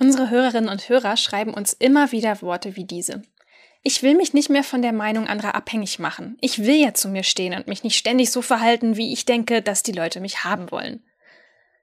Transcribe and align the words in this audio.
Unsere 0.00 0.30
Hörerinnen 0.30 0.70
und 0.70 0.88
Hörer 0.88 1.16
schreiben 1.16 1.52
uns 1.52 1.72
immer 1.72 2.12
wieder 2.12 2.40
Worte 2.40 2.76
wie 2.76 2.84
diese. 2.84 3.22
Ich 3.82 4.02
will 4.02 4.14
mich 4.14 4.32
nicht 4.32 4.48
mehr 4.48 4.64
von 4.64 4.82
der 4.82 4.92
Meinung 4.92 5.26
anderer 5.26 5.54
abhängig 5.54 5.98
machen. 5.98 6.36
Ich 6.40 6.64
will 6.64 6.76
ja 6.76 6.94
zu 6.94 7.08
mir 7.08 7.24
stehen 7.24 7.54
und 7.54 7.66
mich 7.66 7.84
nicht 7.84 7.96
ständig 7.96 8.30
so 8.30 8.42
verhalten, 8.42 8.96
wie 8.96 9.12
ich 9.12 9.24
denke, 9.24 9.62
dass 9.62 9.82
die 9.82 9.92
Leute 9.92 10.20
mich 10.20 10.44
haben 10.44 10.70
wollen. 10.70 11.02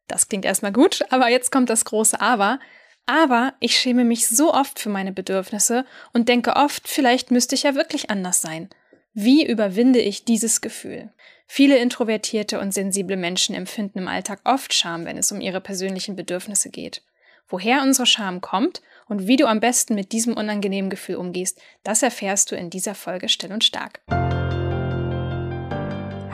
Das 0.07 0.29
klingt 0.29 0.46
erstmal 0.46 0.71
gut, 0.71 1.04
aber 1.09 1.29
jetzt 1.29 1.51
kommt 1.51 1.70
das 1.70 1.86
große 1.86 2.20
Aber. 2.21 2.59
Aber 3.05 3.54
ich 3.59 3.78
schäme 3.78 4.04
mich 4.04 4.27
so 4.27 4.54
oft 4.54 4.79
für 4.79 4.89
meine 4.89 5.11
Bedürfnisse 5.11 5.86
und 6.13 6.29
denke 6.29 6.55
oft, 6.55 6.88
vielleicht 6.88 7.32
müsste 7.32 7.55
ich 7.55 7.63
ja 7.63 7.75
wirklich 7.75 8.09
anders 8.09 8.41
sein. 8.41 8.70
Wie 9.13 9.45
überwinde 9.45 10.00
ich 10.00 10.25
dieses 10.25 10.61
Gefühl? 10.61 11.11
Viele 11.47 11.77
introvertierte 11.77 12.59
und 12.59 12.73
sensible 12.73 13.18
Menschen 13.18 13.55
empfinden 13.55 14.00
im 14.00 14.07
Alltag 14.07 14.39
oft 14.43 14.73
Scham, 14.73 15.05
wenn 15.05 15.18
es 15.18 15.32
um 15.32 15.39
ihre 15.39 15.61
persönlichen 15.61 16.16
Bedürfnisse 16.16 16.70
geht. 16.70 17.02
Woher 17.48 17.84
unsere 17.84 18.07
Scham 18.07 18.41
kommt 18.41 18.82
und 19.07 19.27
wie 19.27 19.36
du 19.36 19.45
am 19.45 19.59
besten 19.59 19.94
mit 19.94 20.13
diesem 20.13 20.34
unangenehmen 20.34 20.90
Gefühl 20.90 21.17
umgehst, 21.17 21.62
das 21.84 22.02
erfährst 22.02 22.52
du 22.52 22.55
in 22.55 22.71
dieser 22.71 22.95
Folge 22.95 23.30
Still 23.30 23.52
und 23.52 23.63
Stark. 23.63 24.02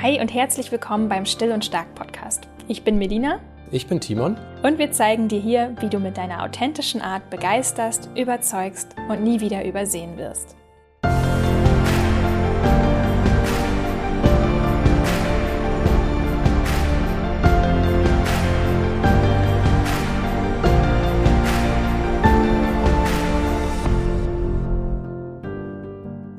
Hi 0.02 0.22
und 0.22 0.34
herzlich 0.34 0.72
willkommen 0.72 1.10
beim 1.10 1.26
Still 1.26 1.52
und 1.52 1.66
Stark 1.66 1.94
Podcast. 1.96 2.48
Ich 2.70 2.84
bin 2.84 2.98
Melina. 2.98 3.42
Ich 3.72 3.88
bin 3.88 4.00
Timon. 4.00 4.38
Und 4.64 4.78
wir 4.80 4.94
zeigen 4.94 5.28
dir 5.28 5.42
hier, 5.42 5.76
wie 5.82 5.90
du 5.90 6.00
mit 6.00 6.16
deiner 6.16 6.44
authentischen 6.44 7.02
Art 7.02 7.30
begeisterst, 7.30 8.10
überzeugst 8.16 8.96
und 9.10 9.22
nie 9.22 9.42
wieder 9.42 9.66
übersehen 9.66 10.18
wirst. 10.18 10.56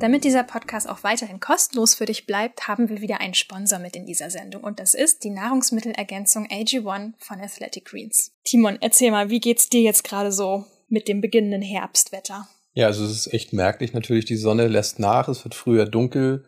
Damit 0.02 0.24
dieser 0.24 0.42
Podcast 0.42 0.88
auch 0.88 1.04
weiterhin 1.04 1.38
kostenlos 1.38 1.94
für 1.94 2.06
dich 2.06 2.26
bleibt, 2.26 2.66
haben 2.66 2.88
wir 2.88 3.00
wieder 3.00 3.20
einen 3.20 3.34
Sponsor 3.34 3.78
mit 3.78 3.94
in 3.94 4.04
dieser 4.04 4.30
Sendung 4.30 4.64
und 4.64 4.80
das 4.80 4.94
ist 4.94 5.22
die 5.22 5.30
Nahrungsmittelergänzung 5.30 6.48
AG1 6.48 7.12
von 7.18 7.40
Athletic 7.40 7.84
Greens. 7.84 8.32
Timon, 8.42 8.78
erzähl 8.80 9.12
mal, 9.12 9.30
wie 9.30 9.38
geht's 9.38 9.68
dir 9.68 9.80
jetzt 9.80 10.02
gerade 10.02 10.32
so 10.32 10.64
mit 10.88 11.06
dem 11.06 11.20
beginnenden 11.20 11.62
Herbstwetter? 11.62 12.48
Ja, 12.74 12.88
also 12.88 13.04
es 13.04 13.12
ist 13.12 13.32
echt 13.32 13.52
merklich 13.52 13.92
natürlich, 13.92 14.24
die 14.24 14.34
Sonne 14.34 14.66
lässt 14.66 14.98
nach, 14.98 15.28
es 15.28 15.44
wird 15.44 15.54
früher 15.54 15.86
dunkel 15.86 16.46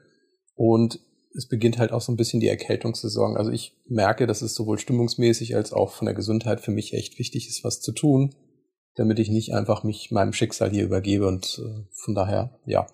und 0.56 0.98
es 1.36 1.46
beginnt 1.46 1.78
halt 1.78 1.92
auch 1.92 2.00
so 2.00 2.11
ein 2.11 2.16
bisschen 2.16 2.41
die 2.41 2.48
Erkältungssaison. 2.48 3.36
Also 3.36 3.52
ich 3.52 3.77
merke, 3.86 4.27
dass 4.27 4.42
es 4.42 4.56
sowohl 4.56 4.80
stimmungsmäßig 4.80 5.55
als 5.55 5.72
auch 5.72 5.92
von 5.92 6.06
der 6.06 6.16
Gesundheit 6.16 6.61
für 6.61 6.72
mich 6.72 6.92
echt 6.92 7.20
wichtig 7.20 7.48
ist, 7.48 7.62
was 7.62 7.80
zu 7.80 7.92
tun, 7.92 8.34
damit 8.96 9.20
ich 9.20 9.28
nicht 9.28 9.55
einfach 9.55 9.84
mich 9.84 10.11
meinem 10.11 10.33
Schicksal 10.33 10.70
hier 10.70 10.83
übergebe 10.83 11.28
und 11.28 11.62
äh, 11.64 11.84
von 11.92 12.16
daher, 12.16 12.58
ja, 12.66 12.89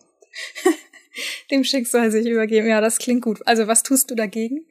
dem 1.51 1.65
Schicksal 1.65 2.11
sich 2.11 2.27
übergeben. 2.27 2.69
Ja, 2.69 2.81
das 2.81 2.99
klingt 2.99 3.23
gut. 3.23 3.41
Also 3.47 3.67
was 3.67 3.83
tust 3.83 4.11
du 4.11 4.15
dagegen? 4.15 4.65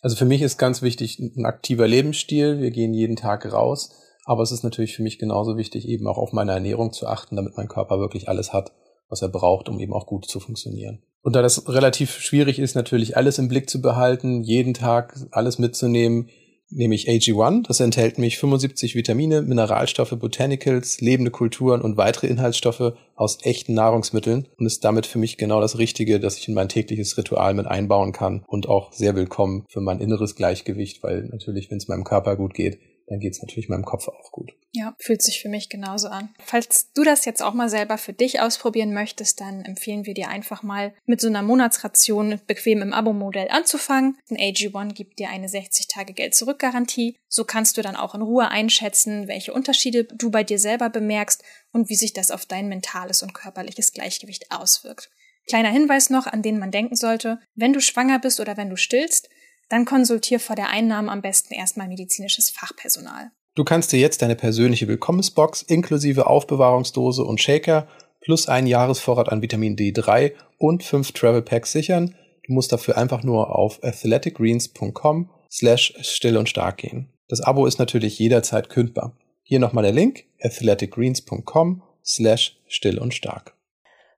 Also 0.00 0.16
für 0.16 0.24
mich 0.24 0.42
ist 0.42 0.58
ganz 0.58 0.82
wichtig 0.82 1.18
ein 1.18 1.46
aktiver 1.46 1.86
Lebensstil. 1.86 2.60
Wir 2.60 2.70
gehen 2.70 2.94
jeden 2.94 3.16
Tag 3.16 3.50
raus. 3.52 3.90
Aber 4.24 4.42
es 4.42 4.52
ist 4.52 4.62
natürlich 4.62 4.94
für 4.94 5.02
mich 5.02 5.18
genauso 5.18 5.56
wichtig, 5.56 5.88
eben 5.88 6.06
auch 6.06 6.18
auf 6.18 6.32
meine 6.32 6.52
Ernährung 6.52 6.92
zu 6.92 7.06
achten, 7.06 7.36
damit 7.36 7.56
mein 7.56 7.68
Körper 7.68 7.98
wirklich 7.98 8.28
alles 8.28 8.52
hat, 8.52 8.72
was 9.08 9.22
er 9.22 9.28
braucht, 9.28 9.70
um 9.70 9.80
eben 9.80 9.94
auch 9.94 10.06
gut 10.06 10.26
zu 10.26 10.38
funktionieren. 10.38 11.02
Und 11.22 11.34
da 11.34 11.40
das 11.40 11.66
relativ 11.68 12.18
schwierig 12.18 12.58
ist, 12.58 12.74
natürlich 12.74 13.16
alles 13.16 13.38
im 13.38 13.48
Blick 13.48 13.70
zu 13.70 13.80
behalten, 13.80 14.42
jeden 14.42 14.74
Tag 14.74 15.16
alles 15.30 15.58
mitzunehmen, 15.58 16.28
nehme 16.70 16.94
ich 16.94 17.08
AG1. 17.08 17.66
Das 17.66 17.80
enthält 17.80 18.18
mich 18.18 18.38
75 18.38 18.94
Vitamine, 18.94 19.42
Mineralstoffe, 19.42 20.16
Botanicals, 20.18 21.00
lebende 21.00 21.30
Kulturen 21.30 21.80
und 21.80 21.96
weitere 21.96 22.26
Inhaltsstoffe 22.26 22.92
aus 23.14 23.38
echten 23.42 23.74
Nahrungsmitteln 23.74 24.48
und 24.58 24.66
ist 24.66 24.84
damit 24.84 25.06
für 25.06 25.18
mich 25.18 25.36
genau 25.36 25.60
das 25.60 25.78
Richtige, 25.78 26.20
das 26.20 26.38
ich 26.38 26.48
in 26.48 26.54
mein 26.54 26.68
tägliches 26.68 27.16
Ritual 27.16 27.54
mit 27.54 27.66
einbauen 27.66 28.12
kann 28.12 28.44
und 28.46 28.68
auch 28.68 28.92
sehr 28.92 29.16
willkommen 29.16 29.64
für 29.68 29.80
mein 29.80 30.00
inneres 30.00 30.36
Gleichgewicht, 30.36 31.02
weil 31.02 31.24
natürlich, 31.30 31.70
wenn 31.70 31.78
es 31.78 31.88
meinem 31.88 32.04
Körper 32.04 32.36
gut 32.36 32.54
geht, 32.54 32.78
dann 33.08 33.20
geht 33.20 33.32
es 33.32 33.42
natürlich 33.42 33.68
meinem 33.68 33.84
Kopf 33.84 34.08
auch 34.08 34.32
gut. 34.32 34.52
Ja, 34.72 34.94
fühlt 34.98 35.22
sich 35.22 35.40
für 35.40 35.48
mich 35.48 35.68
genauso 35.68 36.08
an. 36.08 36.34
Falls 36.44 36.92
du 36.92 37.04
das 37.04 37.24
jetzt 37.24 37.42
auch 37.42 37.54
mal 37.54 37.68
selber 37.68 37.98
für 37.98 38.12
dich 38.12 38.40
ausprobieren 38.40 38.92
möchtest, 38.92 39.40
dann 39.40 39.64
empfehlen 39.64 40.04
wir 40.04 40.14
dir 40.14 40.28
einfach 40.28 40.62
mal 40.62 40.94
mit 41.06 41.20
so 41.20 41.28
einer 41.28 41.42
Monatsration 41.42 42.40
bequem 42.46 42.82
im 42.82 42.92
Abo-Modell 42.92 43.48
anzufangen. 43.48 44.18
Ein 44.30 44.36
AG1 44.36 44.92
gibt 44.92 45.18
dir 45.18 45.30
eine 45.30 45.48
60-Tage-Geld-Zurück-Garantie. 45.48 47.16
So 47.28 47.44
kannst 47.44 47.78
du 47.78 47.82
dann 47.82 47.96
auch 47.96 48.14
in 48.14 48.22
Ruhe 48.22 48.48
einschätzen, 48.48 49.26
welche 49.26 49.52
Unterschiede 49.52 50.04
du 50.04 50.30
bei 50.30 50.44
dir 50.44 50.58
selber 50.58 50.90
bemerkst 50.90 51.42
und 51.72 51.88
wie 51.88 51.96
sich 51.96 52.12
das 52.12 52.30
auf 52.30 52.46
dein 52.46 52.68
mentales 52.68 53.22
und 53.22 53.32
körperliches 53.34 53.92
Gleichgewicht 53.92 54.50
auswirkt. 54.50 55.10
Kleiner 55.48 55.70
Hinweis 55.70 56.10
noch, 56.10 56.26
an 56.26 56.42
den 56.42 56.58
man 56.58 56.70
denken 56.70 56.94
sollte, 56.94 57.40
wenn 57.54 57.72
du 57.72 57.80
schwanger 57.80 58.18
bist 58.18 58.38
oder 58.38 58.58
wenn 58.58 58.68
du 58.68 58.76
stillst, 58.76 59.30
dann 59.68 59.84
konsultier 59.84 60.40
vor 60.40 60.56
der 60.56 60.70
Einnahme 60.70 61.10
am 61.10 61.22
besten 61.22 61.54
erstmal 61.54 61.88
medizinisches 61.88 62.50
Fachpersonal. 62.50 63.30
Du 63.54 63.64
kannst 63.64 63.92
dir 63.92 63.98
jetzt 63.98 64.22
deine 64.22 64.36
persönliche 64.36 64.88
Willkommensbox 64.88 65.62
inklusive 65.62 66.26
Aufbewahrungsdose 66.26 67.24
und 67.24 67.40
Shaker 67.40 67.88
plus 68.20 68.48
einen 68.48 68.66
Jahresvorrat 68.66 69.30
an 69.30 69.42
Vitamin 69.42 69.76
D3 69.76 70.32
und 70.58 70.84
fünf 70.84 71.12
Travel 71.12 71.42
Packs 71.42 71.72
sichern. 71.72 72.14
Du 72.46 72.52
musst 72.52 72.72
dafür 72.72 72.96
einfach 72.96 73.22
nur 73.22 73.54
auf 73.54 73.82
athleticgreens.com 73.82 75.30
slash 75.50 75.94
still 76.00 76.36
und 76.36 76.48
stark 76.48 76.78
gehen. 76.78 77.12
Das 77.28 77.40
Abo 77.40 77.66
ist 77.66 77.78
natürlich 77.78 78.18
jederzeit 78.18 78.70
kündbar. 78.70 79.16
Hier 79.42 79.58
nochmal 79.58 79.82
der 79.82 79.92
Link 79.92 80.24
athleticgreens.com 80.40 81.82
slash 82.04 82.60
still 82.68 82.98
und 82.98 83.14
stark. 83.14 83.54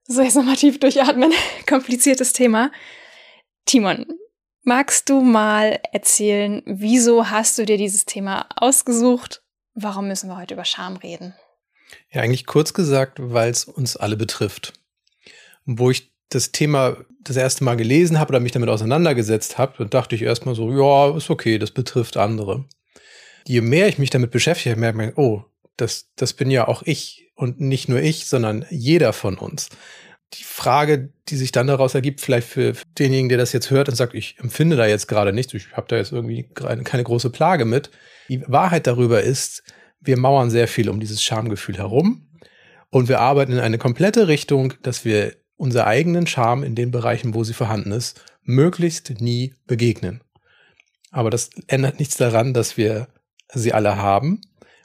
So, 0.06 0.22
jetzt 0.22 0.36
nochmal 0.36 0.56
tief 0.56 0.80
durchatmen. 0.80 1.32
Kompliziertes 1.68 2.32
Thema. 2.32 2.72
Timon, 3.64 4.06
Magst 4.70 5.08
du 5.08 5.20
mal 5.20 5.80
erzählen, 5.90 6.62
wieso 6.64 7.28
hast 7.28 7.58
du 7.58 7.66
dir 7.66 7.76
dieses 7.76 8.04
Thema 8.04 8.46
ausgesucht? 8.54 9.42
Warum 9.74 10.06
müssen 10.06 10.28
wir 10.30 10.36
heute 10.36 10.54
über 10.54 10.64
Scham 10.64 10.94
reden? 10.94 11.34
Ja, 12.12 12.22
eigentlich 12.22 12.46
kurz 12.46 12.72
gesagt, 12.72 13.18
weil 13.20 13.50
es 13.50 13.64
uns 13.64 13.96
alle 13.96 14.16
betrifft. 14.16 14.74
wo 15.64 15.90
ich 15.90 16.12
das 16.28 16.52
Thema 16.52 16.98
das 17.20 17.34
erste 17.36 17.64
Mal 17.64 17.76
gelesen 17.76 18.20
habe 18.20 18.28
oder 18.28 18.38
mich 18.38 18.52
damit 18.52 18.68
auseinandergesetzt 18.68 19.58
habe, 19.58 19.74
dann 19.78 19.90
dachte 19.90 20.14
ich 20.14 20.22
erstmal 20.22 20.54
so, 20.54 20.70
ja, 20.70 21.16
ist 21.16 21.30
okay, 21.30 21.58
das 21.58 21.72
betrifft 21.72 22.16
andere. 22.16 22.64
Je 23.48 23.62
mehr 23.62 23.88
ich 23.88 23.98
mich 23.98 24.10
damit 24.10 24.30
beschäftige, 24.30 24.76
merke 24.76 25.08
ich, 25.08 25.18
oh, 25.18 25.44
das, 25.78 26.12
das 26.14 26.32
bin 26.32 26.48
ja 26.48 26.68
auch 26.68 26.84
ich 26.84 27.32
und 27.34 27.60
nicht 27.60 27.88
nur 27.88 28.00
ich, 28.00 28.28
sondern 28.28 28.64
jeder 28.70 29.12
von 29.12 29.36
uns 29.36 29.68
die 30.34 30.44
Frage, 30.44 31.12
die 31.28 31.36
sich 31.36 31.52
dann 31.52 31.66
daraus 31.66 31.94
ergibt, 31.94 32.20
vielleicht 32.20 32.48
für 32.48 32.74
denjenigen, 32.98 33.28
der 33.28 33.38
das 33.38 33.52
jetzt 33.52 33.70
hört 33.70 33.88
und 33.88 33.96
sagt, 33.96 34.14
ich 34.14 34.38
empfinde 34.38 34.76
da 34.76 34.86
jetzt 34.86 35.08
gerade 35.08 35.32
nichts, 35.32 35.54
ich 35.54 35.72
habe 35.72 35.88
da 35.88 35.96
jetzt 35.96 36.12
irgendwie 36.12 36.44
keine 36.54 37.04
große 37.04 37.30
Plage 37.30 37.64
mit. 37.64 37.90
Die 38.28 38.42
Wahrheit 38.46 38.86
darüber 38.86 39.22
ist, 39.22 39.64
wir 40.00 40.16
mauern 40.16 40.50
sehr 40.50 40.68
viel 40.68 40.88
um 40.88 41.00
dieses 41.00 41.22
Schamgefühl 41.22 41.78
herum 41.78 42.28
und 42.90 43.08
wir 43.08 43.20
arbeiten 43.20 43.52
in 43.52 43.58
eine 43.58 43.78
komplette 43.78 44.28
Richtung, 44.28 44.74
dass 44.82 45.04
wir 45.04 45.34
unser 45.56 45.86
eigenen 45.86 46.26
Charme 46.26 46.64
in 46.64 46.74
den 46.74 46.90
Bereichen, 46.90 47.34
wo 47.34 47.44
sie 47.44 47.52
vorhanden 47.52 47.92
ist, 47.92 48.24
möglichst 48.42 49.20
nie 49.20 49.54
begegnen. 49.66 50.22
Aber 51.10 51.30
das 51.30 51.50
ändert 51.66 51.98
nichts 51.98 52.16
daran, 52.16 52.54
dass 52.54 52.76
wir 52.76 53.08
sie 53.52 53.72
alle 53.72 53.96
haben. 53.96 54.40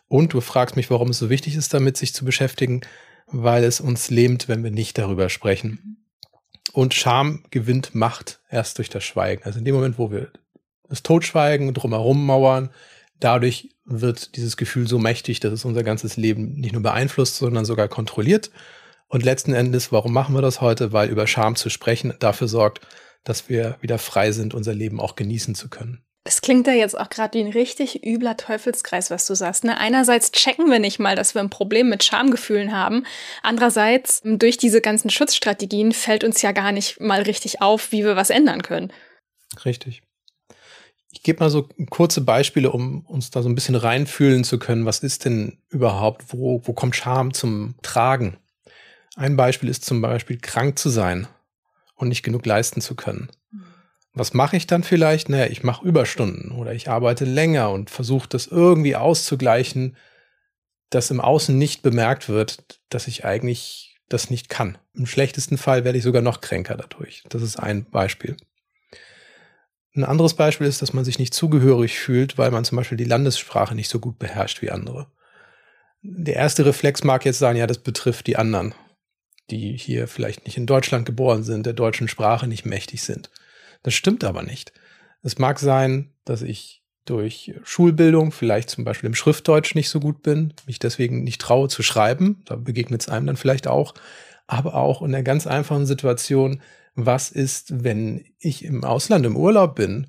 Und 0.07 0.33
du 0.33 0.41
fragst 0.41 0.75
mich, 0.75 0.89
warum 0.89 1.09
es 1.09 1.19
so 1.19 1.29
wichtig 1.29 1.55
ist, 1.55 1.73
damit 1.73 1.97
sich 1.97 2.13
zu 2.13 2.25
beschäftigen 2.25 2.81
weil 3.27 3.63
es 3.63 3.79
uns 3.81 4.09
lähmt, 4.09 4.47
wenn 4.47 4.63
wir 4.63 4.71
nicht 4.71 4.97
darüber 4.97 5.29
sprechen. 5.29 6.05
Und 6.73 6.93
Scham 6.93 7.43
gewinnt 7.51 7.95
Macht 7.95 8.41
erst 8.49 8.77
durch 8.77 8.89
das 8.89 9.03
Schweigen. 9.03 9.43
Also 9.43 9.59
in 9.59 9.65
dem 9.65 9.75
Moment, 9.75 9.97
wo 9.97 10.11
wir 10.11 10.31
das 10.89 11.03
Totschweigen 11.03 11.73
drumherum 11.73 12.25
mauern, 12.25 12.69
dadurch 13.19 13.69
wird 13.85 14.35
dieses 14.35 14.57
Gefühl 14.57 14.87
so 14.87 14.99
mächtig, 14.99 15.39
dass 15.39 15.53
es 15.53 15.65
unser 15.65 15.83
ganzes 15.83 16.17
Leben 16.17 16.53
nicht 16.55 16.73
nur 16.73 16.81
beeinflusst, 16.81 17.37
sondern 17.37 17.65
sogar 17.65 17.87
kontrolliert. 17.87 18.51
Und 19.07 19.23
letzten 19.23 19.53
Endes, 19.53 19.91
warum 19.91 20.13
machen 20.13 20.35
wir 20.35 20.41
das 20.41 20.61
heute? 20.61 20.91
Weil 20.91 21.09
über 21.09 21.27
Scham 21.27 21.55
zu 21.55 21.69
sprechen 21.69 22.13
dafür 22.19 22.47
sorgt, 22.47 22.81
dass 23.23 23.49
wir 23.49 23.77
wieder 23.81 23.97
frei 23.97 24.31
sind, 24.31 24.53
unser 24.53 24.73
Leben 24.73 24.99
auch 24.99 25.15
genießen 25.15 25.55
zu 25.55 25.69
können. 25.69 26.03
Es 26.27 26.41
klingt 26.41 26.65
ja 26.65 26.73
jetzt 26.73 26.97
auch 26.97 27.11
gerade 27.11 27.37
wie 27.37 27.43
ein 27.43 27.51
richtig 27.51 28.03
übler 28.03 28.35
Teufelskreis, 28.35 29.11
was 29.11 29.27
du 29.27 29.35
sagst. 29.35 29.63
Ne? 29.63 29.77
Einerseits 29.77 30.31
checken 30.31 30.71
wir 30.71 30.79
nicht 30.79 30.97
mal, 30.97 31.15
dass 31.15 31.35
wir 31.35 31.41
ein 31.41 31.51
Problem 31.51 31.87
mit 31.87 32.03
Schamgefühlen 32.03 32.75
haben. 32.75 33.05
Andererseits, 33.43 34.23
durch 34.23 34.57
diese 34.57 34.81
ganzen 34.81 35.11
Schutzstrategien 35.11 35.91
fällt 35.91 36.23
uns 36.23 36.41
ja 36.41 36.51
gar 36.51 36.71
nicht 36.71 36.99
mal 36.99 37.21
richtig 37.21 37.61
auf, 37.61 37.91
wie 37.91 38.03
wir 38.03 38.15
was 38.15 38.31
ändern 38.31 38.63
können. 38.63 38.91
Richtig. 39.65 40.01
Ich 41.11 41.21
gebe 41.21 41.43
mal 41.43 41.51
so 41.51 41.69
kurze 41.91 42.21
Beispiele, 42.21 42.71
um 42.71 43.05
uns 43.05 43.29
da 43.29 43.43
so 43.43 43.47
ein 43.47 43.55
bisschen 43.55 43.75
reinfühlen 43.75 44.43
zu 44.43 44.57
können. 44.57 44.87
Was 44.87 44.99
ist 44.99 45.25
denn 45.25 45.59
überhaupt? 45.69 46.33
Wo, 46.33 46.59
wo 46.65 46.73
kommt 46.73 46.95
Scham 46.95 47.35
zum 47.35 47.75
Tragen? 47.83 48.37
Ein 49.15 49.37
Beispiel 49.37 49.69
ist 49.69 49.85
zum 49.85 50.01
Beispiel 50.01 50.39
krank 50.39 50.79
zu 50.79 50.89
sein 50.89 51.27
und 51.93 52.07
nicht 52.07 52.23
genug 52.23 52.47
leisten 52.47 52.81
zu 52.81 52.95
können. 52.95 53.29
Was 54.15 54.33
mache 54.33 54.55
ich 54.55 54.65
dann 54.65 54.83
vielleicht? 54.83 55.27
Naja, 55.27 55.47
ich 55.47 55.63
mache 55.63 55.85
Überstunden 55.85 56.51
oder 56.51 56.73
ich 56.73 56.89
arbeite 56.89 57.25
länger 57.25 57.71
und 57.71 57.89
versuche 57.89 58.29
das 58.29 58.47
irgendwie 58.47 58.95
auszugleichen, 58.95 59.97
dass 60.89 61.11
im 61.11 61.19
Außen 61.19 61.55
nicht 61.57 61.81
bemerkt 61.81 62.29
wird, 62.29 62.79
dass 62.89 63.07
ich 63.07 63.25
eigentlich 63.25 63.99
das 64.07 64.29
nicht 64.29 64.47
kann. 64.47 64.77
Im 64.93 65.05
schlechtesten 65.05 65.57
Fall 65.57 65.83
werde 65.83 65.97
ich 65.97 66.03
sogar 66.03 66.21
noch 66.21 66.39
kränker 66.39 66.77
dadurch. 66.77 67.23
Das 67.27 67.41
ist 67.41 67.57
ein 67.57 67.85
Beispiel. 67.89 68.37
Ein 69.95 70.05
anderes 70.05 70.33
Beispiel 70.33 70.67
ist, 70.67 70.81
dass 70.81 70.93
man 70.93 71.03
sich 71.03 71.19
nicht 71.19 71.33
zugehörig 71.33 71.99
fühlt, 71.99 72.37
weil 72.37 72.51
man 72.51 72.63
zum 72.63 72.77
Beispiel 72.77 72.97
die 72.97 73.03
Landessprache 73.03 73.75
nicht 73.75 73.89
so 73.89 73.99
gut 73.99 74.17
beherrscht 74.17 74.61
wie 74.61 74.71
andere. 74.71 75.07
Der 76.03 76.35
erste 76.35 76.65
Reflex 76.65 77.03
mag 77.03 77.25
jetzt 77.25 77.39
sein, 77.39 77.57
ja, 77.57 77.67
das 77.67 77.79
betrifft 77.79 78.27
die 78.27 78.37
anderen, 78.37 78.75
die 79.49 79.75
hier 79.75 80.07
vielleicht 80.07 80.45
nicht 80.45 80.57
in 80.57 80.67
Deutschland 80.67 81.05
geboren 81.05 81.43
sind, 81.43 81.65
der 81.65 81.73
deutschen 81.73 82.07
Sprache 82.07 82.47
nicht 82.47 82.65
mächtig 82.65 83.03
sind. 83.03 83.29
Das 83.85 83.93
stimmt 83.93 84.23
aber 84.23 84.41
nicht. 84.41 84.73
Es 85.21 85.37
mag 85.37 85.59
sein, 85.59 86.09
dass 86.23 86.41
ich 86.41 86.81
durch 87.05 87.53
Schulbildung 87.63 88.31
vielleicht 88.31 88.71
zum 88.71 88.83
Beispiel 88.83 89.05
im 89.05 89.13
Schriftdeutsch 89.13 89.75
nicht 89.75 89.89
so 89.89 89.99
gut 89.99 90.23
bin, 90.23 90.53
mich 90.65 90.79
deswegen 90.79 91.23
nicht 91.23 91.39
traue 91.39 91.67
zu 91.67 91.83
schreiben, 91.83 92.41
da 92.45 92.55
begegnet 92.55 93.01
es 93.01 93.09
einem 93.09 93.27
dann 93.27 93.37
vielleicht 93.37 93.67
auch, 93.67 93.93
aber 94.47 94.73
auch 94.73 95.03
in 95.03 95.11
der 95.11 95.21
ganz 95.21 95.45
einfachen 95.45 95.85
Situation, 95.85 96.63
was 96.95 97.29
ist, 97.29 97.83
wenn 97.83 98.25
ich 98.39 98.65
im 98.65 98.83
Ausland 98.83 99.23
im 99.23 99.37
Urlaub 99.37 99.75
bin 99.75 100.07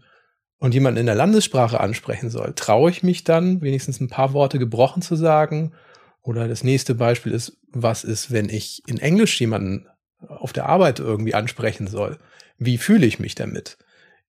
und 0.56 0.73
jemanden 0.73 1.00
in 1.00 1.06
der 1.06 1.14
Landessprache 1.14 1.78
ansprechen 1.78 2.31
soll? 2.31 2.55
Traue 2.56 2.90
ich 2.90 3.02
mich 3.02 3.25
dann, 3.25 3.61
wenigstens 3.61 4.00
ein 4.00 4.08
paar 4.08 4.32
Worte 4.32 4.58
gebrochen 4.58 5.02
zu 5.02 5.17
sagen? 5.17 5.75
Oder 6.23 6.49
das 6.49 6.64
nächste 6.64 6.94
Beispiel 6.94 7.32
ist, 7.32 7.58
was 7.73 8.05
ist, 8.05 8.31
wenn 8.31 8.49
ich 8.49 8.82
in 8.87 9.00
Englisch 9.00 9.38
jemanden 9.38 9.87
auf 10.26 10.55
der 10.55 10.64
Arbeit 10.64 10.99
irgendwie 10.99 11.34
ansprechen 11.34 11.88
soll? 11.88 12.19
Wie 12.58 12.79
fühle 12.79 13.06
ich 13.06 13.19
mich 13.19 13.35
damit? 13.35 13.76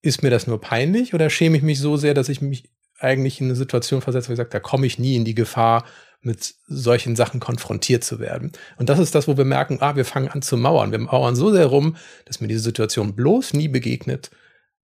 Ist 0.02 0.24
mir 0.24 0.30
das 0.30 0.48
nur 0.48 0.62
peinlich 0.62 1.14
oder 1.14 1.30
schäme 1.30 1.58
ich 1.58 1.64
mich 1.64 1.80
so 1.80 1.98
sehr, 1.98 2.14
dass 2.14 2.30
ich 2.30 2.42
mich 2.42 2.70
eigentlich 3.00 3.40
in 3.40 3.48
eine 3.48 3.56
Situation 3.56 4.02
versetze, 4.02 4.30
wo 4.30 4.34
ich 4.34 4.38
sage, 4.38 4.50
da 4.50 4.60
komme 4.60 4.88
ich 4.88 5.00
nie 5.00 5.16
in 5.16 5.26
die 5.26 5.36
Gefahr, 5.36 5.86
mit 6.22 6.56
solchen 6.68 7.16
Sachen 7.16 7.40
konfrontiert 7.40 8.04
zu 8.04 8.20
werden. 8.20 8.52
Und 8.78 8.90
das 8.90 9.00
ist 9.00 9.14
das, 9.14 9.28
wo 9.28 9.38
wir 9.38 9.46
merken, 9.46 9.78
ah, 9.82 9.96
wir 9.96 10.06
fangen 10.06 10.30
an 10.30 10.42
zu 10.42 10.58
mauern. 10.58 10.92
Wir 10.92 11.00
mauern 11.00 11.36
so 11.36 11.52
sehr 11.52 11.68
rum, 11.68 11.96
dass 12.26 12.42
mir 12.42 12.48
diese 12.48 12.62
Situation 12.62 13.16
bloß 13.16 13.54
nie 13.54 13.68
begegnet, 13.68 14.32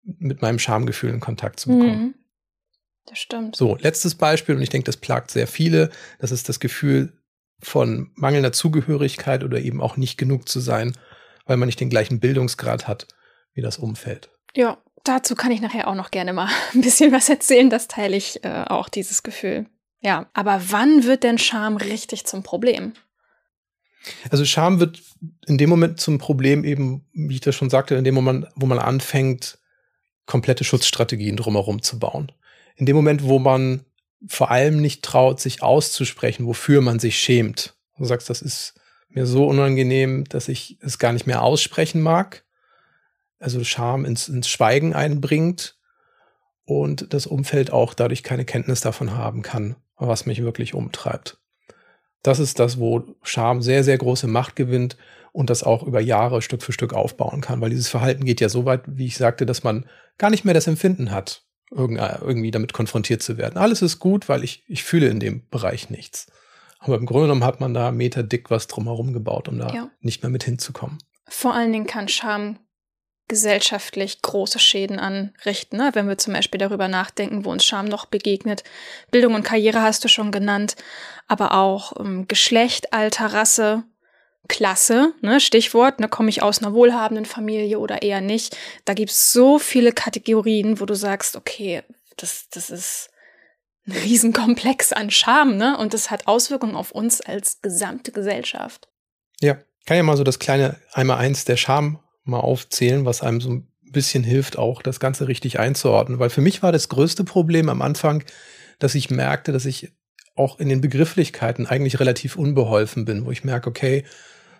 mit 0.03 0.41
meinem 0.41 0.59
Schamgefühl 0.59 1.09
in 1.09 1.19
Kontakt 1.19 1.59
zu 1.59 1.69
bekommen. 1.69 2.01
Mhm. 2.01 2.15
Das 3.05 3.19
stimmt. 3.19 3.55
So, 3.55 3.75
letztes 3.77 4.15
Beispiel, 4.15 4.55
und 4.55 4.61
ich 4.61 4.69
denke, 4.69 4.85
das 4.85 4.97
plagt 4.97 5.31
sehr 5.31 5.47
viele, 5.47 5.89
das 6.19 6.31
ist 6.31 6.47
das 6.49 6.59
Gefühl 6.59 7.13
von 7.59 8.11
mangelnder 8.15 8.51
Zugehörigkeit 8.51 9.43
oder 9.43 9.59
eben 9.59 9.81
auch 9.81 9.97
nicht 9.97 10.17
genug 10.17 10.47
zu 10.47 10.59
sein, 10.59 10.95
weil 11.45 11.57
man 11.57 11.67
nicht 11.67 11.79
den 11.79 11.89
gleichen 11.89 12.19
Bildungsgrad 12.19 12.87
hat 12.87 13.07
wie 13.53 13.61
das 13.61 13.77
Umfeld. 13.77 14.29
Ja, 14.55 14.77
dazu 15.03 15.35
kann 15.35 15.51
ich 15.51 15.61
nachher 15.61 15.87
auch 15.87 15.95
noch 15.95 16.11
gerne 16.11 16.33
mal 16.33 16.49
ein 16.73 16.81
bisschen 16.81 17.11
was 17.11 17.29
erzählen. 17.29 17.69
Das 17.69 17.87
teile 17.87 18.15
ich 18.15 18.43
äh, 18.43 18.65
auch, 18.67 18.89
dieses 18.89 19.23
Gefühl. 19.23 19.65
Ja, 20.01 20.29
aber 20.33 20.61
wann 20.69 21.05
wird 21.05 21.23
denn 21.23 21.37
Scham 21.37 21.77
richtig 21.77 22.25
zum 22.25 22.43
Problem? 22.43 22.93
Also 24.29 24.43
Scham 24.43 24.79
wird 24.81 25.01
in 25.47 25.57
dem 25.57 25.69
Moment 25.69 25.99
zum 25.99 26.17
Problem 26.17 26.65
eben, 26.65 27.05
wie 27.13 27.35
ich 27.35 27.41
das 27.41 27.55
schon 27.55 27.69
sagte, 27.69 27.95
in 27.95 28.03
dem 28.03 28.15
Moment, 28.15 28.47
wo 28.55 28.65
man 28.65 28.79
anfängt, 28.79 29.59
komplette 30.25 30.63
Schutzstrategien 30.63 31.37
drumherum 31.37 31.81
zu 31.81 31.99
bauen. 31.99 32.31
In 32.75 32.85
dem 32.85 32.95
Moment, 32.95 33.23
wo 33.23 33.39
man 33.39 33.85
vor 34.27 34.51
allem 34.51 34.81
nicht 34.81 35.03
traut, 35.03 35.39
sich 35.39 35.61
auszusprechen, 35.61 36.45
wofür 36.45 36.81
man 36.81 36.99
sich 36.99 37.17
schämt. 37.17 37.75
Du 37.97 38.05
sagst, 38.05 38.29
das 38.29 38.41
ist 38.41 38.73
mir 39.09 39.25
so 39.25 39.45
unangenehm, 39.47 40.23
dass 40.25 40.47
ich 40.47 40.77
es 40.81 40.97
gar 40.97 41.13
nicht 41.13 41.27
mehr 41.27 41.43
aussprechen 41.43 42.01
mag. 42.01 42.42
Also 43.43 43.63
Scham 43.65 44.05
ins, 44.05 44.29
ins 44.29 44.47
Schweigen 44.47 44.93
einbringt 44.93 45.77
und 46.63 47.13
das 47.13 47.27
Umfeld 47.27 47.71
auch 47.71 47.93
dadurch 47.93 48.23
keine 48.23 48.45
Kenntnis 48.45 48.79
davon 48.79 49.17
haben 49.17 49.41
kann, 49.41 49.75
was 49.97 50.25
mich 50.25 50.41
wirklich 50.41 50.73
umtreibt. 50.73 51.37
Das 52.21 52.39
ist 52.39 52.59
das, 52.59 52.79
wo 52.79 53.03
Scham 53.21 53.61
sehr, 53.61 53.83
sehr 53.83 53.97
große 53.97 54.27
Macht 54.27 54.55
gewinnt 54.55 54.95
und 55.33 55.49
das 55.49 55.61
auch 55.61 55.83
über 55.83 55.99
Jahre 55.99 56.41
Stück 56.41 56.63
für 56.63 56.71
Stück 56.71 56.93
aufbauen 56.93 57.41
kann, 57.41 57.59
weil 57.59 57.69
dieses 57.69 57.89
Verhalten 57.89 58.23
geht 58.23 58.39
ja 58.39 58.47
so 58.47 58.63
weit, 58.63 58.83
wie 58.87 59.07
ich 59.07 59.17
sagte, 59.17 59.45
dass 59.45 59.63
man 59.63 59.87
gar 60.17 60.29
nicht 60.29 60.45
mehr 60.45 60.53
das 60.53 60.67
Empfinden 60.67 61.11
hat, 61.11 61.43
irgendwie 61.69 62.51
damit 62.51 62.71
konfrontiert 62.71 63.21
zu 63.21 63.37
werden. 63.37 63.57
Alles 63.57 63.81
ist 63.81 63.99
gut, 63.99 64.29
weil 64.29 64.45
ich, 64.45 64.63
ich 64.67 64.83
fühle 64.85 65.09
in 65.09 65.19
dem 65.19 65.49
Bereich 65.49 65.89
nichts. 65.89 66.31
Aber 66.79 66.95
im 66.95 67.05
Grunde 67.05 67.23
genommen 67.23 67.43
hat 67.43 67.59
man 67.59 67.73
da 67.73 67.91
meterdick 67.91 68.49
was 68.49 68.67
drumherum 68.67 69.11
gebaut, 69.11 69.49
um 69.49 69.57
da 69.57 69.73
ja. 69.73 69.89
nicht 69.99 70.21
mehr 70.23 70.29
mit 70.29 70.43
hinzukommen. 70.43 70.97
Vor 71.27 71.53
allen 71.53 71.73
Dingen 71.73 71.87
kann 71.87 72.07
Scham 72.07 72.59
gesellschaftlich 73.27 74.21
große 74.21 74.59
Schäden 74.59 74.99
anrichten. 74.99 75.77
Ne? 75.77 75.91
Wenn 75.93 76.07
wir 76.07 76.17
zum 76.17 76.33
Beispiel 76.33 76.59
darüber 76.59 76.87
nachdenken, 76.87 77.45
wo 77.45 77.51
uns 77.51 77.65
Scham 77.65 77.85
noch 77.85 78.05
begegnet. 78.05 78.63
Bildung 79.11 79.33
und 79.35 79.43
Karriere 79.43 79.81
hast 79.81 80.03
du 80.03 80.07
schon 80.07 80.31
genannt, 80.31 80.75
aber 81.27 81.53
auch 81.53 81.99
ähm, 81.99 82.27
Geschlecht, 82.27 82.93
Alter, 82.93 83.27
Rasse, 83.27 83.83
Klasse, 84.49 85.13
ne? 85.21 85.39
Stichwort, 85.39 86.01
ne? 86.01 86.09
komme 86.09 86.29
ich 86.29 86.41
aus 86.41 86.61
einer 86.61 86.73
wohlhabenden 86.73 87.25
Familie 87.25 87.79
oder 87.79 88.01
eher 88.01 88.19
nicht. 88.19 88.57
Da 88.83 88.93
gibt 88.93 89.11
es 89.11 89.31
so 89.31 89.57
viele 89.57 89.93
Kategorien, 89.93 90.81
wo 90.81 90.85
du 90.85 90.95
sagst, 90.95 91.37
okay, 91.37 91.81
das, 92.17 92.49
das 92.49 92.69
ist 92.69 93.09
ein 93.87 93.93
Riesenkomplex 93.93 94.91
an 94.91 95.11
Scham, 95.11 95.55
ne? 95.55 95.77
Und 95.77 95.93
das 95.93 96.11
hat 96.11 96.27
Auswirkungen 96.27 96.75
auf 96.75 96.91
uns 96.91 97.21
als 97.21 97.61
gesamte 97.61 98.11
Gesellschaft. 98.11 98.89
Ja, 99.39 99.57
kann 99.85 99.97
ja 99.97 100.03
mal 100.03 100.17
so 100.17 100.23
das 100.23 100.39
kleine 100.39 100.77
einmal 100.91 101.17
eins 101.17 101.45
der 101.45 101.57
Scham 101.57 101.99
mal 102.23 102.39
aufzählen, 102.39 103.05
was 103.05 103.21
einem 103.21 103.41
so 103.41 103.49
ein 103.49 103.67
bisschen 103.83 104.23
hilft, 104.23 104.57
auch 104.57 104.81
das 104.81 104.99
Ganze 104.99 105.27
richtig 105.27 105.59
einzuordnen. 105.59 106.19
Weil 106.19 106.29
für 106.29 106.41
mich 106.41 106.63
war 106.63 106.71
das 106.71 106.89
größte 106.89 107.23
Problem 107.23 107.69
am 107.69 107.81
Anfang, 107.81 108.23
dass 108.79 108.95
ich 108.95 109.09
merkte, 109.09 109.51
dass 109.51 109.65
ich 109.65 109.91
auch 110.35 110.59
in 110.59 110.67
den 110.67 110.81
Begrifflichkeiten 110.81 111.67
eigentlich 111.67 111.99
relativ 111.99 112.35
unbeholfen 112.35 113.05
bin, 113.05 113.25
wo 113.25 113.31
ich 113.31 113.43
merke, 113.43 113.69
okay, 113.69 114.03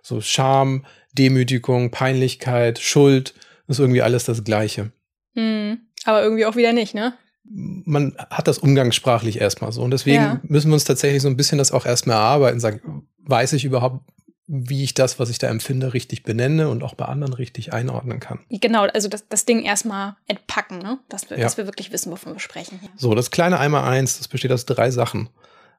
so 0.04 0.22
Scham, 0.22 0.86
Demütigung, 1.14 1.90
Peinlichkeit, 1.92 2.80
Schuld, 2.80 3.34
ist 3.68 3.80
irgendwie 3.80 4.02
alles 4.02 4.26
das 4.26 4.44
Gleiche. 4.44 4.92
Hm, 5.36 5.80
aber 6.06 6.22
irgendwie 6.22 6.46
auch 6.46 6.56
wieder 6.56 6.74
nicht, 6.74 6.94
ne? 6.94 7.14
Man 7.46 8.16
hat 8.30 8.48
das 8.48 8.60
umgangssprachlich 8.60 9.42
erstmal 9.42 9.72
so. 9.72 9.82
Und 9.82 9.92
deswegen 9.92 10.24
ja. 10.24 10.42
müssen 10.44 10.70
wir 10.70 10.76
uns 10.76 10.86
tatsächlich 10.86 11.22
so 11.22 11.28
ein 11.28 11.38
bisschen 11.38 11.58
das 11.58 11.72
auch 11.72 11.86
erstmal 11.86 12.16
erarbeiten. 12.16 12.60
Sagen, 12.60 13.08
weiß 13.20 13.54
ich 13.54 13.66
überhaupt, 13.66 14.06
wie 14.46 14.84
ich 14.84 14.94
das, 14.94 15.20
was 15.20 15.30
ich 15.30 15.38
da 15.38 15.48
empfinde, 15.48 15.94
richtig 15.94 16.24
benenne 16.24 16.70
und 16.70 16.84
auch 16.84 16.96
bei 16.96 17.06
anderen 17.06 17.34
richtig 17.34 17.74
einordnen 17.74 18.20
kann. 18.20 18.40
Genau, 18.50 18.84
also 18.84 19.08
das, 19.08 19.28
das 19.30 19.46
Ding 19.46 19.64
erstmal 19.64 20.16
entpacken, 20.28 20.80
ne? 20.80 21.00
dass, 21.08 21.30
wir, 21.30 21.38
ja. 21.38 21.44
dass 21.44 21.58
wir 21.58 21.66
wirklich 21.66 21.92
wissen, 21.92 22.12
wovon 22.12 22.34
wir 22.34 22.40
sprechen. 22.40 22.80
Ja. 22.82 22.90
So, 22.98 23.16
das 23.16 23.32
kleine 23.32 23.60
einmal 23.60 23.84
eins, 23.84 24.18
das 24.18 24.28
besteht 24.28 24.52
aus 24.52 24.66
drei 24.66 24.92
Sachen. 24.92 25.30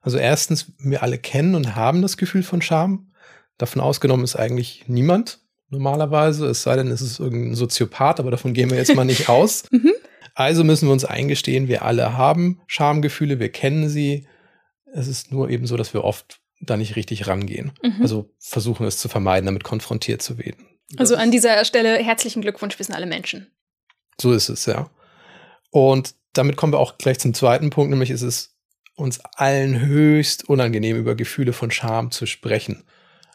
Also 0.01 0.19
erstens, 0.19 0.73
wir 0.79 1.03
alle 1.03 1.19
kennen 1.19 1.55
und 1.55 1.77
haben 1.77 2.03
das 2.03 2.17
Gefühl 2.17 2.43
von 2.43 2.63
Scham. 2.63 3.11
Davon 3.59 3.81
ausgenommen 3.81 4.25
ist 4.25 4.37
eigentlich 4.37 4.85
niemand 4.87 5.41
normalerweise, 5.71 6.47
es 6.47 6.63
sei 6.63 6.77
denn, 6.77 6.89
es 6.89 7.03
ist 7.03 7.19
irgendein 7.19 7.55
Soziopath, 7.55 8.21
aber 8.21 8.31
davon 8.31 8.55
gehen 8.55 8.71
wir 8.71 8.79
jetzt 8.79 8.95
mal 8.95 9.05
nicht 9.05 9.29
aus. 9.29 9.65
Mhm. 9.71 9.93
Also 10.35 10.65
müssen 10.65 10.89
wir 10.89 10.93
uns 10.93 11.05
eingestehen, 11.05 11.69
wir 11.69 11.85
alle 11.85 12.17
haben 12.17 12.61
Schamgefühle, 12.67 13.39
wir 13.39 13.51
kennen 13.51 13.89
sie. 13.89 14.27
Es 14.93 15.07
ist 15.07 15.31
nur 15.31 15.51
eben 15.51 15.67
so, 15.67 15.77
dass 15.77 15.95
wir 15.95 16.05
oft 16.05 16.41
da 16.67 16.77
nicht 16.77 16.97
richtig 16.97 17.27
rangehen. 17.27 17.73
Mhm. 17.83 18.03
Also 18.03 18.31
versuchen 18.39 18.87
es 18.87 18.99
zu 18.99 19.09
vermeiden, 19.09 19.47
damit 19.47 19.65
konfrontiert 19.65 20.23
zu 20.23 20.39
werden. 20.39 20.67
Also 20.97 21.17
an 21.17 21.31
dieser 21.31 21.65
Stelle 21.65 21.97
herzlichen 21.97 22.43
Glückwunsch 22.43 22.79
wissen 22.79 22.95
alle 22.95 23.07
Menschen. 23.07 23.51
So 24.21 24.33
ist 24.33 24.49
es, 24.49 24.67
ja. 24.67 24.91
Und 25.71 26.15
damit 26.33 26.57
kommen 26.57 26.73
wir 26.73 26.79
auch 26.79 26.99
gleich 26.99 27.19
zum 27.19 27.35
zweiten 27.35 27.71
Punkt, 27.71 27.91
nämlich 27.91 28.11
ist 28.11 28.23
es 28.23 28.57
uns 28.97 29.21
allen 29.35 29.81
höchst 29.81 30.49
unangenehm, 30.49 30.97
über 30.97 31.15
Gefühle 31.15 31.53
von 31.53 31.71
Scham 31.71 32.11
zu 32.11 32.27
sprechen. 32.27 32.85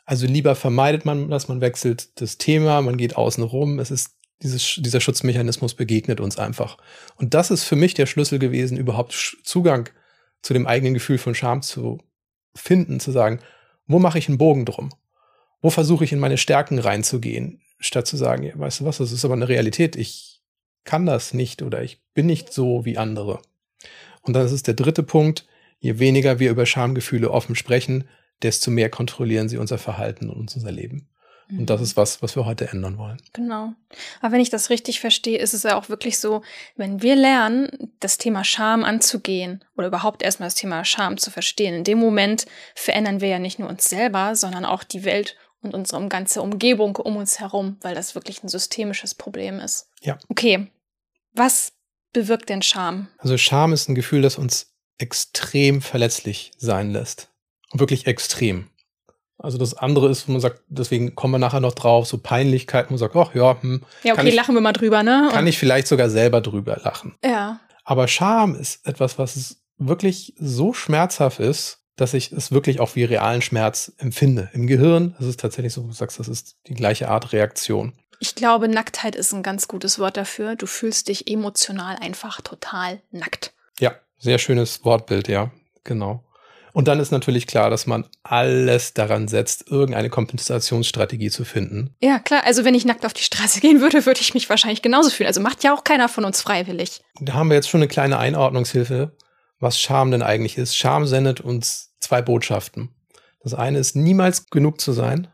Also 0.06 0.26
lieber 0.26 0.56
vermeidet 0.56 1.06
man 1.06 1.30
das, 1.30 1.48
man 1.48 1.62
wechselt 1.62 2.22
das 2.22 2.38
Thema, 2.38 2.82
man 2.82 2.98
geht 2.98 3.16
außen 3.16 3.44
rum. 3.44 3.80
Es 3.80 3.92
ist 3.92 4.16
dieses, 4.42 4.76
dieser 4.78 5.02
Schutzmechanismus 5.02 5.74
begegnet 5.74 6.22
uns 6.22 6.38
einfach. 6.38 6.78
Und 7.18 7.34
das 7.34 7.52
ist 7.52 7.66
für 7.66 7.76
mich 7.76 7.94
der 7.94 8.06
Schlüssel 8.06 8.40
gewesen, 8.40 8.78
überhaupt 8.78 9.38
Zugang 9.44 9.90
zu 10.42 10.54
dem 10.54 10.66
eigenen 10.66 10.94
Gefühl 10.94 11.18
von 11.18 11.36
Scham 11.36 11.62
zu 11.62 12.00
finden, 12.56 13.00
zu 13.00 13.12
sagen, 13.12 13.40
wo 13.88 14.00
mache 14.00 14.20
ich 14.20 14.28
einen 14.28 14.38
Bogen 14.38 14.66
drum? 14.66 14.94
Wo 15.62 15.70
versuche 15.70 16.04
ich 16.04 16.12
in 16.12 16.20
meine 16.20 16.38
Stärken 16.38 16.80
reinzugehen, 16.80 17.62
statt 17.80 18.08
zu 18.08 18.18
sagen, 18.18 18.44
ja, 18.44 18.58
weißt 18.58 18.82
du 18.82 18.86
was, 18.86 18.98
das 18.98 19.12
ist 19.12 19.26
aber 19.26 19.34
eine 19.34 19.50
Realität, 19.50 19.96
ich 19.96 20.42
kann 20.84 21.06
das 21.06 21.34
nicht 21.34 21.62
oder 21.62 21.84
ich 21.84 22.02
bin 22.14 22.26
nicht 22.26 22.54
so 22.54 22.86
wie 22.86 22.98
andere. 22.98 23.42
Und 24.22 24.34
dann 24.34 24.46
ist 24.46 24.68
der 24.68 24.74
dritte 24.74 25.04
Punkt, 25.04 25.46
je 25.80 26.00
weniger 26.00 26.40
wir 26.40 26.52
über 26.52 26.66
Schamgefühle 26.66 27.32
offen 27.32 27.56
sprechen, 27.56 28.06
desto 28.42 28.72
mehr 28.72 28.90
kontrollieren 28.90 29.50
sie 29.50 29.58
unser 29.58 29.78
Verhalten 29.78 30.30
und 30.30 30.56
unser 30.56 30.72
Leben. 30.72 31.10
Und 31.52 31.70
das 31.70 31.80
mhm. 31.80 31.84
ist 31.84 31.98
was, 31.98 32.22
was 32.22 32.36
wir 32.36 32.46
heute 32.46 32.70
ändern 32.70 32.98
wollen. 32.98 33.20
Genau. 33.34 33.74
Aber 34.22 34.34
wenn 34.34 34.42
ich 34.42 34.52
das 34.52 34.70
richtig 34.70 35.00
verstehe, 35.00 35.40
ist 35.40 35.54
es 35.54 35.64
ja 35.64 35.78
auch 35.78 35.90
wirklich 35.90 36.20
so, 36.20 36.44
wenn 36.76 37.02
wir 37.02 37.16
lernen, 37.16 37.92
das 38.00 38.18
Thema 38.18 38.44
Scham 38.44 38.84
anzugehen 38.84 39.64
oder 39.76 39.88
überhaupt 39.88 40.22
erstmal 40.22 40.48
das 40.48 40.56
Thema 40.56 40.86
Scham 40.86 41.18
zu 41.18 41.32
verstehen, 41.32 41.74
in 41.74 41.84
dem 41.84 41.98
Moment 41.98 42.46
verändern 42.76 43.22
wir 43.22 43.30
ja 43.30 43.40
nicht 43.40 43.58
nur 43.58 43.70
uns 43.70 43.90
selber, 43.90 44.36
sondern 44.36 44.66
auch 44.66 44.84
die 44.84 45.04
Welt 45.06 45.36
und 45.62 45.74
unsere 45.74 46.08
ganze 46.08 46.42
Umgebung 46.42 46.96
um 46.98 47.18
uns 47.18 47.40
herum, 47.40 47.78
weil 47.82 47.96
das 47.96 48.16
wirklich 48.16 48.44
ein 48.44 48.50
systemisches 48.50 49.16
Problem 49.16 49.60
ist. 49.60 49.90
Ja. 50.02 50.18
Okay. 50.30 50.68
Was 51.34 51.74
bewirkt 52.14 52.50
denn 52.50 52.62
Scham? 52.62 53.08
Also 53.18 53.38
Scham 53.38 53.74
ist 53.74 53.90
ein 53.90 53.96
Gefühl, 53.96 54.22
das 54.22 54.38
uns 54.38 54.74
extrem 54.98 55.82
verletzlich 55.82 56.52
sein 56.58 56.92
lässt. 56.92 57.30
wirklich 57.72 58.08
extrem. 58.08 58.70
Also 59.42 59.58
das 59.58 59.74
andere 59.74 60.10
ist, 60.10 60.28
wo 60.28 60.34
man 60.34 60.42
sagt, 60.42 60.62
deswegen 60.68 61.16
kommen 61.16 61.34
wir 61.34 61.40
nachher 61.40 61.62
noch 61.62 61.74
drauf, 61.74 62.06
so 62.06 62.18
Peinlichkeit, 62.18 62.88
wo 62.90 62.94
man 62.94 63.00
sagt, 63.00 63.16
ach 63.16 63.34
ja, 63.34 63.58
hm, 63.62 63.82
Ja, 64.04 64.14
okay, 64.14 64.28
ich, 64.28 64.36
lachen 64.36 64.54
wir 64.54 64.62
mal 64.62 64.74
drüber, 64.74 65.02
ne? 65.02 65.30
kann 65.32 65.48
ich 65.48 65.58
vielleicht 65.58 65.88
sogar 65.88 66.10
selber 66.10 66.42
drüber 66.42 66.78
lachen. 66.84 67.16
ja. 67.24 67.60
Aber 67.86 68.08
Scham 68.08 68.54
ist 68.54 68.86
etwas, 68.86 69.18
was 69.18 69.58
wirklich 69.80 70.36
so 70.38 70.74
schmerzhaft 70.74 71.40
ist, 71.40 71.80
dass 71.96 72.14
ich 72.14 72.32
es 72.32 72.52
wirklich 72.52 72.80
auch 72.80 72.96
wie 72.96 73.04
realen 73.04 73.42
Schmerz 73.42 73.92
empfinde. 73.98 74.50
Im 74.54 74.68
Gehirn 74.68 75.16
ist 75.20 75.26
es 75.26 75.38
tatsächlich 75.38 75.74
so, 75.74 75.84
wo 75.84 75.88
du 75.88 75.94
sagst, 75.94 76.20
das 76.20 76.28
ist 76.28 76.58
die 76.68 76.76
gleiche 76.76 77.10
Art 77.10 77.34
Reaktion. 77.34 77.94
Ich 78.20 78.36
glaube, 78.36 78.68
Nacktheit 78.68 79.16
ist 79.16 79.34
ein 79.34 79.42
ganz 79.42 79.68
gutes 79.68 79.98
Wort 79.98 80.18
dafür. 80.18 80.56
Du 80.56 80.68
fühlst 80.68 81.08
dich 81.08 81.28
emotional 81.32 81.96
einfach 82.00 82.42
total 82.42 83.02
nackt. 83.10 83.54
Ja, 83.80 83.96
sehr 84.20 84.38
schönes 84.38 84.86
Wortbild, 84.86 85.28
ja, 85.28 85.50
genau. 85.84 86.24
Und 86.80 86.88
dann 86.88 87.02
ist 87.02 87.12
natürlich 87.12 87.46
klar, 87.46 87.70
dass 87.70 87.88
man 87.88 88.06
alles 88.24 88.94
daran 88.94 89.28
setzt, 89.28 89.70
irgendeine 89.70 90.10
Kompensationsstrategie 90.10 91.30
zu 91.30 91.44
finden. 91.44 91.94
Ja, 92.00 92.20
klar. 92.20 92.46
Also 92.46 92.64
wenn 92.64 92.74
ich 92.74 92.86
nackt 92.86 93.06
auf 93.06 93.12
die 93.12 93.22
Straße 93.22 93.60
gehen 93.60 93.82
würde, 93.82 94.06
würde 94.06 94.22
ich 94.22 94.34
mich 94.34 94.50
wahrscheinlich 94.50 94.82
genauso 94.82 95.10
fühlen. 95.10 95.28
Also 95.28 95.42
macht 95.42 95.62
ja 95.66 95.76
auch 95.76 95.84
keiner 95.84 96.08
von 96.08 96.24
uns 96.24 96.40
freiwillig. 96.42 97.02
Da 97.20 97.34
haben 97.34 97.50
wir 97.50 97.56
jetzt 97.56 97.68
schon 97.68 97.82
eine 97.82 97.90
kleine 97.90 98.18
Einordnungshilfe, 98.18 99.12
was 99.60 99.78
Scham 99.78 100.10
denn 100.12 100.22
eigentlich 100.22 100.58
ist. 100.58 100.78
Scham 100.78 101.06
sendet 101.06 101.42
uns 101.42 101.96
zwei 102.00 102.22
Botschaften. 102.22 102.96
Das 103.42 103.54
eine 103.54 103.78
ist, 103.78 103.98
niemals 103.98 104.50
genug 104.50 104.80
zu 104.80 104.94
sein. 104.94 105.28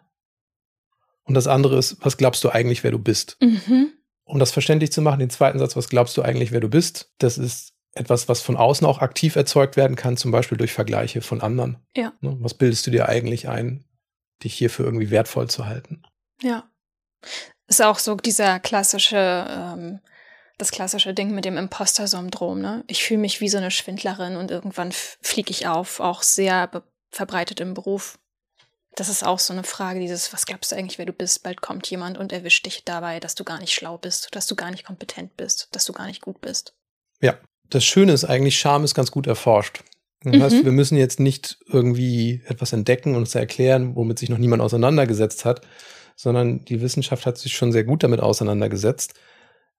Und 1.26 1.36
das 1.36 1.46
andere 1.46 1.78
ist, 1.78 1.98
was 2.00 2.18
glaubst 2.18 2.44
du 2.44 2.50
eigentlich, 2.50 2.84
wer 2.84 2.90
du 2.90 2.98
bist? 2.98 3.38
Mhm. 3.40 3.94
Um 4.24 4.40
das 4.40 4.50
verständlich 4.50 4.92
zu 4.92 5.04
machen, 5.04 5.20
den 5.20 5.30
zweiten 5.30 5.60
Satz, 5.60 5.76
was 5.76 5.90
glaubst 5.90 6.18
du 6.18 6.24
eigentlich, 6.24 6.52
wer 6.52 6.62
du 6.62 6.70
bist? 6.70 7.12
Das 7.20 7.38
ist 7.38 7.75
etwas, 7.96 8.28
was 8.28 8.42
von 8.42 8.58
außen 8.58 8.86
auch 8.86 9.00
aktiv 9.00 9.36
erzeugt 9.36 9.78
werden 9.78 9.96
kann, 9.96 10.18
zum 10.18 10.32
Beispiel 10.32 10.58
durch 10.58 10.74
Vergleiche 10.74 11.22
von 11.22 11.42
anderen. 11.42 11.78
Ja. 11.96 12.14
Ne, 12.22 12.36
Was 12.40 12.54
bildest 12.54 12.86
du 12.86 12.92
dir 12.92 13.08
eigentlich 13.10 13.48
ein, 13.48 13.86
dich 14.44 14.54
hierfür 14.54 14.86
irgendwie 14.86 15.10
wertvoll 15.10 15.50
zu 15.50 15.66
halten? 15.66 16.04
Ja. 16.42 16.70
Ist 17.68 17.82
auch 17.82 17.98
so 17.98 18.16
dieser 18.16 18.60
klassische, 18.60 19.48
ähm, 19.50 20.02
das 20.58 20.72
klassische 20.72 21.14
Ding 21.14 21.34
mit 21.34 21.46
dem 21.46 21.58
Imposter-Syndrom, 21.58 22.60
ne? 22.62 22.84
Ich 22.88 23.04
fühle 23.04 23.22
mich 23.22 23.42
wie 23.42 23.50
so 23.50 23.58
eine 23.58 23.72
Schwindlerin 23.72 24.36
und 24.36 24.52
irgendwann 24.52 24.92
fliege 24.92 25.52
ich 25.52 25.68
auf, 25.68 26.00
auch 26.00 26.22
sehr 26.22 26.70
verbreitet 27.12 27.62
im 27.62 27.74
Beruf. 27.74 28.20
Das 28.96 29.10
ist 29.10 29.26
auch 29.26 29.40
so 29.40 29.52
eine 29.52 29.64
Frage, 29.64 30.00
dieses, 30.00 30.32
was 30.32 30.46
glaubst 30.46 30.72
du 30.72 30.76
eigentlich, 30.76 30.98
wer 30.98 31.06
du 31.06 31.12
bist? 31.14 31.44
Bald 31.44 31.62
kommt 31.62 31.90
jemand 31.90 32.18
und 32.18 32.32
erwischt 32.32 32.66
dich 32.66 32.86
dabei, 32.86 33.20
dass 33.20 33.36
du 33.36 33.44
gar 33.44 33.60
nicht 33.60 33.74
schlau 33.74 33.98
bist, 33.98 34.30
dass 34.36 34.48
du 34.48 34.56
gar 34.56 34.72
nicht 34.72 34.86
kompetent 34.86 35.36
bist, 35.36 35.70
dass 35.72 35.86
du 35.86 35.94
gar 35.94 36.06
nicht 36.06 36.22
gut 36.22 36.40
bist. 36.40 36.76
Ja, 37.20 37.38
das 37.70 37.84
Schöne 37.86 38.12
ist 38.14 38.26
eigentlich, 38.26 38.58
Scham 38.58 38.84
ist 38.84 38.96
ganz 38.96 39.12
gut 39.12 39.28
erforscht. 39.28 39.84
Das 40.24 40.36
Mhm. 40.36 40.42
heißt, 40.42 40.66
wir 40.66 40.72
müssen 40.72 40.98
jetzt 40.98 41.20
nicht 41.20 41.58
irgendwie 41.68 42.42
etwas 42.46 42.74
entdecken 42.74 43.12
und 43.12 43.18
uns 43.22 43.36
erklären, 43.36 43.96
womit 43.96 44.20
sich 44.20 44.30
noch 44.30 44.38
niemand 44.38 44.62
auseinandergesetzt 44.62 45.46
hat, 45.46 45.62
sondern 46.16 46.64
die 46.66 46.82
Wissenschaft 46.82 47.26
hat 47.26 47.38
sich 47.38 47.54
schon 47.56 47.72
sehr 47.72 47.84
gut 47.84 48.04
damit 48.04 48.22
auseinandergesetzt. 48.22 49.14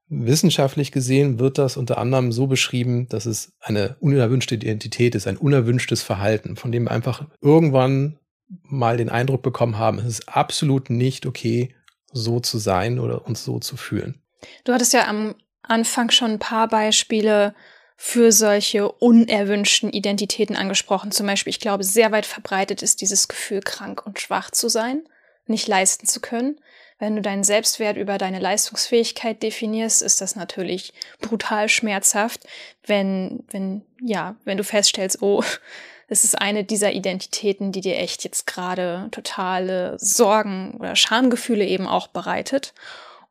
Wissenschaftlich 0.09 0.93
gesehen 0.93 1.41
wird 1.41 1.59
das 1.59 1.77
unter 1.77 1.99
anderem 1.99 2.31
so 2.31 2.47
beschrieben, 2.47 3.09
dass 3.09 3.27
es 3.27 3.55
eine 3.61 3.97
unerwünschte 3.99 4.55
Identität 4.55 5.17
ist, 5.17 5.27
ein 5.27 5.37
unerwünschtes 5.37 6.03
Verhalten, 6.03 6.55
von 6.55 6.71
dem 6.71 6.85
wir 6.85 6.93
einfach 6.93 7.27
irgendwann 7.41 8.19
mal 8.63 8.97
den 8.97 9.09
Eindruck 9.09 9.43
bekommen 9.43 9.79
haben, 9.79 9.99
es 9.99 10.07
ist 10.07 10.29
absolut 10.29 10.91
nicht 10.91 11.27
okay, 11.27 11.75
so 12.13 12.39
zu 12.39 12.59
sein 12.59 13.01
oder 13.01 13.27
uns 13.27 13.43
so 13.45 13.59
zu 13.59 13.77
fühlen. 13.77 14.23
Du 14.63 14.73
hattest 14.73 14.93
ja 14.93 15.09
am 15.09 15.35
Anfang 15.63 16.11
schon 16.11 16.33
ein 16.33 16.39
paar 16.39 16.69
Beispiele 16.69 17.53
für 17.97 18.31
solche 18.31 18.91
unerwünschten 18.91 19.91
Identitäten 19.91 20.55
angesprochen. 20.55 21.13
Zum 21.13 21.27
Beispiel, 21.27 21.51
ich 21.51 21.61
glaube, 21.61 21.83
sehr 21.83 22.13
weit 22.13 22.27
verbreitet 22.27 22.83
ist 22.83 23.01
dieses 23.01 23.27
Gefühl, 23.29 23.61
krank 23.61 24.05
und 24.07 24.21
schwach 24.21 24.51
zu 24.51 24.69
sein, 24.69 25.03
nicht 25.47 25.67
leisten 25.67 26.07
zu 26.07 26.21
können. 26.21 26.61
Wenn 26.99 27.17
du 27.17 27.23
deinen 27.23 27.45
Selbstwert 27.45 27.97
über 27.97 28.17
deine 28.17 28.39
Leistungsfähigkeit 28.39 29.43
definierst, 29.43 30.03
ist 30.03 30.21
das 30.21 30.35
natürlich 30.35 30.95
brutal 31.21 31.69
schmerzhaft, 31.69 32.47
wenn, 32.87 33.45
wenn, 33.51 33.83
ja, 34.01 34.37
wenn 34.45 34.57
du 34.57 34.65
feststellst, 34.65 35.21
oh, 35.23 35.43
es 36.09 36.25
ist 36.25 36.41
eine 36.41 36.65
dieser 36.65 36.93
Identitäten, 36.93 37.73
die 37.73 37.81
dir 37.81 37.99
echt 37.99 38.25
jetzt 38.25 38.47
gerade 38.47 39.09
totale 39.11 39.97
Sorgen 39.99 40.77
oder 40.79 40.97
Schamgefühle 40.97 41.65
eben 41.65 41.87
auch 41.87 42.07
bereitet. 42.09 42.73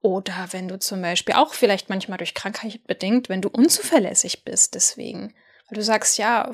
Oder 0.06 0.50
wenn 0.52 0.68
du 0.68 0.78
zum 0.78 1.02
Beispiel 1.02 1.34
auch 1.34 1.56
vielleicht 1.56 1.90
manchmal 1.90 2.20
durch 2.20 2.36
Krankheit 2.36 2.86
bedingt, 2.86 3.28
wenn 3.28 3.42
du 3.42 3.50
unzuverlässig 3.50 4.44
bist, 4.46 4.76
deswegen. 4.76 5.34
Weil 5.68 5.78
du 5.78 5.82
sagst, 5.82 6.20
ja, 6.20 6.52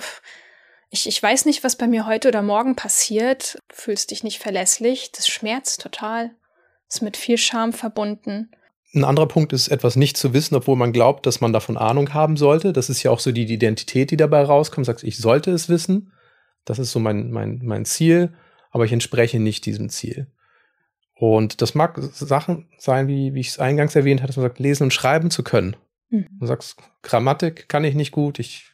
ich, 0.90 1.06
ich 1.06 1.22
weiß 1.22 1.44
nicht, 1.44 1.62
was 1.62 1.76
bei 1.76 1.86
mir 1.86 2.06
heute 2.06 2.30
oder 2.30 2.44
morgen 2.44 2.78
passiert, 2.78 3.60
fühlst 3.68 4.12
dich 4.12 4.24
nicht 4.24 4.40
verlässlich, 4.40 5.12
das 5.12 5.28
schmerzt 5.28 5.82
total, 5.82 6.32
ist 6.88 7.02
mit 7.02 7.18
viel 7.18 7.38
Scham 7.38 7.74
verbunden. 7.74 8.52
Ein 8.94 9.04
anderer 9.04 9.28
Punkt 9.28 9.52
ist, 9.52 9.68
etwas 9.68 9.98
nicht 9.98 10.16
zu 10.16 10.34
wissen, 10.34 10.56
obwohl 10.56 10.78
man 10.78 10.94
glaubt, 10.94 11.26
dass 11.26 11.42
man 11.42 11.52
davon 11.52 11.76
Ahnung 11.76 12.14
haben 12.14 12.38
sollte. 12.38 12.72
Das 12.72 12.90
ist 12.90 13.04
ja 13.04 13.12
auch 13.12 13.20
so 13.20 13.34
die 13.34 13.52
Identität, 13.52 14.12
die 14.12 14.18
dabei 14.18 14.44
rauskommt. 14.44 14.86
Sagst, 14.86 15.04
ich 15.04 15.18
sollte 15.18 15.52
es 15.52 15.68
wissen. 15.68 16.14
Das 16.64 16.80
ist 16.80 16.94
so 16.94 17.00
mein, 17.00 17.32
mein, 17.32 17.60
mein 17.66 17.84
Ziel, 17.84 18.32
aber 18.70 18.86
ich 18.86 18.94
entspreche 18.94 19.42
nicht 19.42 19.66
diesem 19.66 19.90
Ziel. 19.90 20.32
Und 21.22 21.62
das 21.62 21.76
mag 21.76 22.00
Sachen 22.00 22.66
sein, 22.80 23.08
wie, 23.08 23.36
wie 23.36 23.42
ich 23.42 23.50
es 23.50 23.60
eingangs 23.60 23.96
erwähnt 23.96 24.22
hatte, 24.22 24.30
dass 24.30 24.38
man 24.38 24.46
sagt, 24.48 24.58
lesen 24.58 24.86
und 24.86 24.92
schreiben 24.92 25.30
zu 25.30 25.44
können. 25.44 25.76
Mhm. 26.10 26.26
Du 26.40 26.48
sagst, 26.48 26.78
Grammatik 27.04 27.70
kann 27.70 27.84
ich 27.84 27.94
nicht 27.94 28.12
gut, 28.12 28.40
ich 28.40 28.72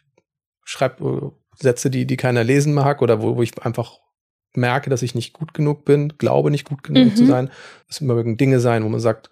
schreibe 0.63 1.34
äh, 1.34 1.62
Sätze, 1.62 1.89
die, 1.89 2.06
die 2.08 2.16
keiner 2.16 2.46
lesen 2.46 2.74
mag 2.74 3.01
oder 3.01 3.22
wo, 3.22 3.36
wo 3.36 3.42
ich 3.42 3.62
einfach 3.66 4.00
merke, 4.56 4.89
dass 4.89 5.01
ich 5.01 5.13
nicht 5.13 5.34
gut 5.34 5.54
genug 5.54 5.84
bin, 5.84 6.18
glaube 6.20 6.50
nicht 6.50 6.70
gut 6.70 6.84
genug 6.84 7.08
Mhm. 7.12 7.16
zu 7.18 7.25
sein. 7.25 7.50
Das 7.89 8.00
mögen 8.00 8.38
Dinge 8.38 8.62
sein, 8.62 8.86
wo 8.86 8.88
man 8.88 9.01
sagt, 9.01 9.30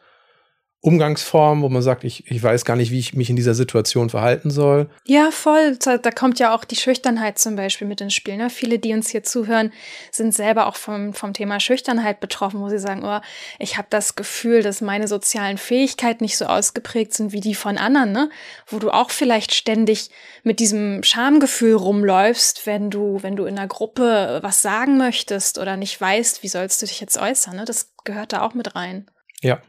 Umgangsformen, 0.86 1.64
wo 1.64 1.70
man 1.70 1.82
sagt, 1.82 2.04
ich, 2.04 2.30
ich 2.30 2.44
weiß 2.44 2.64
gar 2.64 2.76
nicht, 2.76 2.92
wie 2.92 3.00
ich 3.00 3.16
mich 3.16 3.32
in 3.32 3.36
dieser 3.36 3.56
Situation 3.56 4.12
verhalten 4.12 4.52
soll. 4.52 4.88
Ja, 5.06 5.32
voll. 5.32 5.78
Da, 5.84 5.98
da 5.98 6.12
kommt 6.12 6.38
ja 6.38 6.54
auch 6.54 6.64
die 6.64 6.76
Schüchternheit 6.76 7.40
zum 7.40 7.56
Beispiel 7.56 7.88
mit 7.88 8.02
ins 8.02 8.14
Spiel. 8.14 8.38
Ne? 8.38 8.52
Viele, 8.52 8.78
die 8.78 8.94
uns 8.94 9.10
hier 9.10 9.24
zuhören, 9.24 9.74
sind 10.12 10.36
selber 10.36 10.68
auch 10.68 10.76
vom, 10.76 11.16
vom 11.16 11.34
Thema 11.34 11.60
Schüchternheit 11.60 12.20
betroffen, 12.20 12.62
wo 12.62 12.70
sie 12.70 12.78
sagen, 12.78 13.02
oh, 13.04 13.20
ich 13.58 13.80
habe 13.80 13.88
das 13.90 14.14
Gefühl, 14.14 14.62
dass 14.62 14.80
meine 14.82 15.08
sozialen 15.08 15.58
Fähigkeiten 15.58 16.24
nicht 16.24 16.38
so 16.38 16.46
ausgeprägt 16.46 17.16
sind 17.16 17.32
wie 17.32 17.42
die 17.42 17.56
von 17.56 17.80
anderen, 17.80 18.12
ne? 18.12 18.30
Wo 18.68 18.78
du 18.78 18.92
auch 18.92 19.10
vielleicht 19.10 19.56
ständig 19.56 20.12
mit 20.44 20.60
diesem 20.60 21.02
Schamgefühl 21.02 21.74
rumläufst, 21.74 22.68
wenn 22.68 22.92
du, 22.92 23.24
wenn 23.24 23.36
du 23.36 23.46
in 23.46 23.58
einer 23.58 23.68
Gruppe 23.68 24.38
was 24.44 24.62
sagen 24.62 25.00
möchtest 25.00 25.58
oder 25.58 25.78
nicht 25.78 26.00
weißt, 26.00 26.44
wie 26.44 26.48
sollst 26.48 26.84
du 26.84 26.86
dich 26.86 27.02
jetzt 27.02 27.18
äußern. 27.18 27.56
Ne? 27.56 27.66
Das 27.66 27.92
gehört 28.04 28.34
da 28.34 28.44
auch 28.44 28.54
mit 28.54 28.76
rein. 28.76 29.10
Ja. 29.42 29.60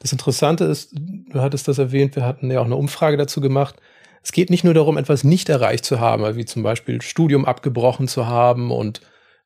Das 0.00 0.12
Interessante 0.12 0.64
ist, 0.64 0.90
du 0.92 1.40
hattest 1.40 1.68
das 1.68 1.78
erwähnt, 1.78 2.16
wir 2.16 2.24
hatten 2.24 2.50
ja 2.50 2.60
auch 2.60 2.64
eine 2.64 2.76
Umfrage 2.76 3.16
dazu 3.16 3.40
gemacht. 3.40 3.76
Es 4.22 4.32
geht 4.32 4.50
nicht 4.50 4.64
nur 4.64 4.74
darum, 4.74 4.96
etwas 4.96 5.24
nicht 5.24 5.48
erreicht 5.48 5.84
zu 5.84 6.00
haben, 6.00 6.36
wie 6.36 6.44
zum 6.44 6.62
Beispiel 6.62 7.02
Studium 7.02 7.44
abgebrochen 7.44 8.08
zu 8.08 8.26
haben 8.26 8.70
und 8.70 9.00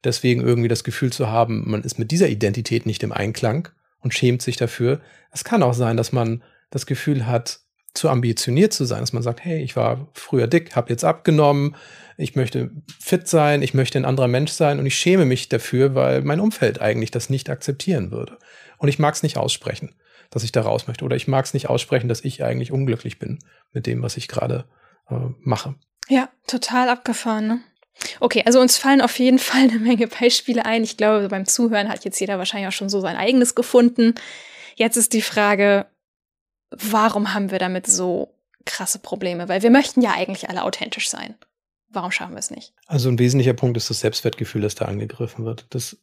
deswegen 0.04 0.40
irgendwie 0.40 0.68
das 0.68 0.84
Gefühl 0.84 1.12
zu 1.12 1.28
haben, 1.28 1.70
man 1.70 1.82
ist 1.82 1.98
mit 1.98 2.10
dieser 2.10 2.28
Identität 2.28 2.86
nicht 2.86 3.02
im 3.02 3.12
Einklang 3.12 3.68
und 4.00 4.14
schämt 4.14 4.42
sich 4.42 4.56
dafür. 4.56 5.00
Es 5.32 5.44
kann 5.44 5.62
auch 5.62 5.74
sein, 5.74 5.96
dass 5.96 6.12
man 6.12 6.42
das 6.70 6.86
Gefühl 6.86 7.26
hat, 7.26 7.60
zu 7.92 8.08
ambitioniert 8.08 8.72
zu 8.72 8.84
sein, 8.84 9.00
dass 9.00 9.12
man 9.12 9.22
sagt, 9.22 9.44
hey, 9.44 9.62
ich 9.62 9.74
war 9.74 10.08
früher 10.14 10.46
dick, 10.46 10.76
habe 10.76 10.90
jetzt 10.90 11.04
abgenommen, 11.04 11.74
ich 12.16 12.36
möchte 12.36 12.70
fit 13.00 13.26
sein, 13.26 13.62
ich 13.62 13.74
möchte 13.74 13.98
ein 13.98 14.04
anderer 14.04 14.28
Mensch 14.28 14.52
sein 14.52 14.78
und 14.78 14.86
ich 14.86 14.94
schäme 14.94 15.24
mich 15.24 15.48
dafür, 15.48 15.94
weil 15.94 16.22
mein 16.22 16.40
Umfeld 16.40 16.80
eigentlich 16.80 17.10
das 17.10 17.30
nicht 17.30 17.50
akzeptieren 17.50 18.12
würde. 18.12 18.38
Und 18.78 18.88
ich 18.88 18.98
mag 18.98 19.14
es 19.14 19.22
nicht 19.22 19.36
aussprechen, 19.36 19.94
dass 20.30 20.44
ich 20.44 20.52
da 20.52 20.62
raus 20.62 20.86
möchte. 20.86 21.04
Oder 21.04 21.16
ich 21.16 21.28
mag 21.28 21.44
es 21.44 21.54
nicht 21.54 21.68
aussprechen, 21.68 22.08
dass 22.08 22.24
ich 22.24 22.42
eigentlich 22.42 22.72
unglücklich 22.72 23.18
bin 23.18 23.38
mit 23.72 23.86
dem, 23.86 24.02
was 24.02 24.16
ich 24.16 24.28
gerade 24.28 24.64
äh, 25.08 25.14
mache. 25.40 25.74
Ja, 26.08 26.28
total 26.46 26.88
abgefahren. 26.88 27.46
Ne? 27.46 27.60
Okay, 28.20 28.42
also 28.46 28.60
uns 28.60 28.78
fallen 28.78 29.00
auf 29.00 29.18
jeden 29.18 29.38
Fall 29.40 29.62
eine 29.62 29.78
Menge 29.78 30.06
Beispiele 30.06 30.64
ein. 30.64 30.84
Ich 30.84 30.96
glaube, 30.96 31.28
beim 31.28 31.46
Zuhören 31.46 31.88
hat 31.88 32.04
jetzt 32.04 32.20
jeder 32.20 32.38
wahrscheinlich 32.38 32.68
auch 32.68 32.76
schon 32.76 32.88
so 32.88 33.00
sein 33.00 33.16
eigenes 33.16 33.54
gefunden. 33.54 34.14
Jetzt 34.76 34.96
ist 34.96 35.12
die 35.12 35.22
Frage, 35.22 35.86
warum 36.70 37.34
haben 37.34 37.50
wir 37.50 37.58
damit 37.58 37.86
so 37.86 38.34
krasse 38.64 38.98
Probleme? 38.98 39.48
Weil 39.48 39.62
wir 39.62 39.70
möchten 39.70 40.00
ja 40.00 40.12
eigentlich 40.12 40.48
alle 40.48 40.64
authentisch 40.64 41.10
sein. 41.10 41.34
Warum 41.88 42.12
schaffen 42.12 42.34
wir 42.34 42.38
es 42.38 42.50
nicht? 42.50 42.72
Also 42.86 43.08
ein 43.08 43.18
wesentlicher 43.18 43.54
Punkt 43.54 43.76
ist 43.76 43.90
das 43.90 44.00
Selbstwertgefühl, 44.00 44.62
das 44.62 44.76
da 44.76 44.84
angegriffen 44.84 45.44
wird. 45.44 45.66
Das 45.70 45.96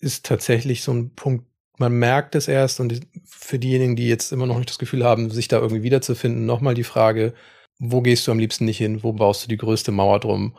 ist 0.00 0.26
tatsächlich 0.26 0.82
so 0.82 0.92
ein 0.92 1.14
Punkt, 1.14 1.46
man 1.78 1.92
merkt 1.92 2.34
es 2.34 2.48
erst 2.48 2.80
und 2.80 3.00
für 3.24 3.58
diejenigen, 3.58 3.96
die 3.96 4.08
jetzt 4.08 4.32
immer 4.32 4.46
noch 4.46 4.58
nicht 4.58 4.70
das 4.70 4.78
Gefühl 4.78 5.04
haben, 5.04 5.30
sich 5.30 5.48
da 5.48 5.58
irgendwie 5.58 5.82
wiederzufinden, 5.82 6.44
nochmal 6.46 6.74
die 6.74 6.84
Frage, 6.84 7.34
wo 7.78 8.02
gehst 8.02 8.26
du 8.26 8.32
am 8.32 8.38
liebsten 8.38 8.64
nicht 8.64 8.78
hin? 8.78 9.02
Wo 9.02 9.12
baust 9.12 9.44
du 9.44 9.48
die 9.48 9.56
größte 9.56 9.92
Mauer 9.92 10.20
drum? 10.20 10.56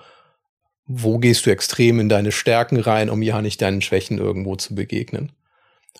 Wo 0.85 1.19
gehst 1.19 1.45
du 1.45 1.51
extrem 1.51 1.99
in 1.99 2.09
deine 2.09 2.31
Stärken 2.31 2.77
rein, 2.79 3.09
um 3.09 3.21
ja 3.21 3.41
nicht 3.41 3.61
deinen 3.61 3.81
Schwächen 3.81 4.17
irgendwo 4.17 4.55
zu 4.55 4.73
begegnen? 4.73 5.33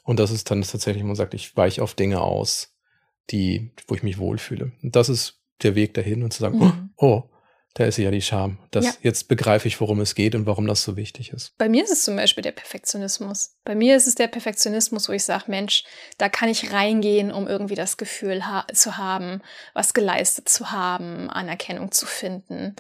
Und 0.04 0.20
das 0.20 0.32
ist 0.32 0.50
dann 0.50 0.62
tatsächlich, 0.62 1.04
man 1.04 1.16
sagt, 1.16 1.34
ich 1.34 1.56
weiche 1.58 1.84
auf 1.84 1.94
Dinge 1.94 2.22
aus, 2.22 2.74
die, 3.30 3.72
wo 3.88 3.96
ich 3.96 4.04
mich 4.04 4.18
wohlfühle. 4.18 4.72
Und 4.82 4.96
das 4.96 5.10
ist 5.10 5.40
der 5.62 5.76
Weg 5.76 5.94
dahin 5.94 6.24
und 6.24 6.32
zu 6.34 6.40
sagen, 6.40 6.58
Mhm. 6.60 6.90
oh, 6.96 7.24
Da 7.76 7.86
ist 7.86 7.98
ja 7.98 8.10
die 8.12 8.22
Scham. 8.22 8.58
Das, 8.72 8.86
ja. 8.86 8.94
Jetzt 9.02 9.28
begreife 9.28 9.68
ich, 9.68 9.80
worum 9.80 10.02
es 10.02 10.16
geht 10.16 10.34
und 10.36 10.46
warum 10.46 10.66
das 10.66 10.84
so 10.84 10.96
wichtig 10.98 11.32
ist. 11.32 11.56
Bei 11.58 11.70
mir 11.70 11.84
ist 11.84 11.92
es 11.92 12.04
zum 12.04 12.16
Beispiel 12.16 12.42
der 12.42 12.52
Perfektionismus. 12.52 13.56
Bei 13.64 13.76
mir 13.76 13.96
ist 13.96 14.08
es 14.08 14.16
der 14.16 14.28
Perfektionismus, 14.28 15.08
wo 15.08 15.14
ich 15.14 15.24
sage, 15.24 15.46
Mensch, 15.48 15.84
da 16.18 16.30
kann 16.30 16.50
ich 16.50 16.74
reingehen, 16.74 17.32
um 17.32 17.48
irgendwie 17.48 17.76
das 17.76 17.98
Gefühl 17.98 18.46
ha 18.46 18.66
zu 18.74 18.98
haben, 18.98 19.42
was 19.74 19.94
geleistet 19.94 20.50
zu 20.50 20.72
haben, 20.72 21.30
Anerkennung 21.30 21.92
zu 21.92 22.06
finden. 22.06 22.76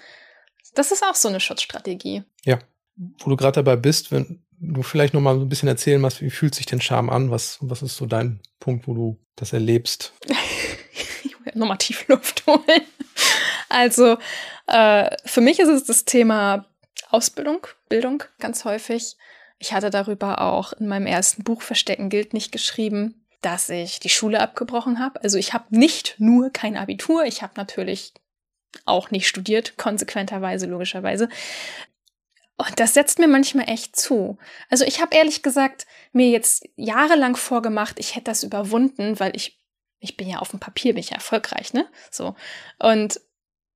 Das 0.74 0.92
ist 0.92 1.04
auch 1.04 1.16
so 1.16 1.28
eine 1.28 1.40
Schutzstrategie. 1.40 2.24
Ja. 2.44 2.60
Wo 2.96 3.30
du 3.30 3.38
gerade 3.38 3.64
dabei 3.64 3.76
bist, 3.76 4.12
wenn 4.12 4.44
du 4.60 4.82
vielleicht 4.82 5.14
noch 5.14 5.22
mal 5.22 5.36
so 5.36 5.42
ein 5.42 5.50
bisschen 5.50 5.70
erzählen 5.70 6.02
was, 6.02 6.22
wie 6.22 6.30
fühlt 6.30 6.56
sich 6.56 6.66
denn 6.66 6.82
Scham 6.82 7.10
an? 7.10 7.32
Was, 7.32 7.58
was 7.62 7.82
ist 7.82 7.96
so 7.96 8.06
dein 8.06 8.42
Punkt, 8.60 8.88
wo 8.88 8.94
du 8.94 9.20
das 9.36 9.54
erlebst? 9.54 10.14
ich 11.24 11.40
will 11.46 11.54
nochmal 11.56 11.78
tief 11.78 12.08
Luft 12.08 12.46
holen. 12.48 12.82
Also 13.70 14.18
äh, 14.68 15.16
für 15.26 15.42
mich 15.42 15.60
ist 15.60 15.70
es 15.70 15.86
das 15.86 16.06
Thema 16.06 16.66
Ausbildung, 17.10 17.66
Bildung 17.88 18.24
ganz 18.40 18.66
häufig. 18.66 19.16
Ich 19.60 19.74
hatte 19.74 19.90
darüber 19.90 20.42
auch 20.42 20.74
in 20.74 20.88
meinem 20.88 21.08
ersten 21.08 21.44
Buch 21.44 21.62
Verstecken 21.62 22.10
gilt 22.10 22.34
nicht 22.34 22.52
geschrieben, 22.52 23.26
dass 23.42 23.70
ich 23.70 24.00
die 24.00 24.10
Schule 24.10 24.40
abgebrochen 24.42 25.00
habe. 25.00 25.22
Also 25.24 25.38
ich 25.38 25.54
habe 25.54 25.66
nicht 25.70 26.16
nur 26.18 26.50
kein 26.50 26.78
Abitur, 26.78 27.24
ich 27.26 27.42
habe 27.42 27.54
natürlich 27.56 28.14
auch 28.86 29.12
nicht 29.12 29.28
studiert, 29.28 29.78
konsequenterweise, 29.78 30.66
logischerweise. 30.66 31.30
Und 32.58 32.80
das 32.80 32.94
setzt 32.94 33.20
mir 33.20 33.28
manchmal 33.28 33.70
echt 33.70 33.96
zu. 33.96 34.38
Also 34.70 34.84
ich 34.84 35.02
habe 35.02 35.16
ehrlich 35.16 35.44
gesagt 35.44 35.88
mir 36.12 36.30
jetzt 36.30 36.68
jahrelang 36.76 37.36
vorgemacht, 37.36 38.00
ich 38.00 38.16
hätte 38.16 38.26
das 38.26 38.44
überwunden, 38.44 39.20
weil 39.20 39.36
ich 39.36 39.60
ich 40.02 40.16
bin 40.16 40.30
ja 40.30 40.40
auf 40.40 40.52
dem 40.52 40.60
Papier 40.60 40.94
bin 40.94 41.02
ich 41.02 41.10
ja 41.10 41.18
erfolgreich, 41.18 41.74
ne? 41.74 41.86
So. 42.10 42.36
Und 42.80 43.20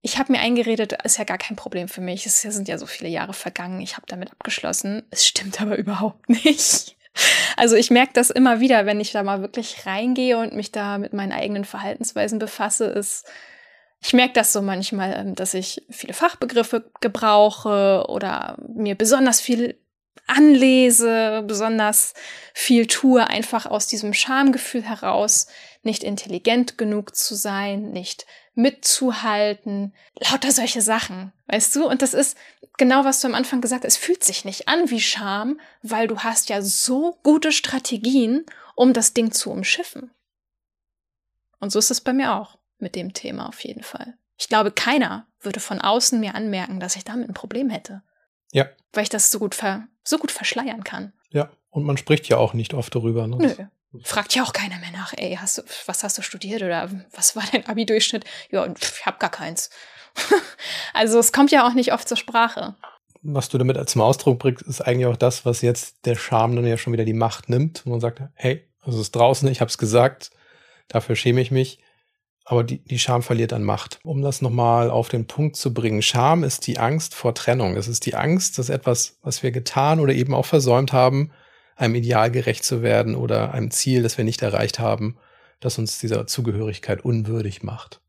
ich 0.05 0.19
habe 0.19 0.33
mir 0.33 0.39
eingeredet, 0.39 0.93
ist 1.05 1.17
ja 1.17 1.23
gar 1.23 1.37
kein 1.37 1.55
Problem 1.55 1.87
für 1.87 2.01
mich. 2.01 2.25
Es 2.25 2.41
sind 2.41 2.67
ja 2.67 2.77
so 2.77 2.85
viele 2.85 3.09
Jahre 3.09 3.33
vergangen. 3.33 3.79
Ich 3.79 3.95
habe 3.95 4.05
damit 4.05 4.31
abgeschlossen. 4.31 5.03
Es 5.11 5.25
stimmt 5.25 5.61
aber 5.61 5.77
überhaupt 5.77 6.29
nicht. 6.29 6.97
Also 7.55 7.77
ich 7.77 7.89
merke 7.89 8.11
das 8.13 8.29
immer 8.29 8.59
wieder, 8.59 8.85
wenn 8.85 8.99
ich 8.99 9.13
da 9.13 9.23
mal 9.23 9.41
wirklich 9.41 9.85
reingehe 9.85 10.37
und 10.37 10.53
mich 10.53 10.73
da 10.73 10.97
mit 10.97 11.13
meinen 11.13 11.31
eigenen 11.31 11.63
Verhaltensweisen 11.63 12.37
befasse, 12.37 12.85
ist, 12.85 13.25
ich 14.01 14.11
merke 14.11 14.33
das 14.33 14.51
so 14.51 14.61
manchmal, 14.61 15.13
ähm, 15.17 15.35
dass 15.35 15.53
ich 15.53 15.81
viele 15.89 16.13
Fachbegriffe 16.13 16.91
gebrauche 16.99 18.03
oder 18.09 18.57
mir 18.67 18.95
besonders 18.95 19.39
viel 19.39 19.79
anlese, 20.27 21.43
besonders 21.47 22.13
viel 22.53 22.87
tue, 22.87 23.27
einfach 23.27 23.65
aus 23.65 23.87
diesem 23.87 24.13
Schamgefühl 24.13 24.83
heraus, 24.83 25.47
nicht 25.81 26.03
intelligent 26.03 26.77
genug 26.77 27.15
zu 27.15 27.35
sein, 27.35 27.91
nicht 27.91 28.25
mitzuhalten, 28.55 29.93
lauter 30.19 30.51
solche 30.51 30.81
Sachen, 30.81 31.33
weißt 31.47 31.75
du? 31.75 31.87
Und 31.87 32.01
das 32.01 32.13
ist 32.13 32.37
genau, 32.77 33.03
was 33.03 33.19
du 33.19 33.27
am 33.27 33.35
Anfang 33.35 33.61
gesagt 33.61 33.83
hast, 33.83 33.93
es 33.93 33.97
fühlt 33.97 34.23
sich 34.23 34.45
nicht 34.45 34.67
an 34.67 34.89
wie 34.89 35.01
Scham, 35.01 35.59
weil 35.81 36.07
du 36.07 36.19
hast 36.19 36.49
ja 36.49 36.61
so 36.61 37.17
gute 37.23 37.51
Strategien, 37.51 38.45
um 38.75 38.93
das 38.93 39.13
Ding 39.13 39.31
zu 39.31 39.51
umschiffen. 39.51 40.11
Und 41.59 41.71
so 41.71 41.79
ist 41.79 41.91
es 41.91 42.01
bei 42.01 42.13
mir 42.13 42.35
auch 42.35 42.57
mit 42.77 42.95
dem 42.95 43.13
Thema 43.13 43.47
auf 43.47 43.63
jeden 43.63 43.83
Fall. 43.83 44.17
Ich 44.37 44.49
glaube, 44.49 44.71
keiner 44.71 45.27
würde 45.39 45.59
von 45.59 45.79
außen 45.79 46.19
mir 46.19 46.35
anmerken, 46.35 46.79
dass 46.79 46.95
ich 46.95 47.05
damit 47.05 47.29
ein 47.29 47.33
Problem 47.33 47.69
hätte. 47.69 48.03
Ja. 48.53 48.69
Weil 48.93 49.03
ich 49.03 49.09
das 49.09 49.31
so 49.31 49.39
gut, 49.39 49.55
ver 49.55 49.87
so 50.03 50.17
gut 50.17 50.31
verschleiern 50.31 50.83
kann. 50.83 51.13
Ja, 51.31 51.49
und 51.69 51.83
man 51.83 51.97
spricht 51.97 52.27
ja 52.29 52.37
auch 52.37 52.53
nicht 52.53 52.73
oft 52.73 52.93
darüber. 52.93 53.27
Ne? 53.27 53.37
Nö. 53.37 54.01
Fragt 54.03 54.33
ja 54.35 54.43
auch 54.43 54.53
keiner 54.53 54.79
mehr 54.79 54.91
nach, 54.91 55.13
ey, 55.17 55.37
hast 55.39 55.59
du, 55.59 55.63
was 55.85 56.03
hast 56.03 56.17
du 56.17 56.21
studiert 56.21 56.61
oder 56.61 56.89
was 57.11 57.35
war 57.35 57.43
dein 57.51 57.65
Abi-Durchschnitt? 57.67 58.25
Ja, 58.49 58.65
ich 58.65 59.05
hab 59.05 59.19
gar 59.19 59.29
keins. 59.29 59.69
also 60.93 61.19
es 61.19 61.31
kommt 61.31 61.51
ja 61.51 61.67
auch 61.67 61.73
nicht 61.73 61.93
oft 61.93 62.07
zur 62.07 62.17
Sprache. 62.17 62.75
Was 63.21 63.49
du 63.49 63.57
damit 63.57 63.89
zum 63.89 64.01
Ausdruck 64.01 64.39
bringst, 64.39 64.63
ist 64.63 64.81
eigentlich 64.81 65.05
auch 65.05 65.17
das, 65.17 65.45
was 65.45 65.61
jetzt 65.61 66.05
der 66.05 66.15
Charme 66.15 66.55
dann 66.55 66.65
ja 66.65 66.77
schon 66.77 66.91
wieder 66.91 67.05
die 67.05 67.13
Macht 67.13 67.49
nimmt. 67.49 67.85
Und 67.85 67.91
man 67.91 68.01
sagt, 68.01 68.21
hey, 68.33 68.67
also 68.81 68.99
es 68.99 69.07
ist 69.07 69.15
draußen, 69.15 69.47
ich 69.47 69.61
hab's 69.61 69.77
gesagt, 69.77 70.31
dafür 70.87 71.15
schäme 71.15 71.39
ich 71.41 71.51
mich. 71.51 71.79
Aber 72.45 72.63
die, 72.63 72.83
die 72.83 72.99
Scham 72.99 73.23
verliert 73.23 73.53
an 73.53 73.63
Macht. 73.63 73.99
Um 74.03 74.21
das 74.21 74.41
nochmal 74.41 74.89
auf 74.89 75.07
den 75.07 75.27
Punkt 75.27 75.55
zu 75.55 75.73
bringen, 75.73 76.01
Scham 76.01 76.43
ist 76.43 76.67
die 76.67 76.77
Angst 76.77 77.15
vor 77.15 77.33
Trennung. 77.33 77.77
Es 77.77 77.87
ist 77.87 78.05
die 78.05 78.15
Angst, 78.15 78.57
dass 78.57 78.69
etwas, 78.69 79.17
was 79.21 79.43
wir 79.43 79.51
getan 79.51 79.99
oder 79.99 80.13
eben 80.13 80.33
auch 80.33 80.45
versäumt 80.45 80.91
haben, 80.91 81.31
einem 81.75 81.95
Ideal 81.95 82.31
gerecht 82.31 82.65
zu 82.65 82.81
werden 82.81 83.15
oder 83.15 83.53
einem 83.53 83.71
Ziel, 83.71 84.03
das 84.03 84.17
wir 84.17 84.25
nicht 84.25 84.41
erreicht 84.41 84.79
haben, 84.79 85.17
das 85.59 85.77
uns 85.77 85.99
dieser 85.99 86.27
Zugehörigkeit 86.27 87.03
unwürdig 87.03 87.63
macht. 87.63 88.01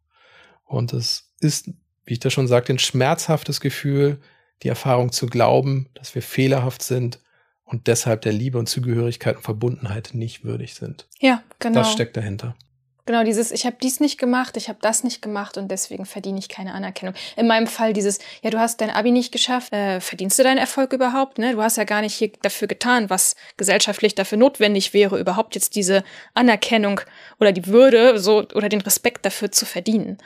Und 0.64 0.92
es 0.92 1.32
ist, 1.40 1.70
wie 2.04 2.14
ich 2.14 2.20
das 2.20 2.32
schon 2.32 2.48
sagte, 2.48 2.72
ein 2.72 2.78
schmerzhaftes 2.78 3.60
Gefühl, 3.60 4.20
die 4.62 4.68
Erfahrung 4.68 5.12
zu 5.12 5.26
glauben, 5.26 5.88
dass 5.94 6.14
wir 6.14 6.22
fehlerhaft 6.22 6.82
sind 6.82 7.20
und 7.64 7.86
deshalb 7.86 8.22
der 8.22 8.32
Liebe 8.32 8.58
und 8.58 8.68
Zugehörigkeit 8.68 9.36
und 9.36 9.42
Verbundenheit 9.42 10.10
nicht 10.12 10.44
würdig 10.44 10.74
sind. 10.74 11.08
Ja, 11.20 11.42
genau. 11.58 11.80
Das 11.80 11.92
steckt 11.92 12.16
dahinter. 12.16 12.56
Genau, 13.06 13.22
dieses, 13.22 13.50
ich 13.50 13.66
habe 13.66 13.76
dies 13.82 14.00
nicht 14.00 14.18
gemacht, 14.18 14.56
ich 14.56 14.70
habe 14.70 14.78
das 14.80 15.04
nicht 15.04 15.20
gemacht 15.20 15.58
und 15.58 15.70
deswegen 15.70 16.06
verdiene 16.06 16.38
ich 16.38 16.48
keine 16.48 16.72
Anerkennung. 16.72 17.14
In 17.36 17.46
meinem 17.46 17.66
Fall 17.66 17.92
dieses, 17.92 18.18
ja, 18.42 18.48
du 18.48 18.58
hast 18.58 18.80
dein 18.80 18.88
Abi 18.88 19.10
nicht 19.10 19.30
geschafft, 19.30 19.74
äh, 19.74 20.00
verdienst 20.00 20.38
du 20.38 20.42
deinen 20.42 20.56
Erfolg 20.56 20.94
überhaupt? 20.94 21.36
Ne? 21.36 21.52
Du 21.52 21.62
hast 21.62 21.76
ja 21.76 21.84
gar 21.84 22.00
nicht 22.00 22.14
hier 22.14 22.32
dafür 22.40 22.66
getan, 22.66 23.10
was 23.10 23.36
gesellschaftlich 23.58 24.14
dafür 24.14 24.38
notwendig 24.38 24.94
wäre, 24.94 25.18
überhaupt 25.18 25.54
jetzt 25.54 25.74
diese 25.76 26.02
Anerkennung 26.32 27.02
oder 27.40 27.52
die 27.52 27.66
Würde 27.66 28.18
so 28.18 28.38
oder 28.54 28.70
den 28.70 28.80
Respekt 28.80 29.26
dafür 29.26 29.52
zu 29.52 29.66
verdienen. 29.66 30.16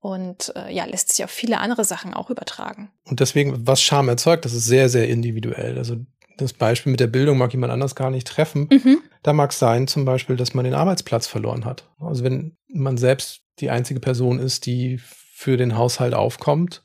Und 0.00 0.52
äh, 0.56 0.74
ja, 0.74 0.84
lässt 0.84 1.10
sich 1.12 1.24
auf 1.24 1.30
viele 1.30 1.58
andere 1.60 1.84
Sachen 1.84 2.12
auch 2.12 2.28
übertragen. 2.28 2.90
Und 3.08 3.20
deswegen, 3.20 3.66
was 3.66 3.80
Scham 3.80 4.08
erzeugt, 4.08 4.44
das 4.44 4.52
ist 4.52 4.66
sehr, 4.66 4.88
sehr 4.88 5.08
individuell. 5.08 5.78
Also 5.78 5.96
das 6.36 6.52
Beispiel 6.52 6.90
mit 6.90 7.00
der 7.00 7.06
Bildung 7.06 7.38
mag 7.38 7.52
jemand 7.52 7.72
anders 7.72 7.94
gar 7.94 8.10
nicht 8.10 8.26
treffen. 8.26 8.68
Mhm. 8.70 8.98
Da 9.22 9.32
mag 9.32 9.50
es 9.50 9.58
sein, 9.58 9.86
zum 9.86 10.04
Beispiel, 10.04 10.36
dass 10.36 10.54
man 10.54 10.64
den 10.64 10.74
Arbeitsplatz 10.74 11.26
verloren 11.26 11.64
hat. 11.64 11.88
Also 11.98 12.24
wenn 12.24 12.56
man 12.68 12.96
selbst 12.96 13.42
die 13.60 13.70
einzige 13.70 14.00
Person 14.00 14.38
ist, 14.38 14.66
die 14.66 14.98
für 14.98 15.56
den 15.56 15.76
Haushalt 15.76 16.14
aufkommt, 16.14 16.84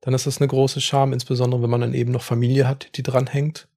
dann 0.00 0.14
ist 0.14 0.26
das 0.26 0.40
eine 0.40 0.48
große 0.48 0.80
Scham, 0.80 1.12
insbesondere 1.12 1.62
wenn 1.62 1.70
man 1.70 1.80
dann 1.80 1.94
eben 1.94 2.10
noch 2.12 2.22
Familie 2.22 2.66
hat, 2.66 2.96
die 2.96 3.02
dranhängt. 3.02 3.68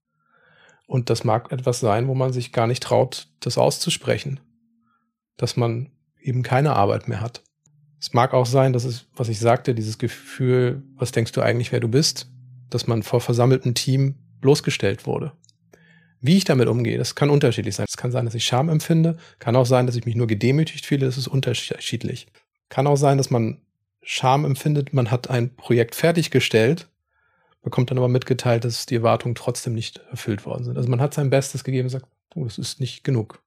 Und 0.88 1.10
das 1.10 1.24
mag 1.24 1.52
etwas 1.52 1.80
sein, 1.80 2.08
wo 2.08 2.16
man 2.16 2.34
sich 2.34 2.52
gar 2.52 2.68
nicht 2.68 2.84
traut, 2.84 3.28
das 3.40 3.58
auszusprechen. 3.58 4.40
Dass 5.38 5.58
man 5.58 5.92
eben 6.20 6.42
keine 6.44 6.76
Arbeit 6.76 7.08
mehr 7.08 7.22
hat. 7.22 7.44
Es 8.00 8.14
mag 8.14 8.34
auch 8.34 8.46
sein, 8.46 8.74
dass 8.74 8.84
es, 8.84 9.08
was 9.16 9.30
ich 9.30 9.40
sagte, 9.40 9.74
dieses 9.74 9.98
Gefühl, 9.98 10.84
was 10.96 11.12
denkst 11.12 11.32
du 11.32 11.42
eigentlich, 11.42 11.72
wer 11.72 11.80
du 11.80 11.88
bist, 11.88 12.30
dass 12.70 12.88
man 12.88 13.04
vor 13.04 13.22
versammeltem 13.22 13.74
Team 13.74 14.16
bloßgestellt 14.46 15.08
wurde. 15.08 15.32
Wie 16.22 16.38
ich 16.38 16.44
damit 16.44 16.68
umgehe, 16.68 17.00
das 17.00 17.16
kann 17.16 17.32
unterschiedlich 17.32 17.76
sein. 17.76 17.88
Es 17.90 17.98
kann 17.98 18.12
sein, 18.12 18.26
dass 18.26 18.36
ich 18.36 18.46
Scham 18.46 18.70
empfinde, 18.70 19.18
kann 19.40 19.56
auch 19.56 19.66
sein, 19.66 19.88
dass 19.88 19.96
ich 19.96 20.06
mich 20.06 20.16
nur 20.16 20.28
gedemütigt 20.28 20.86
fühle, 20.86 21.06
das 21.06 21.18
ist 21.18 21.28
unterschiedlich. 21.28 22.28
Kann 22.70 22.86
auch 22.86 22.96
sein, 22.96 23.18
dass 23.18 23.32
man 23.32 23.62
Scham 24.04 24.46
empfindet, 24.46 24.94
man 24.94 25.10
hat 25.10 25.32
ein 25.32 25.56
Projekt 25.56 25.96
fertiggestellt, 25.96 26.90
bekommt 27.64 27.90
dann 27.90 27.98
aber 27.98 28.08
mitgeteilt, 28.08 28.64
dass 28.64 28.86
die 28.86 28.96
Erwartungen 28.96 29.34
trotzdem 29.34 29.74
nicht 29.74 29.98
erfüllt 30.12 30.46
worden 30.46 30.64
sind. 30.64 30.78
Also 30.78 30.90
man 30.90 31.02
hat 31.02 31.16
sein 31.16 31.32
Bestes 31.32 31.64
gegeben 31.64 31.88
und 31.88 31.90
sagt, 31.90 32.06
du, 32.30 32.44
das 32.44 32.60
ist 32.60 32.80
nicht 32.80 33.04
genug. 33.04 33.42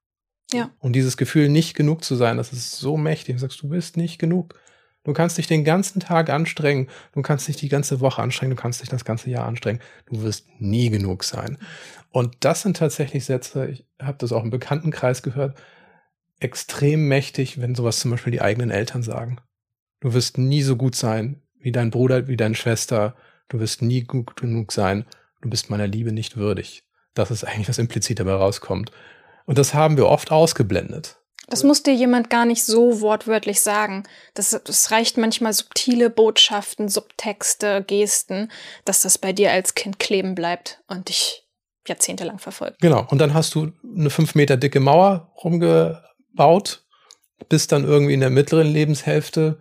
Ja. 0.52 0.70
Und 0.80 0.94
dieses 0.94 1.16
Gefühl, 1.16 1.48
nicht 1.48 1.74
genug 1.74 2.02
zu 2.02 2.16
sein, 2.16 2.38
das 2.38 2.52
ist 2.52 2.72
so 2.72 2.96
mächtig. 2.96 3.36
Du 3.36 3.40
sagst, 3.40 3.62
du 3.62 3.68
bist 3.68 3.96
nicht 3.96 4.18
genug. 4.18 4.58
Du 5.08 5.14
kannst 5.14 5.38
dich 5.38 5.46
den 5.46 5.64
ganzen 5.64 6.00
Tag 6.00 6.28
anstrengen, 6.28 6.86
du 7.14 7.22
kannst 7.22 7.48
dich 7.48 7.56
die 7.56 7.70
ganze 7.70 8.00
Woche 8.00 8.20
anstrengen, 8.20 8.54
du 8.54 8.60
kannst 8.60 8.82
dich 8.82 8.90
das 8.90 9.06
ganze 9.06 9.30
Jahr 9.30 9.46
anstrengen. 9.46 9.80
Du 10.04 10.20
wirst 10.20 10.46
nie 10.58 10.90
genug 10.90 11.24
sein. 11.24 11.56
Und 12.10 12.36
das 12.40 12.60
sind 12.60 12.76
tatsächlich 12.76 13.24
Sätze, 13.24 13.68
ich 13.68 13.86
habe 14.02 14.18
das 14.18 14.32
auch 14.32 14.44
im 14.44 14.50
Bekanntenkreis 14.50 15.22
gehört, 15.22 15.58
extrem 16.40 17.08
mächtig, 17.08 17.58
wenn 17.58 17.74
sowas 17.74 18.00
zum 18.00 18.10
Beispiel 18.10 18.32
die 18.32 18.42
eigenen 18.42 18.70
Eltern 18.70 19.02
sagen. 19.02 19.38
Du 20.00 20.12
wirst 20.12 20.36
nie 20.36 20.60
so 20.60 20.76
gut 20.76 20.94
sein 20.94 21.40
wie 21.58 21.72
dein 21.72 21.90
Bruder, 21.90 22.28
wie 22.28 22.36
deine 22.36 22.54
Schwester. 22.54 23.16
Du 23.48 23.60
wirst 23.60 23.80
nie 23.80 24.02
gut 24.02 24.36
genug 24.36 24.72
sein. 24.72 25.06
Du 25.40 25.48
bist 25.48 25.70
meiner 25.70 25.86
Liebe 25.86 26.12
nicht 26.12 26.36
würdig. 26.36 26.82
Das 27.14 27.30
ist 27.30 27.44
eigentlich, 27.44 27.70
was 27.70 27.78
implizit 27.78 28.20
dabei 28.20 28.34
rauskommt. 28.34 28.92
Und 29.46 29.56
das 29.56 29.72
haben 29.72 29.96
wir 29.96 30.04
oft 30.04 30.30
ausgeblendet. 30.30 31.17
Das 31.50 31.64
muss 31.64 31.82
dir 31.82 31.94
jemand 31.94 32.30
gar 32.30 32.44
nicht 32.44 32.62
so 32.64 33.00
wortwörtlich 33.00 33.60
sagen. 33.60 34.04
Das, 34.34 34.50
das 34.50 34.90
reicht 34.90 35.16
manchmal 35.16 35.52
subtile 35.52 36.10
Botschaften, 36.10 36.88
Subtexte, 36.88 37.82
Gesten, 37.86 38.50
dass 38.84 39.02
das 39.02 39.18
bei 39.18 39.32
dir 39.32 39.50
als 39.50 39.74
Kind 39.74 39.98
kleben 39.98 40.34
bleibt 40.34 40.82
und 40.88 41.08
dich 41.08 41.46
jahrzehntelang 41.86 42.38
verfolgt. 42.38 42.80
Genau. 42.80 43.06
Und 43.08 43.18
dann 43.18 43.32
hast 43.32 43.54
du 43.54 43.72
eine 43.82 44.10
fünf 44.10 44.34
Meter 44.34 44.56
dicke 44.56 44.80
Mauer 44.80 45.32
rumgebaut, 45.42 46.84
bist 47.48 47.72
dann 47.72 47.84
irgendwie 47.84 48.14
in 48.14 48.20
der 48.20 48.30
mittleren 48.30 48.66
Lebenshälfte 48.66 49.60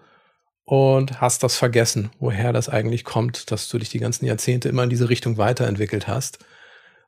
und 0.65 1.21
hast 1.21 1.43
das 1.43 1.55
vergessen, 1.55 2.11
woher 2.19 2.51
das 2.51 2.67
eigentlich 2.67 3.05
kommt, 3.05 3.51
dass 3.51 3.69
du 3.69 3.77
dich 3.77 3.89
die 3.89 3.99
ganzen 3.99 4.25
Jahrzehnte 4.25 4.67
immer 4.67 4.83
in 4.83 4.89
diese 4.89 5.07
Richtung 5.07 5.37
weiterentwickelt 5.37 6.09
hast. 6.09 6.39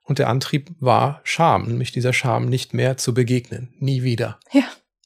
Und 0.09 0.17
der 0.17 0.27
Antrieb 0.27 0.71
war 0.79 1.21
Scham, 1.23 1.67
nämlich 1.67 1.91
dieser 1.91 2.13
Scham 2.13 2.47
nicht 2.47 2.73
mehr 2.73 2.97
zu 2.97 3.13
begegnen. 3.13 3.75
Nie 3.77 4.01
wieder. 4.01 4.39
Ja, 4.51 4.63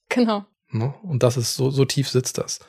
genau. 0.07 0.45
Ne? 0.69 0.93
Und 1.03 1.23
das 1.23 1.35
ist 1.35 1.55
so, 1.55 1.71
so 1.71 1.83
tief 1.83 2.07
sitzt 2.07 2.37
das. 2.37 2.61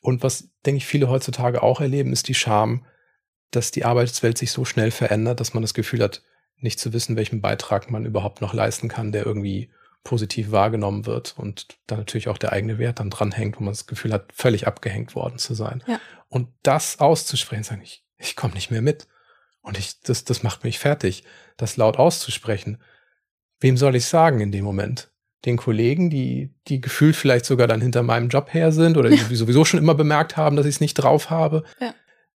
Und 0.00 0.22
was, 0.22 0.48
denke 0.64 0.78
ich, 0.78 0.86
viele 0.86 1.10
heutzutage 1.10 1.62
auch 1.62 1.82
erleben, 1.82 2.14
ist 2.14 2.28
die 2.28 2.34
Scham, 2.34 2.86
dass 3.50 3.72
die 3.72 3.84
Arbeitswelt 3.84 4.38
sich 4.38 4.52
so 4.52 4.64
schnell 4.64 4.90
verändert, 4.90 5.38
dass 5.38 5.52
man 5.52 5.62
das 5.62 5.74
Gefühl 5.74 6.02
hat, 6.02 6.22
nicht 6.56 6.80
zu 6.80 6.94
wissen, 6.94 7.14
welchen 7.14 7.42
Beitrag 7.42 7.90
man 7.90 8.06
überhaupt 8.06 8.40
noch 8.40 8.54
leisten 8.54 8.88
kann, 8.88 9.12
der 9.12 9.26
irgendwie 9.26 9.70
positiv 10.02 10.52
wahrgenommen 10.52 11.04
wird 11.04 11.34
und 11.36 11.76
dann 11.86 11.98
natürlich 11.98 12.28
auch 12.28 12.38
der 12.38 12.52
eigene 12.52 12.78
Wert 12.78 13.00
dann 13.00 13.10
dranhängt, 13.10 13.58
wo 13.58 13.64
man 13.64 13.74
das 13.74 13.86
Gefühl 13.86 14.14
hat, 14.14 14.32
völlig 14.32 14.66
abgehängt 14.66 15.14
worden 15.14 15.38
zu 15.38 15.52
sein. 15.52 15.84
Ja. 15.86 16.00
Und 16.28 16.48
das 16.62 17.00
auszusprechen, 17.00 17.64
sagen, 17.64 17.82
ich, 17.82 18.02
ich 18.16 18.34
komme 18.34 18.54
nicht 18.54 18.70
mehr 18.70 18.80
mit. 18.80 19.08
Und 19.66 19.76
ich, 19.78 20.00
das, 20.00 20.22
das 20.22 20.44
macht 20.44 20.62
mich 20.62 20.78
fertig, 20.78 21.24
das 21.56 21.76
laut 21.76 21.98
auszusprechen. 21.98 22.80
Wem 23.58 23.76
soll 23.76 23.96
ich 23.96 24.06
sagen 24.06 24.38
in 24.38 24.52
dem 24.52 24.64
Moment? 24.64 25.10
Den 25.44 25.56
Kollegen, 25.56 26.08
die, 26.08 26.54
die 26.68 26.80
gefühlt 26.80 27.16
vielleicht 27.16 27.46
sogar 27.46 27.66
dann 27.66 27.80
hinter 27.80 28.04
meinem 28.04 28.28
Job 28.28 28.54
her 28.54 28.70
sind 28.70 28.96
oder 28.96 29.10
die 29.10 29.16
sowieso 29.34 29.64
schon 29.64 29.80
immer 29.80 29.96
bemerkt 29.96 30.36
haben, 30.36 30.54
dass 30.54 30.66
ich 30.66 30.76
es 30.76 30.80
nicht 30.80 30.94
drauf 30.94 31.30
habe. 31.30 31.64
Ja. 31.80 31.92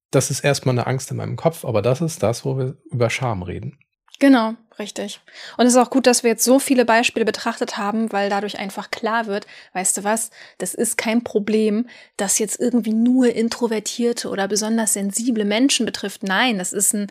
Das 0.10 0.32
ist 0.32 0.40
erstmal 0.40 0.74
eine 0.74 0.88
Angst 0.88 1.12
in 1.12 1.18
meinem 1.18 1.36
Kopf, 1.36 1.66
aber 1.66 1.84
das 1.84 2.02
ist 2.02 2.24
das, 2.24 2.46
wo 2.46 2.58
wir 2.58 2.78
über 2.90 3.12
Scham 3.12 3.44
reden. 3.44 3.78
Genau, 4.20 4.56
richtig. 4.78 5.22
Und 5.58 5.66
es 5.66 5.74
ist 5.74 5.78
auch 5.80 5.90
gut, 5.90 6.06
dass 6.06 6.24
wir 6.24 6.32
jetzt 6.32 6.44
so 6.44 6.60
viele 6.60 6.84
Beispiele 6.84 7.26
betrachtet 7.26 7.78
haben, 7.78 8.12
weil 8.12 8.30
dadurch 8.30 8.60
einfach 8.60 8.92
klar 8.92 9.28
wird, 9.28 9.48
weißt 9.74 9.98
du 9.98 10.04
was, 10.04 10.30
das 10.58 10.74
ist 10.74 10.98
kein 10.98 11.24
Problem, 11.24 11.88
das 12.18 12.38
jetzt 12.38 12.60
irgendwie 12.60 12.94
nur 12.94 13.34
introvertierte 13.34 14.30
oder 14.30 14.48
besonders 14.50 14.94
sensible 14.94 15.46
Menschen 15.46 15.86
betrifft. 15.86 16.24
Nein, 16.24 16.58
das 16.58 16.74
ist 16.74 16.94
ein 16.94 17.08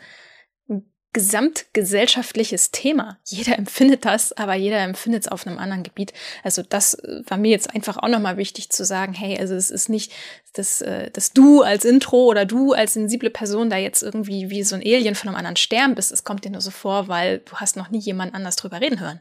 gesamtgesellschaftliches 1.11 2.71
Thema. 2.71 3.17
Jeder 3.25 3.57
empfindet 3.57 4.05
das, 4.05 4.31
aber 4.33 4.53
jeder 4.53 4.79
empfindet 4.79 5.23
es 5.23 5.27
auf 5.27 5.47
einem 5.47 5.57
anderen 5.57 5.83
Gebiet. 5.83 6.13
Also 6.43 6.61
das 6.61 6.93
äh, 6.93 7.21
war 7.25 7.37
mir 7.37 7.49
jetzt 7.49 7.73
einfach 7.73 7.97
auch 7.97 8.07
nochmal 8.07 8.37
wichtig 8.37 8.69
zu 8.69 8.85
sagen, 8.85 9.13
hey, 9.13 9.37
also 9.39 9.55
es 9.55 9.71
ist 9.71 9.89
nicht, 9.89 10.11
dass, 10.53 10.81
äh, 10.81 11.09
dass 11.11 11.33
du 11.33 11.63
als 11.63 11.83
Intro 11.83 12.25
oder 12.25 12.45
du 12.45 12.73
als 12.73 12.93
sensible 12.93 13.31
Person 13.31 13.69
da 13.69 13.77
jetzt 13.77 14.03
irgendwie 14.03 14.51
wie 14.51 14.63
so 14.63 14.75
ein 14.75 14.81
Alien 14.81 15.15
von 15.15 15.29
einem 15.29 15.37
anderen 15.37 15.55
Stern 15.55 15.95
bist. 15.95 16.11
Es 16.11 16.23
kommt 16.23 16.45
dir 16.45 16.51
nur 16.51 16.61
so 16.61 16.71
vor, 16.71 17.07
weil 17.07 17.39
du 17.39 17.55
hast 17.55 17.75
noch 17.75 17.89
nie 17.89 17.99
jemand 17.99 18.35
anders 18.35 18.55
drüber 18.55 18.79
reden 18.79 18.99
hören. 18.99 19.19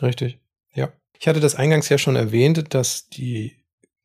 Richtig, 0.00 0.38
ja. 0.72 0.92
Ich 1.18 1.26
hatte 1.26 1.40
das 1.40 1.56
eingangs 1.56 1.88
ja 1.88 1.98
schon 1.98 2.16
erwähnt, 2.16 2.74
dass 2.74 3.08
die 3.08 3.56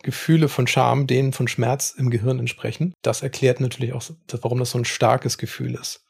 Gefühle 0.04 0.50
von 0.50 0.68
Scham 0.68 1.08
denen 1.08 1.34
von 1.34 1.48
Schmerz 1.48 1.94
im 1.98 2.10
Gehirn 2.10 2.40
entsprechen. 2.40 2.94
Das 3.02 3.22
erklärt 3.22 3.60
natürlich 3.60 3.94
auch, 3.94 4.04
warum 4.42 4.60
das 4.60 4.72
so 4.72 4.78
ein 4.78 4.86
starkes 4.86 5.38
Gefühl 5.38 5.76
ist. 5.76 6.07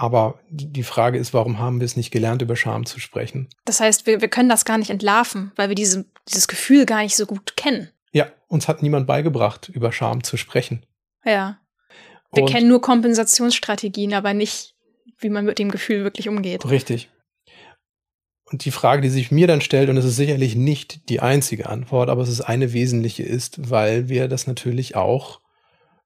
Aber 0.00 0.38
die 0.48 0.84
Frage 0.84 1.18
ist, 1.18 1.34
warum 1.34 1.58
haben 1.58 1.80
wir 1.80 1.84
es 1.84 1.96
nicht 1.96 2.12
gelernt, 2.12 2.40
über 2.40 2.54
Scham 2.54 2.86
zu 2.86 3.00
sprechen? 3.00 3.48
Das 3.64 3.80
heißt, 3.80 4.06
wir, 4.06 4.20
wir 4.20 4.28
können 4.28 4.48
das 4.48 4.64
gar 4.64 4.78
nicht 4.78 4.90
entlarven, 4.90 5.50
weil 5.56 5.70
wir 5.70 5.74
diese, 5.74 6.04
dieses 6.28 6.46
Gefühl 6.46 6.86
gar 6.86 7.02
nicht 7.02 7.16
so 7.16 7.26
gut 7.26 7.56
kennen. 7.56 7.90
Ja, 8.12 8.28
uns 8.46 8.68
hat 8.68 8.80
niemand 8.80 9.08
beigebracht, 9.08 9.68
über 9.68 9.90
Scham 9.90 10.22
zu 10.22 10.36
sprechen. 10.36 10.86
Ja. 11.24 11.58
Wir 12.32 12.44
Und 12.44 12.48
kennen 12.48 12.68
nur 12.68 12.80
Kompensationsstrategien, 12.80 14.14
aber 14.14 14.34
nicht, 14.34 14.76
wie 15.18 15.30
man 15.30 15.44
mit 15.44 15.58
dem 15.58 15.68
Gefühl 15.68 16.04
wirklich 16.04 16.28
umgeht. 16.28 16.70
Richtig. 16.70 17.10
Und 18.44 18.64
die 18.64 18.70
Frage, 18.70 19.02
die 19.02 19.10
sich 19.10 19.32
mir 19.32 19.48
dann 19.48 19.60
stellt, 19.60 19.90
und 19.90 19.96
es 19.96 20.04
ist 20.04 20.14
sicherlich 20.14 20.54
nicht 20.54 21.08
die 21.08 21.18
einzige 21.18 21.68
Antwort, 21.68 22.08
aber 22.08 22.22
es 22.22 22.28
ist 22.28 22.42
eine 22.42 22.72
wesentliche 22.72 23.24
ist, 23.24 23.68
weil 23.68 24.08
wir 24.08 24.28
das 24.28 24.46
natürlich 24.46 24.94
auch 24.94 25.40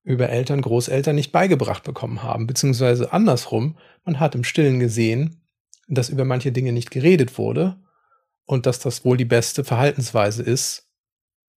über 0.05 0.29
Eltern, 0.29 0.61
Großeltern 0.61 1.15
nicht 1.15 1.33
beigebracht 1.33 1.85
bekommen 1.85 2.23
haben, 2.23 2.47
beziehungsweise 2.47 3.12
andersrum, 3.12 3.77
man 4.05 4.19
hat 4.19 4.35
im 4.35 4.45
Stillen 4.45 4.81
gesehen, 4.81 5.43
dass 5.88 6.09
über 6.09 6.25
manche 6.25 6.53
Dinge 6.53 6.73
nicht 6.73 6.91
geredet 6.91 7.38
wurde 7.38 7.77
und 8.45 8.67
dass 8.67 8.79
das 8.81 9.05
wohl 9.05 9.17
die 9.17 9.25
beste 9.25 9.65
Verhaltensweise 9.65 10.43
ist, 10.43 10.88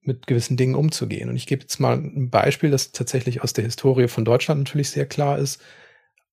mit 0.02 0.28
gewissen 0.28 0.58
Dingen 0.58 0.76
umzugehen. 0.76 1.30
Und 1.30 1.36
ich 1.36 1.48
gebe 1.48 1.64
jetzt 1.64 1.80
mal 1.80 1.98
ein 1.98 2.30
Beispiel, 2.30 2.70
das 2.70 2.92
tatsächlich 2.92 3.42
aus 3.42 3.54
der 3.54 3.64
Historie 3.64 4.08
von 4.08 4.26
Deutschland 4.26 4.60
natürlich 4.62 4.92
sehr 4.92 5.08
klar 5.08 5.40
ist, 5.40 5.62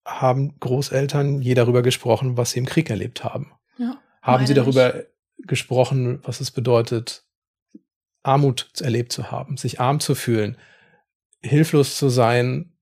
haben 0.04 0.58
Großeltern 0.60 1.40
je 1.40 1.54
darüber 1.54 1.82
gesprochen, 1.82 2.36
was 2.36 2.50
sie 2.50 2.58
im 2.58 2.66
Krieg 2.66 2.90
erlebt 2.90 3.24
haben. 3.24 3.52
Ja, 3.78 3.98
haben 4.20 4.46
sie 4.46 4.54
darüber 4.54 4.94
nicht. 4.94 5.06
gesprochen, 5.48 6.20
was 6.24 6.40
es 6.40 6.50
bedeutet, 6.50 7.24
Armut 8.22 8.70
erlebt 8.80 9.12
zu 9.12 9.30
haben, 9.30 9.56
sich 9.56 9.80
arm 9.80 10.00
zu 10.00 10.14
fühlen, 10.14 10.56
hilflos 11.42 11.96
zu 11.96 12.08
sein, 12.08 12.72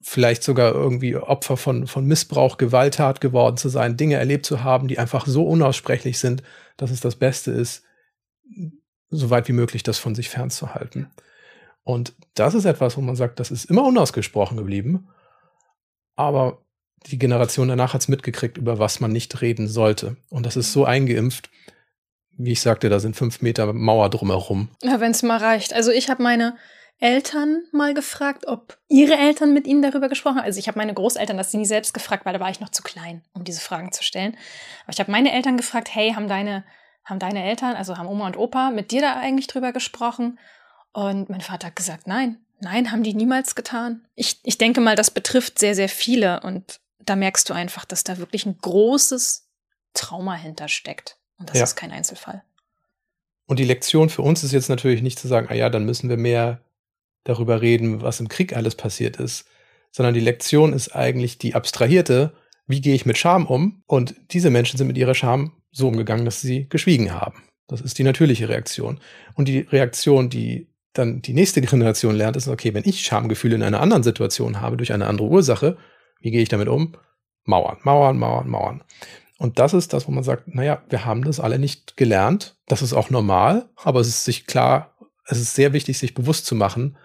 vielleicht 0.00 0.44
sogar 0.44 0.72
irgendwie 0.72 1.16
Opfer 1.16 1.56
von, 1.56 1.86
von 1.86 2.06
Missbrauch, 2.06 2.58
Gewalttat 2.58 3.20
geworden 3.20 3.56
zu 3.56 3.68
sein, 3.68 3.96
Dinge 3.96 4.16
erlebt 4.16 4.46
zu 4.46 4.62
haben, 4.62 4.88
die 4.88 4.98
einfach 4.98 5.26
so 5.26 5.46
unaussprechlich 5.46 6.18
sind, 6.18 6.42
dass 6.76 6.90
es 6.90 7.00
das 7.00 7.16
Beste 7.16 7.50
ist, 7.50 7.82
so 9.10 9.30
weit 9.30 9.48
wie 9.48 9.52
möglich 9.52 9.82
das 9.82 9.98
von 9.98 10.14
sich 10.14 10.28
fernzuhalten. 10.28 11.10
Und 11.82 12.14
das 12.34 12.54
ist 12.54 12.64
etwas, 12.64 12.96
wo 12.96 13.00
man 13.00 13.16
sagt, 13.16 13.40
das 13.40 13.50
ist 13.50 13.64
immer 13.64 13.84
unausgesprochen 13.84 14.56
geblieben, 14.56 15.08
aber 16.14 16.62
die 17.06 17.18
Generation 17.18 17.68
danach 17.68 17.94
hat 17.94 18.00
es 18.00 18.08
mitgekriegt, 18.08 18.58
über 18.58 18.78
was 18.78 19.00
man 19.00 19.12
nicht 19.12 19.40
reden 19.40 19.68
sollte. 19.68 20.16
Und 20.28 20.46
das 20.46 20.56
ist 20.56 20.72
so 20.72 20.84
eingeimpft, 20.84 21.50
wie 22.36 22.52
ich 22.52 22.60
sagte, 22.60 22.88
da 22.88 23.00
sind 23.00 23.16
fünf 23.16 23.42
Meter 23.42 23.72
Mauer 23.72 24.10
drumherum. 24.10 24.68
Ja, 24.82 25.00
wenn 25.00 25.12
es 25.12 25.22
mal 25.22 25.38
reicht. 25.38 25.72
Also 25.72 25.90
ich 25.90 26.10
habe 26.10 26.22
meine 26.22 26.56
Eltern 26.98 27.64
mal 27.72 27.92
gefragt, 27.92 28.46
ob 28.46 28.78
ihre 28.88 29.16
Eltern 29.16 29.52
mit 29.52 29.66
ihnen 29.66 29.82
darüber 29.82 30.08
gesprochen 30.08 30.36
haben. 30.36 30.44
Also 30.44 30.58
ich 30.58 30.68
habe 30.68 30.78
meine 30.78 30.94
Großeltern 30.94 31.36
das 31.36 31.52
nie 31.52 31.66
selbst 31.66 31.92
gefragt, 31.92 32.24
weil 32.24 32.32
da 32.32 32.40
war 32.40 32.50
ich 32.50 32.60
noch 32.60 32.70
zu 32.70 32.82
klein, 32.82 33.22
um 33.34 33.44
diese 33.44 33.60
Fragen 33.60 33.92
zu 33.92 34.02
stellen. 34.02 34.36
Aber 34.84 34.92
ich 34.92 35.00
habe 35.00 35.12
meine 35.12 35.32
Eltern 35.32 35.56
gefragt, 35.58 35.94
hey, 35.94 36.12
haben 36.12 36.28
deine, 36.28 36.64
haben 37.04 37.18
deine 37.18 37.44
Eltern, 37.44 37.76
also 37.76 37.98
haben 37.98 38.08
Oma 38.08 38.26
und 38.26 38.38
Opa 38.38 38.70
mit 38.70 38.92
dir 38.92 39.02
da 39.02 39.14
eigentlich 39.14 39.46
drüber 39.46 39.72
gesprochen? 39.72 40.38
Und 40.92 41.28
mein 41.28 41.42
Vater 41.42 41.66
hat 41.66 41.76
gesagt, 41.76 42.06
nein, 42.06 42.38
nein, 42.60 42.90
haben 42.90 43.02
die 43.02 43.14
niemals 43.14 43.54
getan. 43.54 44.06
Ich, 44.14 44.40
ich 44.42 44.56
denke 44.56 44.80
mal, 44.80 44.96
das 44.96 45.10
betrifft 45.10 45.58
sehr, 45.58 45.74
sehr 45.74 45.90
viele 45.90 46.40
und 46.40 46.80
da 47.00 47.14
merkst 47.14 47.48
du 47.50 47.54
einfach, 47.54 47.84
dass 47.84 48.04
da 48.04 48.16
wirklich 48.16 48.46
ein 48.46 48.56
großes 48.58 49.48
Trauma 49.92 50.34
hintersteckt. 50.34 51.18
Und 51.38 51.50
das 51.50 51.58
ja. 51.58 51.64
ist 51.64 51.76
kein 51.76 51.92
Einzelfall. 51.92 52.42
Und 53.46 53.58
die 53.58 53.64
Lektion 53.64 54.08
für 54.08 54.22
uns 54.22 54.42
ist 54.42 54.52
jetzt 54.52 54.68
natürlich 54.70 55.02
nicht 55.02 55.18
zu 55.18 55.28
sagen, 55.28 55.48
ah 55.50 55.54
ja, 55.54 55.68
dann 55.70 55.84
müssen 55.84 56.08
wir 56.08 56.16
mehr 56.16 56.62
darüber 57.26 57.60
reden, 57.60 58.02
was 58.02 58.20
im 58.20 58.28
Krieg 58.28 58.56
alles 58.56 58.74
passiert 58.74 59.16
ist, 59.18 59.46
sondern 59.90 60.14
die 60.14 60.20
Lektion 60.20 60.72
ist 60.72 60.94
eigentlich 60.94 61.38
die 61.38 61.54
abstrahierte, 61.54 62.32
wie 62.66 62.80
gehe 62.80 62.94
ich 62.94 63.06
mit 63.06 63.18
Scham 63.18 63.46
um? 63.46 63.82
Und 63.86 64.14
diese 64.32 64.50
Menschen 64.50 64.76
sind 64.76 64.86
mit 64.86 64.98
ihrer 64.98 65.14
Scham 65.14 65.52
so 65.70 65.88
umgegangen, 65.88 66.24
dass 66.24 66.40
sie 66.40 66.68
geschwiegen 66.68 67.12
haben. 67.12 67.42
Das 67.68 67.80
ist 67.80 67.98
die 67.98 68.04
natürliche 68.04 68.48
Reaktion. 68.48 69.00
Und 69.34 69.48
die 69.48 69.60
Reaktion, 69.60 70.30
die 70.30 70.68
dann 70.92 71.20
die 71.20 71.34
nächste 71.34 71.60
Generation 71.60 72.16
lernt, 72.16 72.36
ist, 72.36 72.48
okay, 72.48 72.74
wenn 72.74 72.84
ich 72.86 73.02
Schamgefühle 73.02 73.56
in 73.56 73.62
einer 73.62 73.80
anderen 73.80 74.02
Situation 74.02 74.60
habe, 74.60 74.76
durch 74.76 74.92
eine 74.92 75.06
andere 75.06 75.28
Ursache, 75.28 75.76
wie 76.20 76.30
gehe 76.30 76.42
ich 76.42 76.48
damit 76.48 76.68
um? 76.68 76.96
Mauern, 77.44 77.78
Mauern, 77.82 78.18
Mauern, 78.18 78.48
Mauern. 78.48 78.82
Und 79.38 79.58
das 79.58 79.74
ist 79.74 79.92
das, 79.92 80.08
wo 80.08 80.12
man 80.12 80.24
sagt, 80.24 80.54
naja, 80.54 80.82
wir 80.88 81.04
haben 81.04 81.22
das 81.22 81.40
alle 81.40 81.58
nicht 81.58 81.96
gelernt. 81.96 82.56
Das 82.66 82.82
ist 82.82 82.94
auch 82.94 83.10
normal, 83.10 83.68
aber 83.76 84.00
es 84.00 84.08
ist 84.08 84.24
sich 84.24 84.46
klar, 84.46 84.96
es 85.26 85.38
ist 85.38 85.54
sehr 85.54 85.72
wichtig, 85.72 85.98
sich 85.98 86.14
bewusst 86.14 86.46
zu 86.46 86.54
machen, 86.54 86.96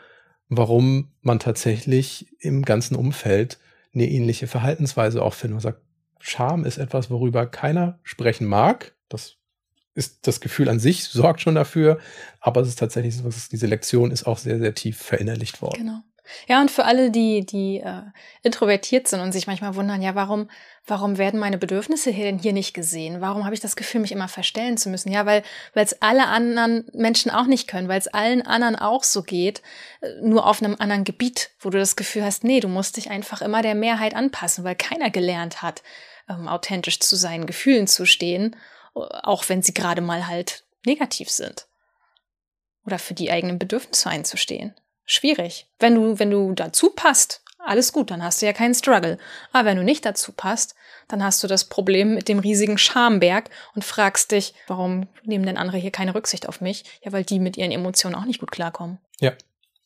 warum 0.51 1.07
man 1.21 1.39
tatsächlich 1.39 2.27
im 2.39 2.63
ganzen 2.63 2.95
Umfeld 2.95 3.57
eine 3.93 4.09
ähnliche 4.09 4.47
Verhaltensweise 4.47 5.23
auch 5.23 5.33
findet. 5.33 5.55
Man 5.55 5.61
sagt, 5.61 5.81
Scham 6.19 6.65
ist 6.65 6.77
etwas, 6.77 7.09
worüber 7.09 7.47
keiner 7.47 7.99
sprechen 8.03 8.45
mag. 8.45 8.93
Das 9.07 9.37
ist 9.95 10.27
das 10.27 10.41
Gefühl 10.41 10.67
an 10.67 10.79
sich, 10.79 11.05
sorgt 11.05 11.41
schon 11.41 11.55
dafür. 11.55 11.99
Aber 12.41 12.61
es 12.61 12.67
ist 12.67 12.79
tatsächlich 12.79 13.15
so, 13.15 13.29
diese 13.51 13.65
Lektion 13.65 14.11
ist 14.11 14.25
auch 14.27 14.37
sehr, 14.37 14.59
sehr 14.59 14.75
tief 14.75 14.97
verinnerlicht 14.97 15.61
worden. 15.61 15.79
Genau. 15.79 16.03
Ja, 16.47 16.61
und 16.61 16.71
für 16.71 16.85
alle, 16.85 17.11
die, 17.11 17.45
die 17.45 17.79
äh, 17.79 18.03
introvertiert 18.43 19.07
sind 19.07 19.21
und 19.21 19.31
sich 19.31 19.47
manchmal 19.47 19.75
wundern, 19.75 20.01
ja, 20.01 20.15
warum, 20.15 20.49
warum 20.85 21.17
werden 21.17 21.39
meine 21.39 21.57
Bedürfnisse 21.57 22.11
hier 22.11 22.25
denn 22.25 22.39
hier 22.39 22.53
nicht 22.53 22.73
gesehen? 22.73 23.21
Warum 23.21 23.45
habe 23.45 23.53
ich 23.53 23.59
das 23.59 23.75
Gefühl, 23.75 24.01
mich 24.01 24.11
immer 24.11 24.27
verstellen 24.27 24.77
zu 24.77 24.89
müssen? 24.89 25.11
Ja, 25.11 25.25
weil 25.25 25.43
es 25.73 26.01
alle 26.01 26.27
anderen 26.27 26.89
Menschen 26.93 27.31
auch 27.31 27.45
nicht 27.45 27.67
können, 27.67 27.87
weil 27.87 27.99
es 27.99 28.07
allen 28.07 28.41
anderen 28.41 28.75
auch 28.75 29.03
so 29.03 29.23
geht, 29.23 29.61
äh, 30.01 30.09
nur 30.21 30.45
auf 30.45 30.61
einem 30.61 30.75
anderen 30.79 31.03
Gebiet, 31.03 31.51
wo 31.59 31.69
du 31.69 31.77
das 31.77 31.95
Gefühl 31.95 32.23
hast, 32.23 32.43
nee, 32.43 32.59
du 32.59 32.67
musst 32.67 32.97
dich 32.97 33.09
einfach 33.09 33.41
immer 33.41 33.61
der 33.61 33.75
Mehrheit 33.75 34.15
anpassen, 34.15 34.63
weil 34.63 34.75
keiner 34.75 35.09
gelernt 35.09 35.61
hat, 35.61 35.83
ähm, 36.29 36.47
authentisch 36.47 36.99
zu 36.99 37.15
seinen 37.15 37.45
Gefühlen 37.45 37.87
zu 37.87 38.05
stehen, 38.05 38.55
äh, 38.95 38.99
auch 39.23 39.49
wenn 39.49 39.61
sie 39.61 39.73
gerade 39.73 40.01
mal 40.01 40.27
halt 40.27 40.63
negativ 40.85 41.29
sind. 41.29 41.67
Oder 42.85 42.97
für 42.97 43.13
die 43.13 43.31
eigenen 43.31 43.59
Bedürfnisse 43.59 44.09
einzustehen 44.09 44.73
schwierig. 45.05 45.67
Wenn 45.79 45.95
du, 45.95 46.19
wenn 46.19 46.31
du 46.31 46.53
dazu 46.53 46.91
passt, 46.91 47.43
alles 47.59 47.93
gut, 47.93 48.11
dann 48.11 48.23
hast 48.23 48.41
du 48.41 48.45
ja 48.45 48.53
keinen 48.53 48.73
Struggle. 48.73 49.17
Aber 49.51 49.65
wenn 49.65 49.77
du 49.77 49.83
nicht 49.83 50.05
dazu 50.05 50.31
passt, 50.31 50.75
dann 51.07 51.23
hast 51.23 51.43
du 51.43 51.47
das 51.47 51.65
Problem 51.65 52.15
mit 52.15 52.27
dem 52.27 52.39
riesigen 52.39 52.77
Schamberg 52.77 53.49
und 53.75 53.83
fragst 53.83 54.31
dich, 54.31 54.53
warum 54.67 55.07
nehmen 55.23 55.45
denn 55.45 55.57
andere 55.57 55.77
hier 55.77 55.91
keine 55.91 56.15
Rücksicht 56.15 56.47
auf 56.47 56.61
mich? 56.61 56.85
Ja, 57.03 57.11
weil 57.11 57.23
die 57.23 57.39
mit 57.39 57.57
ihren 57.57 57.71
Emotionen 57.71 58.15
auch 58.15 58.25
nicht 58.25 58.39
gut 58.39 58.51
klarkommen. 58.51 58.97
Ja. 59.19 59.33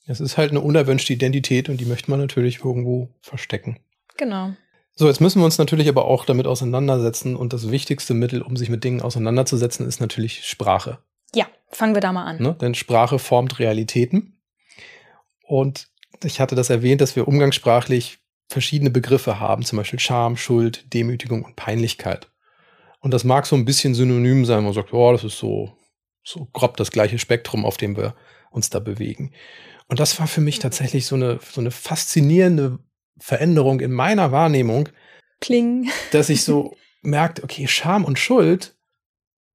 Es 0.08 0.19
ist 0.19 0.38
halt 0.38 0.51
eine 0.51 0.62
unerwünschte 0.62 1.13
Identität 1.13 1.67
und 1.67 1.78
die 1.78 1.86
möchte 1.86 2.12
man 2.12 2.19
natürlich 2.19 2.63
irgendwo 2.63 3.10
verstecken. 3.21 3.80
Genau. 4.17 4.51
So, 4.93 5.08
jetzt 5.08 5.19
müssen 5.19 5.41
wir 5.41 5.45
uns 5.45 5.58
natürlich 5.58 5.89
aber 5.89 6.06
auch 6.06 6.25
damit 6.25 6.47
auseinandersetzen 6.47 7.36
und 7.36 7.54
das 7.54 7.71
wichtigste 7.71 8.13
Mittel, 8.13 8.41
um 8.41 8.56
sich 8.56 8.69
mit 8.69 8.84
Dingen 8.84 9.01
auseinanderzusetzen, 9.01 9.86
ist 9.88 9.99
natürlich 9.99 10.45
Sprache. 10.45 10.99
Ja, 11.34 11.47
fangen 11.69 11.95
wir 11.95 12.01
da 12.01 12.13
mal 12.13 12.23
an. 12.23 12.41
Ne? 12.41 12.56
Denn 12.62 12.75
Sprache 12.75 13.17
formt 13.17 13.58
Realitäten. 13.60 14.35
Und 15.47 15.88
ich 16.23 16.39
hatte 16.39 16.55
das 16.55 16.69
erwähnt, 16.69 17.01
dass 17.01 17.15
wir 17.15 17.27
umgangssprachlich 17.27 18.19
verschiedene 18.47 18.89
Begriffe 18.89 19.39
haben, 19.39 19.63
zum 19.63 19.77
Beispiel 19.77 19.99
Scham, 19.99 20.38
Schuld, 20.38 20.93
Demütigung 20.93 21.43
und 21.43 21.55
Peinlichkeit. 21.55 22.29
Und 22.99 23.13
das 23.13 23.23
mag 23.23 23.45
so 23.45 23.55
ein 23.55 23.65
bisschen 23.65 23.93
synonym 23.93 24.45
sein, 24.45 24.63
man 24.63 24.73
sagt, 24.73 24.93
oh, 24.93 25.12
das 25.12 25.23
ist 25.23 25.38
so, 25.38 25.73
so 26.23 26.47
grob 26.53 26.77
das 26.77 26.91
gleiche 26.91 27.19
Spektrum, 27.19 27.65
auf 27.65 27.77
dem 27.77 27.97
wir 27.97 28.15
uns 28.51 28.69
da 28.69 28.79
bewegen. 28.79 29.31
Und 29.88 29.99
das 29.99 30.19
war 30.19 30.27
für 30.27 30.41
mich 30.41 30.60
tatsächlich 30.60 31.05
so 31.05 31.15
eine, 31.15 31.39
so 31.51 31.62
eine 31.62 31.71
faszinierende 31.71 32.79
Veränderung 33.19 33.79
in 33.79 33.91
meiner 33.91 34.31
Wahrnehmung. 34.31 34.89
Kling. 35.41 35.89
Dass 36.12 36.29
ich 36.29 36.43
so 36.43 36.75
merkte, 37.01 37.43
okay, 37.43 37.67
Scham 37.67 38.05
und 38.05 38.17
Schuld 38.17 38.75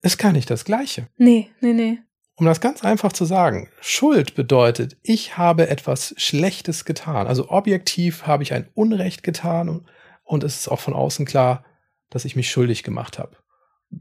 ist 0.03 0.19
gar 0.19 0.33
nicht 0.33 0.51
das 0.51 0.65
Gleiche. 0.65 1.09
Nee, 1.17 1.51
nee, 1.61 1.73
nee. 1.73 1.99
Um 2.41 2.47
das 2.47 2.63
ganz 2.63 2.83
einfach 2.83 3.13
zu 3.13 3.27
sagen, 3.27 3.69
Schuld 3.83 4.35
bedeutet, 4.35 4.97
ich 5.03 5.37
habe 5.37 5.69
etwas 5.69 6.15
Schlechtes 6.17 6.87
getan. 6.87 7.27
Also 7.27 7.51
objektiv 7.51 8.27
habe 8.27 8.43
ich 8.43 8.55
ein 8.55 8.67
Unrecht 8.73 9.23
getan 9.23 9.69
und, 9.69 9.87
und 10.25 10.43
es 10.43 10.61
ist 10.61 10.69
auch 10.69 10.81
von 10.81 10.95
außen 10.95 11.27
klar, 11.27 11.67
dass 12.09 12.25
ich 12.25 12.37
mich 12.37 12.51
schuldig 12.51 12.83
gemacht 12.83 13.19
habe. 13.19 13.37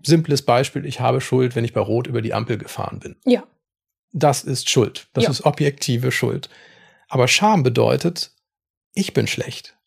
Simples 0.03 0.43
Beispiel, 0.43 0.85
ich 0.85 1.01
habe 1.01 1.19
Schuld, 1.19 1.57
wenn 1.57 1.65
ich 1.65 1.73
bei 1.73 1.81
Rot 1.81 2.07
über 2.07 2.21
die 2.21 2.33
Ampel 2.33 2.57
gefahren 2.57 2.99
bin. 2.99 3.17
Ja. 3.25 3.43
Das 4.13 4.45
ist 4.45 4.69
Schuld. 4.69 5.09
Das 5.11 5.25
ja. 5.25 5.31
ist 5.31 5.43
objektive 5.43 6.13
Schuld. 6.13 6.49
Aber 7.09 7.27
Scham 7.27 7.61
bedeutet, 7.61 8.31
ich 8.93 9.13
bin 9.13 9.27
schlecht. 9.27 9.77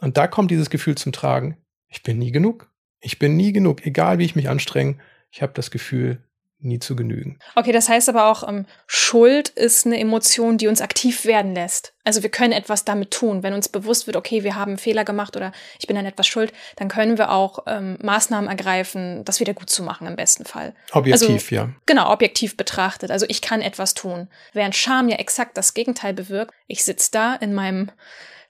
Und 0.00 0.18
da 0.18 0.26
kommt 0.26 0.50
dieses 0.50 0.68
Gefühl 0.68 0.96
zum 0.96 1.12
Tragen, 1.12 1.56
ich 1.88 2.02
bin 2.02 2.18
nie 2.18 2.30
genug. 2.30 2.70
Ich 3.00 3.18
bin 3.18 3.36
nie 3.36 3.54
genug, 3.54 3.86
egal 3.86 4.18
wie 4.18 4.26
ich 4.26 4.36
mich 4.36 4.50
anstrenge. 4.50 4.98
Ich 5.30 5.40
habe 5.40 5.54
das 5.54 5.70
Gefühl, 5.70 6.25
nie 6.66 6.78
zu 6.78 6.96
genügen. 6.96 7.38
Okay, 7.54 7.72
das 7.72 7.88
heißt 7.88 8.08
aber 8.08 8.26
auch, 8.26 8.46
ähm, 8.46 8.66
Schuld 8.86 9.48
ist 9.48 9.86
eine 9.86 9.98
Emotion, 9.98 10.58
die 10.58 10.68
uns 10.68 10.80
aktiv 10.80 11.24
werden 11.24 11.54
lässt. 11.54 11.94
Also 12.04 12.22
wir 12.22 12.30
können 12.30 12.52
etwas 12.52 12.84
damit 12.84 13.10
tun. 13.10 13.42
Wenn 13.42 13.52
uns 13.52 13.68
bewusst 13.68 14.06
wird, 14.06 14.16
okay, 14.16 14.44
wir 14.44 14.54
haben 14.54 14.72
einen 14.72 14.78
Fehler 14.78 15.04
gemacht 15.04 15.36
oder 15.36 15.52
ich 15.78 15.86
bin 15.86 15.96
an 15.96 16.06
etwas 16.06 16.26
schuld, 16.26 16.52
dann 16.76 16.88
können 16.88 17.18
wir 17.18 17.32
auch 17.32 17.60
ähm, 17.66 17.98
Maßnahmen 18.00 18.48
ergreifen, 18.48 19.24
das 19.24 19.40
wieder 19.40 19.54
gut 19.54 19.70
zu 19.70 19.82
machen 19.82 20.06
im 20.06 20.16
besten 20.16 20.44
Fall. 20.44 20.74
Objektiv, 20.92 21.30
also, 21.30 21.54
ja. 21.54 21.70
Genau, 21.86 22.12
objektiv 22.12 22.56
betrachtet. 22.56 23.10
Also 23.10 23.26
ich 23.28 23.42
kann 23.42 23.60
etwas 23.60 23.94
tun. 23.94 24.28
Während 24.52 24.76
Scham 24.76 25.08
ja 25.08 25.16
exakt 25.16 25.56
das 25.56 25.74
Gegenteil 25.74 26.14
bewirkt. 26.14 26.52
Ich 26.66 26.84
sitze 26.84 27.10
da 27.10 27.34
in 27.34 27.54
meinem 27.54 27.90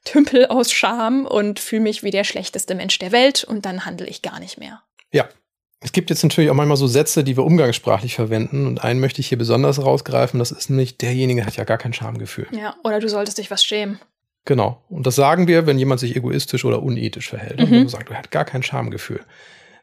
Tümpel 0.04 0.46
aus 0.46 0.72
Scham 0.72 1.26
und 1.26 1.58
fühle 1.58 1.82
mich 1.82 2.02
wie 2.02 2.10
der 2.10 2.24
schlechteste 2.24 2.74
Mensch 2.74 2.98
der 2.98 3.12
Welt 3.12 3.44
und 3.44 3.64
dann 3.66 3.84
handle 3.84 4.06
ich 4.06 4.22
gar 4.22 4.38
nicht 4.38 4.58
mehr. 4.58 4.82
Ja, 5.12 5.28
es 5.80 5.92
gibt 5.92 6.10
jetzt 6.10 6.22
natürlich 6.22 6.50
auch 6.50 6.54
manchmal 6.54 6.76
so 6.76 6.86
Sätze, 6.86 7.22
die 7.22 7.36
wir 7.36 7.44
umgangssprachlich 7.44 8.14
verwenden. 8.14 8.66
Und 8.66 8.82
einen 8.82 8.98
möchte 8.98 9.20
ich 9.20 9.28
hier 9.28 9.38
besonders 9.38 9.82
rausgreifen. 9.82 10.38
Das 10.38 10.50
ist 10.50 10.70
nämlich, 10.70 10.96
derjenige 10.96 11.44
hat 11.44 11.56
ja 11.56 11.64
gar 11.64 11.78
kein 11.78 11.92
Schamgefühl. 11.92 12.46
Ja, 12.50 12.74
oder 12.82 12.98
du 12.98 13.08
solltest 13.08 13.38
dich 13.38 13.50
was 13.50 13.64
schämen. 13.64 14.00
Genau. 14.46 14.82
Und 14.88 15.06
das 15.06 15.16
sagen 15.16 15.48
wir, 15.48 15.66
wenn 15.66 15.78
jemand 15.78 16.00
sich 16.00 16.16
egoistisch 16.16 16.64
oder 16.64 16.82
unethisch 16.82 17.28
verhält. 17.28 17.58
Mhm. 17.68 17.82
Und 17.82 17.90
sagt, 17.90 18.10
er 18.10 18.18
hat 18.18 18.30
gar 18.30 18.44
kein 18.44 18.62
Schamgefühl. 18.62 19.20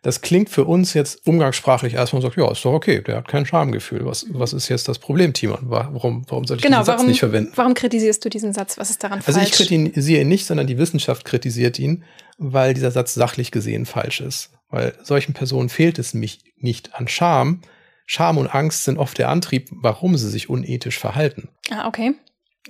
Das 0.01 0.19
klingt 0.19 0.49
für 0.49 0.65
uns 0.65 0.93
jetzt 0.93 1.25
umgangssprachlich 1.25 1.93
erstmal 1.93 2.21
und 2.21 2.23
sagt, 2.23 2.35
ja, 2.35 2.51
ist 2.51 2.65
doch 2.65 2.73
okay, 2.73 3.01
der 3.01 3.17
hat 3.17 3.27
kein 3.29 3.45
Schamgefühl. 3.45 4.05
Was, 4.05 4.25
was 4.29 4.51
ist 4.51 4.67
jetzt 4.67 4.89
das 4.89 4.99
Problem, 4.99 5.31
Timon? 5.31 5.59
Warum, 5.61 6.25
warum 6.27 6.45
soll 6.45 6.57
ich 6.57 6.63
genau, 6.63 6.79
diesen 6.79 6.85
Satz 6.85 6.95
warum, 6.95 7.07
nicht 7.07 7.19
verwenden? 7.19 7.53
Warum 7.55 7.73
kritisierst 7.73 8.25
du 8.25 8.29
diesen 8.29 8.51
Satz? 8.51 8.77
Was 8.77 8.89
ist 8.89 9.01
daran 9.01 9.19
also 9.19 9.31
falsch? 9.31 9.37
Also 9.37 9.63
ich 9.63 9.69
kritisiere 9.69 10.21
ihn 10.21 10.27
nicht, 10.27 10.45
sondern 10.45 10.67
die 10.67 10.77
Wissenschaft 10.77 11.23
kritisiert 11.23 11.79
ihn, 11.79 12.03
weil 12.37 12.73
dieser 12.73 12.91
Satz 12.91 13.13
sachlich 13.13 13.51
gesehen 13.51 13.85
falsch 13.85 14.19
ist. 14.19 14.49
Weil 14.73 14.97
solchen 15.03 15.33
Personen 15.33 15.69
fehlt 15.69 15.99
es 15.99 16.15
mich 16.15 16.39
nicht 16.57 16.95
an 16.95 17.07
Scham. 17.07 17.61
Scham 18.07 18.39
und 18.39 18.47
Angst 18.47 18.85
sind 18.85 18.97
oft 18.97 19.15
der 19.19 19.29
Antrieb, 19.29 19.69
warum 19.71 20.17
sie 20.17 20.31
sich 20.31 20.49
unethisch 20.49 20.97
verhalten. 20.97 21.49
Ah, 21.69 21.87
okay. 21.87 22.15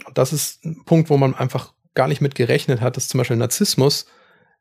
Und 0.06 0.18
das 0.18 0.34
ist 0.34 0.66
ein 0.66 0.84
Punkt, 0.84 1.10
wo 1.10 1.16
man 1.16 1.34
einfach 1.34 1.72
gar 1.94 2.10
nicht 2.10 2.20
mit 2.20 2.36
gerechnet 2.36 2.82
hat, 2.82 2.98
dass 2.98 3.08
zum 3.08 3.20
Beispiel 3.20 3.38
Narzissmus 3.38 4.06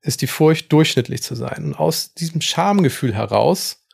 ist 0.02 0.22
die 0.22 0.28
Furcht, 0.28 0.72
durchschnittlich 0.72 1.24
zu 1.24 1.34
sein. 1.34 1.64
Und 1.64 1.74
aus 1.74 2.14
diesem 2.14 2.40
Schamgefühl 2.40 3.12
heraus 3.12 3.88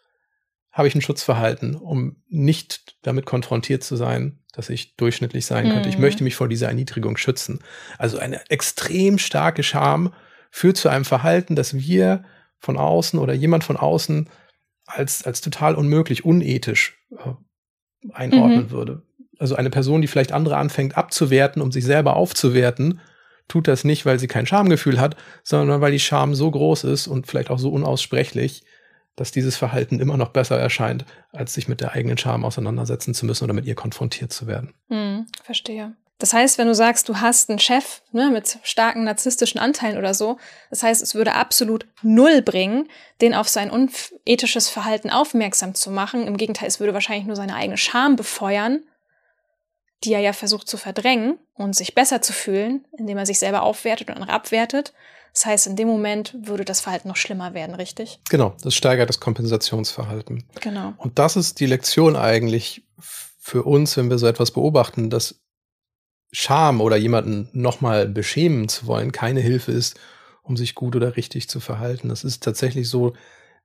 habe 0.71 0.87
ich 0.87 0.95
ein 0.95 1.01
Schutzverhalten, 1.01 1.75
um 1.75 2.17
nicht 2.29 2.97
damit 3.01 3.25
konfrontiert 3.25 3.83
zu 3.83 3.97
sein, 3.97 4.41
dass 4.53 4.69
ich 4.69 4.95
durchschnittlich 4.97 5.47
sein 5.47 5.69
mhm. 5.69 5.73
könnte. 5.73 5.89
Ich 5.89 5.97
mhm. 5.97 6.03
möchte 6.03 6.23
mich 6.23 6.37
vor 6.37 6.49
dieser 6.49 6.67
Erniedrigung 6.67 7.17
schützen. 7.17 7.61
Also 7.97 8.19
eine 8.19 8.51
extrem 8.51 9.17
starke 9.17 9.63
Scham 9.63 10.13
führt 10.51 10.77
zu 10.77 10.91
einem 10.91 11.07
Verhalten, 11.07 11.57
das 11.57 11.73
wir 11.73 12.25
von 12.61 12.77
außen 12.77 13.18
oder 13.18 13.35
jemand 13.35 13.64
von 13.64 13.77
außen 13.77 14.29
als, 14.87 15.25
als 15.25 15.40
total 15.40 15.75
unmöglich, 15.75 16.25
unethisch 16.25 16.99
äh, 17.12 17.33
einordnen 18.12 18.64
mhm. 18.64 18.71
würde. 18.71 19.03
Also 19.38 19.55
eine 19.55 19.71
Person, 19.71 20.01
die 20.01 20.09
vielleicht 20.09 20.33
andere 20.33 20.57
anfängt 20.57 20.97
abzuwerten, 20.97 21.62
um 21.62 21.71
sich 21.71 21.85
selber 21.85 22.16
aufzuwerten, 22.16 23.01
tut 23.47 23.68
das 23.68 23.85
nicht, 23.85 24.05
weil 24.05 24.18
sie 24.18 24.27
kein 24.27 24.47
Schamgefühl 24.47 25.01
hat, 25.01 25.16
sondern 25.42 25.81
weil 25.81 25.92
die 25.92 26.01
Scham 26.01 26.35
so 26.35 26.51
groß 26.51 26.85
ist 26.85 27.07
und 27.07 27.27
vielleicht 27.27 27.51
auch 27.51 27.59
so 27.59 27.71
unaussprechlich, 27.71 28.64
dass 29.16 29.33
dieses 29.33 29.57
Verhalten 29.57 30.01
immer 30.01 30.16
noch 30.16 30.29
besser 30.29 30.59
erscheint, 30.59 31.05
als 31.33 31.55
sich 31.55 31.66
mit 31.66 31.81
der 31.81 31.92
eigenen 31.92 32.18
Scham 32.18 32.44
auseinandersetzen 32.44 33.14
zu 33.14 33.27
müssen 33.27 33.44
oder 33.44 33.55
mit 33.55 33.66
ihr 33.66 33.75
konfrontiert 33.75 34.33
zu 34.33 34.47
werden. 34.47 34.75
Hm, 34.88 35.27
verstehe. 35.42 35.97
Das 36.18 36.33
heißt, 36.33 36.59
wenn 36.59 36.66
du 36.66 36.74
sagst, 36.74 37.09
du 37.09 37.20
hast 37.20 37.48
einen 37.48 37.61
Chef 37.61 38.02
ne, 38.11 38.31
mit 38.31 38.59
starken 38.64 39.04
narzisstischen 39.04 39.61
Anteilen 39.61 39.98
oder 39.98 40.14
so, 40.14 40.37
das 40.68 40.83
heißt, 40.83 41.00
es 41.00 41.14
würde 41.14 41.35
absolut 41.35 41.87
null 42.02 42.42
bringen, 42.42 42.88
den 43.20 43.35
auf 43.35 43.48
sein 43.48 43.70
unethisches 43.70 44.68
Verhalten 44.68 45.11
aufmerksam 45.11 45.74
zu 45.74 45.90
machen. 45.90 46.26
Im 46.26 46.37
Gegenteil, 46.37 46.66
es 46.66 46.81
würde 46.81 46.94
wahrscheinlich 46.94 47.26
nur 47.26 47.37
seine 47.37 47.54
eigene 47.54 47.76
Scham 47.76 48.16
befeuern 48.16 48.83
die 50.04 50.12
er 50.12 50.20
ja 50.20 50.33
versucht 50.33 50.68
zu 50.68 50.76
verdrängen 50.76 51.38
und 51.54 51.74
sich 51.74 51.94
besser 51.94 52.22
zu 52.22 52.33
fühlen, 52.33 52.85
indem 52.96 53.18
er 53.18 53.26
sich 53.26 53.38
selber 53.38 53.62
aufwertet 53.62 54.09
und 54.09 54.14
andere 54.14 54.33
abwertet. 54.33 54.92
Das 55.33 55.46
heißt, 55.46 55.66
in 55.66 55.76
dem 55.76 55.88
Moment 55.88 56.35
würde 56.40 56.64
das 56.64 56.81
Verhalten 56.81 57.09
noch 57.09 57.16
schlimmer 57.16 57.54
werden, 57.54 57.74
richtig? 57.74 58.20
Genau, 58.31 58.54
das 58.62 58.74
steigert 58.74 59.09
das 59.09 59.20
Kompensationsverhalten. 59.20 60.44
Genau. 60.61 60.94
Und 60.96 61.18
das 61.18 61.37
ist 61.37 61.61
die 61.61 61.66
Lektion 61.66 62.16
eigentlich 62.16 62.85
für 62.98 63.62
uns, 63.64 63.96
wenn 63.96 64.11
wir 64.11 64.18
so 64.18 64.26
etwas 64.26 64.50
beobachten, 64.50 65.11
dass 65.11 65.40
Scham 66.33 66.81
oder 66.81 66.97
jemanden 66.97 67.49
nochmal 67.53 68.09
beschämen 68.09 68.69
zu 68.69 68.87
wollen 68.87 69.12
keine 69.12 69.41
Hilfe 69.41 69.73
ist, 69.73 69.99
um 70.43 70.57
sich 70.57 70.75
gut 70.75 70.97
oder 70.97 71.17
richtig 71.17 71.49
zu 71.49 71.61
verhalten. 71.61 72.09
Das 72.09 72.25
ist 72.25 72.43
tatsächlich 72.43 72.88
so, 72.88 73.14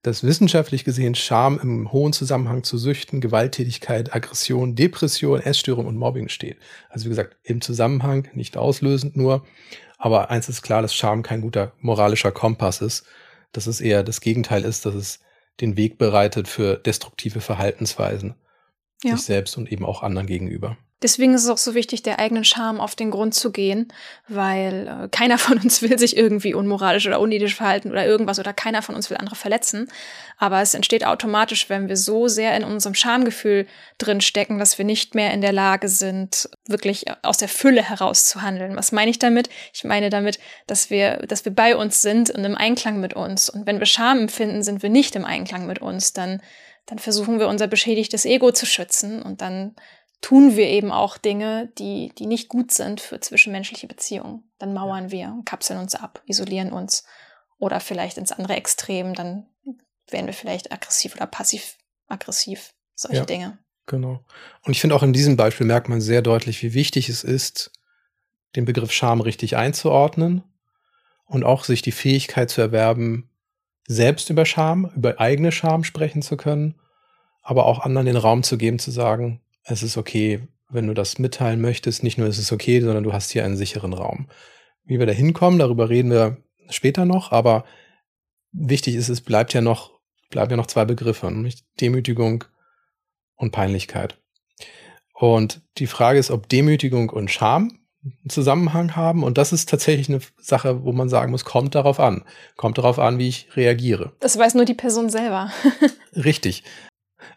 dass 0.01 0.23
wissenschaftlich 0.23 0.83
gesehen 0.83 1.15
Scham 1.15 1.59
im 1.59 1.91
hohen 1.91 2.11
Zusammenhang 2.11 2.63
zu 2.63 2.77
Süchten, 2.77 3.21
Gewalttätigkeit, 3.21 4.13
Aggression, 4.13 4.75
Depression, 4.75 5.39
Essstörung 5.39 5.87
und 5.87 5.95
Mobbing 5.95 6.27
steht. 6.27 6.57
Also 6.89 7.05
wie 7.05 7.09
gesagt, 7.09 7.37
im 7.43 7.61
Zusammenhang, 7.61 8.27
nicht 8.33 8.57
auslösend 8.57 9.15
nur. 9.15 9.45
Aber 9.97 10.29
eins 10.29 10.49
ist 10.49 10.61
klar, 10.61 10.81
dass 10.81 10.93
Scham 10.93 11.23
kein 11.23 11.41
guter 11.41 11.71
moralischer 11.79 12.33
Kompass 12.33 12.81
ist. 12.81 13.05
Dass 13.53 13.67
es 13.67 13.79
eher 13.79 14.03
das 14.03 14.19
Gegenteil 14.19 14.65
ist, 14.65 14.85
dass 14.85 14.95
es 14.95 15.19
den 15.61 15.77
Weg 15.77 15.97
bereitet 15.97 16.49
für 16.49 16.75
destruktive 16.75 17.39
Verhaltensweisen. 17.39 18.35
Ja. 19.03 19.15
Sich 19.15 19.25
selbst 19.25 19.57
und 19.57 19.71
eben 19.71 19.85
auch 19.85 20.03
anderen 20.03 20.27
gegenüber. 20.27 20.77
Deswegen 21.03 21.33
ist 21.33 21.43
es 21.43 21.49
auch 21.49 21.57
so 21.57 21.75
wichtig, 21.75 22.01
der 22.01 22.19
eigenen 22.19 22.45
Scham 22.45 22.79
auf 22.79 22.95
den 22.95 23.11
Grund 23.11 23.35
zu 23.35 23.51
gehen, 23.51 23.89
weil 24.29 24.87
äh, 24.87 25.09
keiner 25.09 25.37
von 25.37 25.59
uns 25.59 25.81
will 25.81 25.99
sich 25.99 26.15
irgendwie 26.15 26.53
unmoralisch 26.53 27.05
oder 27.05 27.19
unethisch 27.19 27.55
verhalten 27.55 27.91
oder 27.91 28.05
irgendwas 28.05 28.39
oder 28.39 28.53
keiner 28.53 28.81
von 28.81 28.95
uns 28.95 29.09
will 29.09 29.17
andere 29.17 29.35
verletzen. 29.35 29.89
Aber 30.37 30.61
es 30.61 30.73
entsteht 30.73 31.05
automatisch, 31.05 31.69
wenn 31.69 31.89
wir 31.89 31.97
so 31.97 32.29
sehr 32.29 32.55
in 32.55 32.63
unserem 32.63 32.95
Schamgefühl 32.95 33.67
drin 33.97 34.21
stecken, 34.21 34.59
dass 34.59 34.77
wir 34.77 34.85
nicht 34.85 35.13
mehr 35.13 35.33
in 35.33 35.41
der 35.41 35.51
Lage 35.51 35.89
sind, 35.89 36.49
wirklich 36.67 37.05
aus 37.21 37.37
der 37.37 37.49
Fülle 37.49 37.83
heraus 37.83 38.25
zu 38.25 38.41
handeln. 38.41 38.77
Was 38.77 38.93
meine 38.93 39.11
ich 39.11 39.19
damit? 39.19 39.49
Ich 39.73 39.83
meine 39.83 40.09
damit, 40.09 40.39
dass 40.67 40.89
wir, 40.89 41.17
dass 41.27 41.43
wir 41.43 41.53
bei 41.53 41.75
uns 41.75 42.01
sind 42.01 42.29
und 42.29 42.45
im 42.45 42.55
Einklang 42.55 43.01
mit 43.01 43.13
uns. 43.13 43.49
Und 43.49 43.67
wenn 43.67 43.79
wir 43.79 43.85
Scham 43.85 44.19
empfinden, 44.19 44.63
sind 44.63 44.81
wir 44.81 44.89
nicht 44.89 45.17
im 45.17 45.25
Einklang 45.25 45.67
mit 45.67 45.79
uns. 45.79 46.13
Dann, 46.13 46.41
dann 46.85 46.99
versuchen 46.99 47.39
wir 47.39 47.49
unser 47.49 47.67
beschädigtes 47.67 48.25
Ego 48.25 48.51
zu 48.51 48.65
schützen 48.65 49.21
und 49.21 49.41
dann 49.41 49.75
tun 50.23 50.55
wir 50.55 50.67
eben 50.67 50.91
auch 50.91 51.17
Dinge, 51.17 51.71
die, 51.77 52.11
die 52.17 52.25
nicht 52.25 52.47
gut 52.47 52.71
sind 52.71 53.01
für 53.01 53.19
zwischenmenschliche 53.19 53.87
Beziehungen. 53.87 54.43
Dann 54.57 54.73
mauern 54.73 55.11
wir, 55.11 55.37
kapseln 55.45 55.79
uns 55.79 55.93
ab, 55.93 56.23
isolieren 56.25 56.71
uns. 56.71 57.03
Oder 57.59 57.79
vielleicht 57.79 58.17
ins 58.17 58.31
andere 58.31 58.55
Extrem, 58.55 59.13
dann 59.13 59.45
werden 60.09 60.25
wir 60.25 60.33
vielleicht 60.33 60.71
aggressiv 60.71 61.15
oder 61.15 61.27
passiv-aggressiv. 61.27 62.73
Solche 62.95 63.17
ja, 63.17 63.25
Dinge. 63.25 63.57
Genau. 63.85 64.23
Und 64.63 64.71
ich 64.71 64.79
finde 64.79 64.95
auch 64.95 65.03
in 65.03 65.13
diesem 65.13 65.35
Beispiel 65.35 65.67
merkt 65.67 65.89
man 65.89 65.99
sehr 65.99 66.21
deutlich, 66.21 66.63
wie 66.63 66.73
wichtig 66.73 67.09
es 67.09 67.23
ist, 67.23 67.71
den 68.55 68.65
Begriff 68.65 68.91
Scham 68.91 69.19
richtig 69.19 69.57
einzuordnen 69.57 70.43
und 71.25 71.43
auch 71.43 71.65
sich 71.65 71.81
die 71.81 71.91
Fähigkeit 71.91 72.49
zu 72.49 72.61
erwerben, 72.61 73.29
selbst 73.87 74.29
über 74.29 74.45
Scham, 74.45 74.89
über 74.95 75.19
eigene 75.19 75.51
Scham 75.51 75.83
sprechen 75.83 76.21
zu 76.21 76.37
können, 76.37 76.79
aber 77.41 77.65
auch 77.65 77.79
anderen 77.79 78.05
den 78.05 78.15
Raum 78.15 78.43
zu 78.43 78.57
geben, 78.57 78.79
zu 78.79 78.91
sagen, 78.91 79.41
es 79.63 79.83
ist 79.83 79.97
okay, 79.97 80.47
wenn 80.69 80.87
du 80.87 80.93
das 80.93 81.19
mitteilen 81.19 81.61
möchtest. 81.61 82.03
Nicht 82.03 82.17
nur 82.17 82.27
ist 82.27 82.37
es 82.37 82.51
okay, 82.51 82.81
sondern 82.81 83.03
du 83.03 83.13
hast 83.13 83.31
hier 83.31 83.45
einen 83.45 83.57
sicheren 83.57 83.93
Raum. 83.93 84.27
Wie 84.83 84.99
wir 84.99 85.05
da 85.05 85.13
hinkommen, 85.13 85.59
darüber 85.59 85.89
reden 85.89 86.11
wir 86.11 86.37
später 86.69 87.05
noch, 87.05 87.31
aber 87.31 87.65
wichtig 88.51 88.95
ist, 88.95 89.09
es 89.09 89.21
bleibt 89.21 89.53
ja 89.53 89.61
noch, 89.61 89.91
bleiben 90.29 90.51
ja 90.51 90.57
noch 90.57 90.67
zwei 90.67 90.85
Begriffe, 90.85 91.27
nämlich 91.27 91.63
Demütigung 91.79 92.43
und 93.35 93.51
Peinlichkeit. 93.51 94.17
Und 95.13 95.61
die 95.77 95.87
Frage 95.87 96.19
ist, 96.19 96.31
ob 96.31 96.49
Demütigung 96.49 97.09
und 97.09 97.31
Scham 97.31 97.79
einen 98.03 98.29
Zusammenhang 98.29 98.95
haben. 98.95 99.23
Und 99.23 99.37
das 99.37 99.53
ist 99.53 99.69
tatsächlich 99.69 100.09
eine 100.09 100.19
Sache, 100.37 100.83
wo 100.83 100.91
man 100.91 101.07
sagen 101.09 101.31
muss, 101.31 101.45
kommt 101.45 101.75
darauf 101.75 101.99
an. 101.99 102.25
Kommt 102.57 102.77
darauf 102.77 102.99
an, 102.99 103.17
wie 103.17 103.29
ich 103.29 103.55
reagiere. 103.55 104.13
Das 104.19 104.37
weiß 104.37 104.55
nur 104.55 104.65
die 104.65 104.73
Person 104.73 105.09
selber. 105.09 105.51
Richtig. 106.15 106.63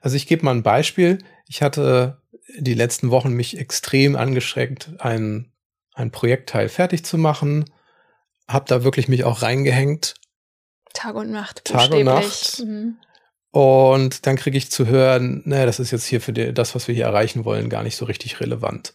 Also 0.01 0.17
ich 0.17 0.27
gebe 0.27 0.45
mal 0.45 0.55
ein 0.55 0.63
Beispiel. 0.63 1.19
Ich 1.47 1.63
hatte 1.63 2.21
die 2.59 2.75
letzten 2.75 3.11
Wochen 3.11 3.33
mich 3.33 3.59
extrem 3.59 4.17
angestrengt, 4.17 4.91
ein, 4.99 5.53
ein 5.95 6.11
Projektteil 6.11 6.69
fertig 6.69 7.05
zu 7.05 7.19
machen. 7.19 7.65
Hab 8.49 8.67
da 8.67 8.85
wirklich 8.85 9.09
mich 9.09 9.25
auch 9.25 9.43
reingehängt. 9.43 10.15
Tag 10.93 11.15
und 11.15 11.31
Nacht. 11.31 11.65
Tag 11.65 11.91
und 11.91 12.05
Nacht. 12.05 12.63
Mhm. 12.65 12.97
Und 13.51 14.27
dann 14.27 14.37
kriege 14.37 14.59
ich 14.59 14.71
zu 14.71 14.87
hören, 14.87 15.43
naja, 15.47 15.67
das 15.67 15.81
ist 15.81 15.91
jetzt 15.91 16.05
hier 16.05 16.21
für 16.21 16.33
die, 16.33 16.53
das, 16.53 16.75
was 16.75 16.89
wir 16.89 16.95
hier 16.95 17.07
erreichen 17.07 17.45
wollen, 17.45 17.71
gar 17.71 17.83
nicht 17.83 17.97
so 17.97 18.05
richtig 18.05 18.41
relevant. 18.41 18.95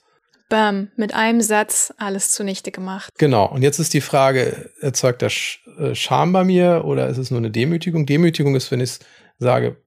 Bam, 0.50 0.92
mit 0.98 1.16
einem 1.16 1.42
Satz 1.42 1.94
alles 1.98 2.32
zunichte 2.32 2.72
gemacht. 2.72 3.10
Genau. 3.18 3.46
Und 3.46 3.64
jetzt 3.64 3.80
ist 3.80 3.94
die 3.94 4.02
Frage, 4.02 4.70
erzeugt 4.82 5.22
das 5.22 5.58
äh, 5.80 5.96
Scham 5.96 6.34
bei 6.34 6.44
mir 6.44 6.84
oder 6.86 7.08
ist 7.08 7.18
es 7.18 7.32
nur 7.32 7.40
eine 7.40 7.50
Demütigung? 7.50 8.06
Demütigung 8.06 8.56
ist, 8.56 8.70
wenn 8.70 8.82
ich 8.82 9.00
sage, 9.40 9.78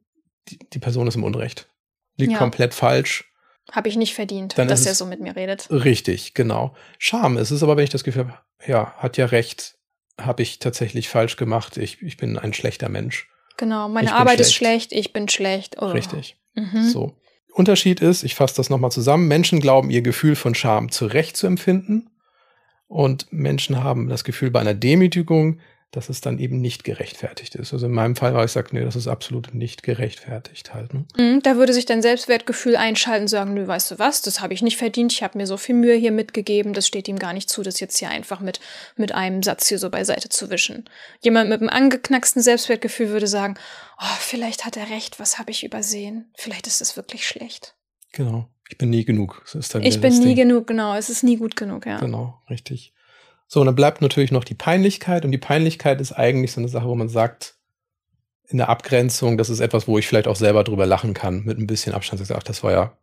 die, 0.48 0.58
die, 0.72 0.78
Person 0.78 1.06
ist 1.06 1.16
im 1.16 1.22
Unrecht. 1.22 1.68
Liegt 2.16 2.32
ja. 2.32 2.38
komplett 2.38 2.74
falsch. 2.74 3.24
Habe 3.72 3.88
ich 3.88 3.96
nicht 3.96 4.14
verdient, 4.14 4.58
Dann 4.58 4.68
dass 4.68 4.86
er 4.86 4.94
so 4.94 5.06
mit 5.06 5.20
mir 5.20 5.36
redet. 5.36 5.68
Richtig, 5.70 6.34
genau. 6.34 6.74
Scham 6.98 7.38
ist 7.38 7.50
es 7.50 7.62
aber, 7.62 7.76
wenn 7.76 7.84
ich 7.84 7.90
das 7.90 8.04
Gefühl 8.04 8.26
habe, 8.26 8.38
ja, 8.66 8.94
hat 8.98 9.16
ja 9.16 9.26
recht, 9.26 9.76
habe 10.20 10.42
ich 10.42 10.58
tatsächlich 10.58 11.08
falsch 11.08 11.36
gemacht, 11.36 11.76
ich, 11.76 12.02
ich 12.02 12.16
bin 12.16 12.38
ein 12.38 12.52
schlechter 12.52 12.88
Mensch. 12.88 13.28
Genau, 13.56 13.88
meine 13.88 14.14
Arbeit 14.14 14.34
schlecht. 14.34 14.40
ist 14.40 14.54
schlecht, 14.54 14.92
ich 14.92 15.12
bin 15.12 15.28
schlecht. 15.28 15.76
Oh. 15.80 15.86
Richtig. 15.86 16.36
Mhm. 16.54 16.88
So. 16.88 17.16
Unterschied 17.52 18.00
ist, 18.00 18.24
ich 18.24 18.34
fasse 18.34 18.56
das 18.56 18.68
nochmal 18.68 18.90
zusammen, 18.90 19.28
Menschen 19.28 19.60
glauben, 19.60 19.90
ihr 19.90 20.02
Gefühl 20.02 20.34
von 20.34 20.54
Scham 20.54 20.90
zu 20.90 21.06
Recht 21.06 21.36
zu 21.36 21.46
empfinden 21.46 22.10
und 22.88 23.32
Menschen 23.32 23.82
haben 23.82 24.08
das 24.08 24.24
Gefühl 24.24 24.50
bei 24.50 24.60
einer 24.60 24.74
Demütigung, 24.74 25.60
dass 25.96 26.08
es 26.08 26.20
dann 26.20 26.38
eben 26.38 26.60
nicht 26.60 26.82
gerechtfertigt 26.84 27.54
ist. 27.54 27.72
Also 27.72 27.86
in 27.86 27.92
meinem 27.92 28.16
Fall 28.16 28.34
war 28.34 28.44
ich 28.44 28.50
sage, 28.50 28.70
nee, 28.72 28.84
das 28.84 28.96
ist 28.96 29.06
absolut 29.06 29.54
nicht 29.54 29.82
gerechtfertigt 29.82 30.74
halt. 30.74 30.92
Ne? 30.92 31.04
Mhm, 31.16 31.42
da 31.42 31.56
würde 31.56 31.72
sich 31.72 31.86
dein 31.86 32.02
Selbstwertgefühl 32.02 32.76
einschalten 32.76 33.22
und 33.22 33.28
sagen, 33.28 33.54
nö, 33.54 33.66
weißt 33.66 33.92
du 33.92 33.98
was, 33.98 34.22
das 34.22 34.40
habe 34.40 34.54
ich 34.54 34.62
nicht 34.62 34.76
verdient, 34.76 35.12
ich 35.12 35.22
habe 35.22 35.38
mir 35.38 35.46
so 35.46 35.56
viel 35.56 35.74
Mühe 35.74 35.94
hier 35.94 36.12
mitgegeben, 36.12 36.72
das 36.72 36.86
steht 36.86 37.06
ihm 37.06 37.18
gar 37.18 37.32
nicht 37.32 37.48
zu, 37.48 37.62
das 37.62 37.80
jetzt 37.80 37.98
hier 37.98 38.10
einfach 38.10 38.40
mit, 38.40 38.60
mit 38.96 39.14
einem 39.14 39.42
Satz 39.42 39.68
hier 39.68 39.78
so 39.78 39.90
beiseite 39.90 40.28
zu 40.28 40.50
wischen. 40.50 40.84
Jemand 41.20 41.48
mit 41.48 41.60
einem 41.60 41.70
angeknacksten 41.70 42.42
Selbstwertgefühl 42.42 43.10
würde 43.10 43.26
sagen, 43.28 43.56
oh, 44.00 44.16
vielleicht 44.18 44.64
hat 44.64 44.76
er 44.76 44.90
recht, 44.90 45.20
was 45.20 45.38
habe 45.38 45.50
ich 45.50 45.64
übersehen? 45.64 46.30
Vielleicht 46.36 46.66
ist 46.66 46.80
es 46.80 46.96
wirklich 46.96 47.26
schlecht. 47.26 47.76
Genau. 48.12 48.48
Ich 48.70 48.78
bin 48.78 48.88
nie 48.90 49.04
genug. 49.04 49.44
ich 49.82 50.00
bin 50.00 50.18
nie 50.18 50.24
Ding. 50.24 50.36
genug, 50.36 50.66
genau. 50.66 50.94
Es 50.94 51.10
ist 51.10 51.22
nie 51.22 51.36
gut 51.36 51.54
genug, 51.54 51.84
ja. 51.84 51.98
Genau, 51.98 52.40
richtig. 52.48 52.93
So, 53.46 53.60
und 53.60 53.66
dann 53.66 53.74
bleibt 53.74 54.00
natürlich 54.00 54.32
noch 54.32 54.44
die 54.44 54.54
Peinlichkeit. 54.54 55.24
Und 55.24 55.32
die 55.32 55.38
Peinlichkeit 55.38 56.00
ist 56.00 56.12
eigentlich 56.12 56.52
so 56.52 56.60
eine 56.60 56.68
Sache, 56.68 56.88
wo 56.88 56.94
man 56.94 57.08
sagt, 57.08 57.56
in 58.48 58.58
der 58.58 58.68
Abgrenzung, 58.68 59.38
das 59.38 59.48
ist 59.48 59.60
etwas, 59.60 59.88
wo 59.88 59.98
ich 59.98 60.06
vielleicht 60.06 60.28
auch 60.28 60.36
selber 60.36 60.64
drüber 60.64 60.86
lachen 60.86 61.14
kann, 61.14 61.44
mit 61.44 61.58
ein 61.58 61.66
bisschen 61.66 61.94
Abstand. 61.94 62.20
Ich 62.20 62.28
sage, 62.28 62.40
ach, 62.40 62.44
das 62.44 62.62
war 62.62 62.72
ja, 62.72 62.96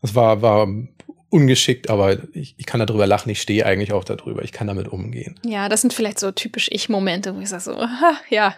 das 0.00 0.14
war, 0.14 0.42
war 0.42 0.68
ungeschickt, 1.32 1.88
aber 1.88 2.18
ich, 2.34 2.54
ich 2.58 2.66
kann 2.66 2.84
darüber 2.84 3.06
lachen, 3.06 3.30
ich 3.30 3.40
stehe 3.40 3.64
eigentlich 3.64 3.94
auch 3.94 4.04
darüber, 4.04 4.42
ich 4.42 4.52
kann 4.52 4.66
damit 4.66 4.88
umgehen. 4.88 5.40
Ja, 5.46 5.70
das 5.70 5.80
sind 5.80 5.94
vielleicht 5.94 6.18
so 6.18 6.30
typisch 6.30 6.68
Ich-Momente, 6.70 7.34
wo 7.34 7.40
ich 7.40 7.48
sage 7.48 7.62
so, 7.62 7.72
aha, 7.72 8.18
ja, 8.28 8.54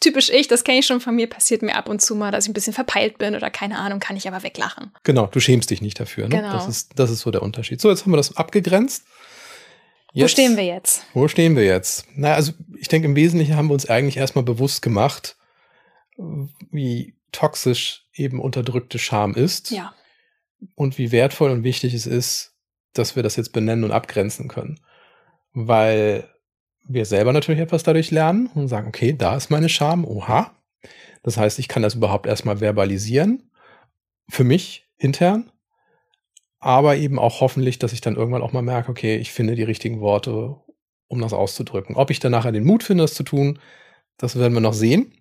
typisch 0.00 0.28
ich, 0.28 0.46
das 0.46 0.62
kenne 0.62 0.80
ich 0.80 0.86
schon 0.86 1.00
von 1.00 1.16
mir, 1.16 1.26
passiert 1.26 1.62
mir 1.62 1.74
ab 1.74 1.88
und 1.88 2.02
zu 2.02 2.14
mal, 2.14 2.30
dass 2.30 2.44
ich 2.44 2.50
ein 2.50 2.52
bisschen 2.52 2.74
verpeilt 2.74 3.16
bin 3.16 3.34
oder 3.34 3.48
keine 3.48 3.78
Ahnung, 3.78 3.98
kann 3.98 4.14
ich 4.14 4.28
aber 4.28 4.42
weglachen. 4.42 4.92
Genau, 5.04 5.26
du 5.26 5.40
schämst 5.40 5.70
dich 5.70 5.80
nicht 5.80 5.98
dafür. 5.98 6.28
Ne? 6.28 6.36
Genau. 6.36 6.52
Das 6.52 6.68
ist, 6.68 6.98
das 6.98 7.10
ist 7.10 7.20
so 7.20 7.30
der 7.30 7.42
Unterschied. 7.42 7.80
So, 7.80 7.88
jetzt 7.88 8.02
haben 8.02 8.12
wir 8.12 8.18
das 8.18 8.36
abgegrenzt. 8.36 9.04
Jetzt, 10.18 10.24
wo 10.24 10.28
stehen 10.28 10.56
wir 10.56 10.64
jetzt? 10.64 11.06
Wo 11.14 11.28
stehen 11.28 11.56
wir 11.56 11.64
jetzt? 11.64 12.04
Na, 12.16 12.34
also 12.34 12.52
ich 12.76 12.88
denke, 12.88 13.06
im 13.06 13.14
Wesentlichen 13.14 13.54
haben 13.54 13.68
wir 13.68 13.74
uns 13.74 13.88
eigentlich 13.88 14.16
erstmal 14.16 14.42
bewusst 14.44 14.82
gemacht, 14.82 15.36
wie 16.72 17.14
toxisch 17.30 18.04
eben 18.14 18.40
unterdrückte 18.40 18.98
Scham 18.98 19.34
ist. 19.34 19.70
Ja. 19.70 19.94
Und 20.74 20.98
wie 20.98 21.12
wertvoll 21.12 21.50
und 21.52 21.62
wichtig 21.62 21.94
es 21.94 22.06
ist, 22.06 22.56
dass 22.94 23.14
wir 23.14 23.22
das 23.22 23.36
jetzt 23.36 23.52
benennen 23.52 23.84
und 23.84 23.92
abgrenzen 23.92 24.48
können. 24.48 24.80
Weil 25.52 26.28
wir 26.88 27.04
selber 27.04 27.32
natürlich 27.32 27.60
etwas 27.60 27.84
dadurch 27.84 28.10
lernen 28.10 28.50
und 28.56 28.66
sagen, 28.66 28.88
okay, 28.88 29.12
da 29.16 29.36
ist 29.36 29.50
meine 29.50 29.68
Scham, 29.68 30.04
oha. 30.04 30.50
Das 31.22 31.36
heißt, 31.36 31.60
ich 31.60 31.68
kann 31.68 31.82
das 31.82 31.94
überhaupt 31.94 32.26
erstmal 32.26 32.58
verbalisieren. 32.58 33.52
Für 34.28 34.42
mich 34.42 34.88
intern 34.96 35.52
aber 36.60 36.96
eben 36.96 37.18
auch 37.18 37.40
hoffentlich, 37.40 37.78
dass 37.78 37.92
ich 37.92 38.00
dann 38.00 38.16
irgendwann 38.16 38.42
auch 38.42 38.52
mal 38.52 38.62
merke, 38.62 38.90
okay, 38.90 39.16
ich 39.16 39.32
finde 39.32 39.54
die 39.54 39.62
richtigen 39.62 40.00
Worte, 40.00 40.56
um 41.06 41.20
das 41.20 41.32
auszudrücken. 41.32 41.96
Ob 41.96 42.10
ich 42.10 42.20
dann 42.20 42.32
nachher 42.32 42.52
den 42.52 42.64
Mut 42.64 42.82
finde, 42.82 43.04
das 43.04 43.14
zu 43.14 43.22
tun, 43.22 43.58
das 44.16 44.38
werden 44.38 44.54
wir 44.54 44.60
noch 44.60 44.74
sehen. 44.74 45.12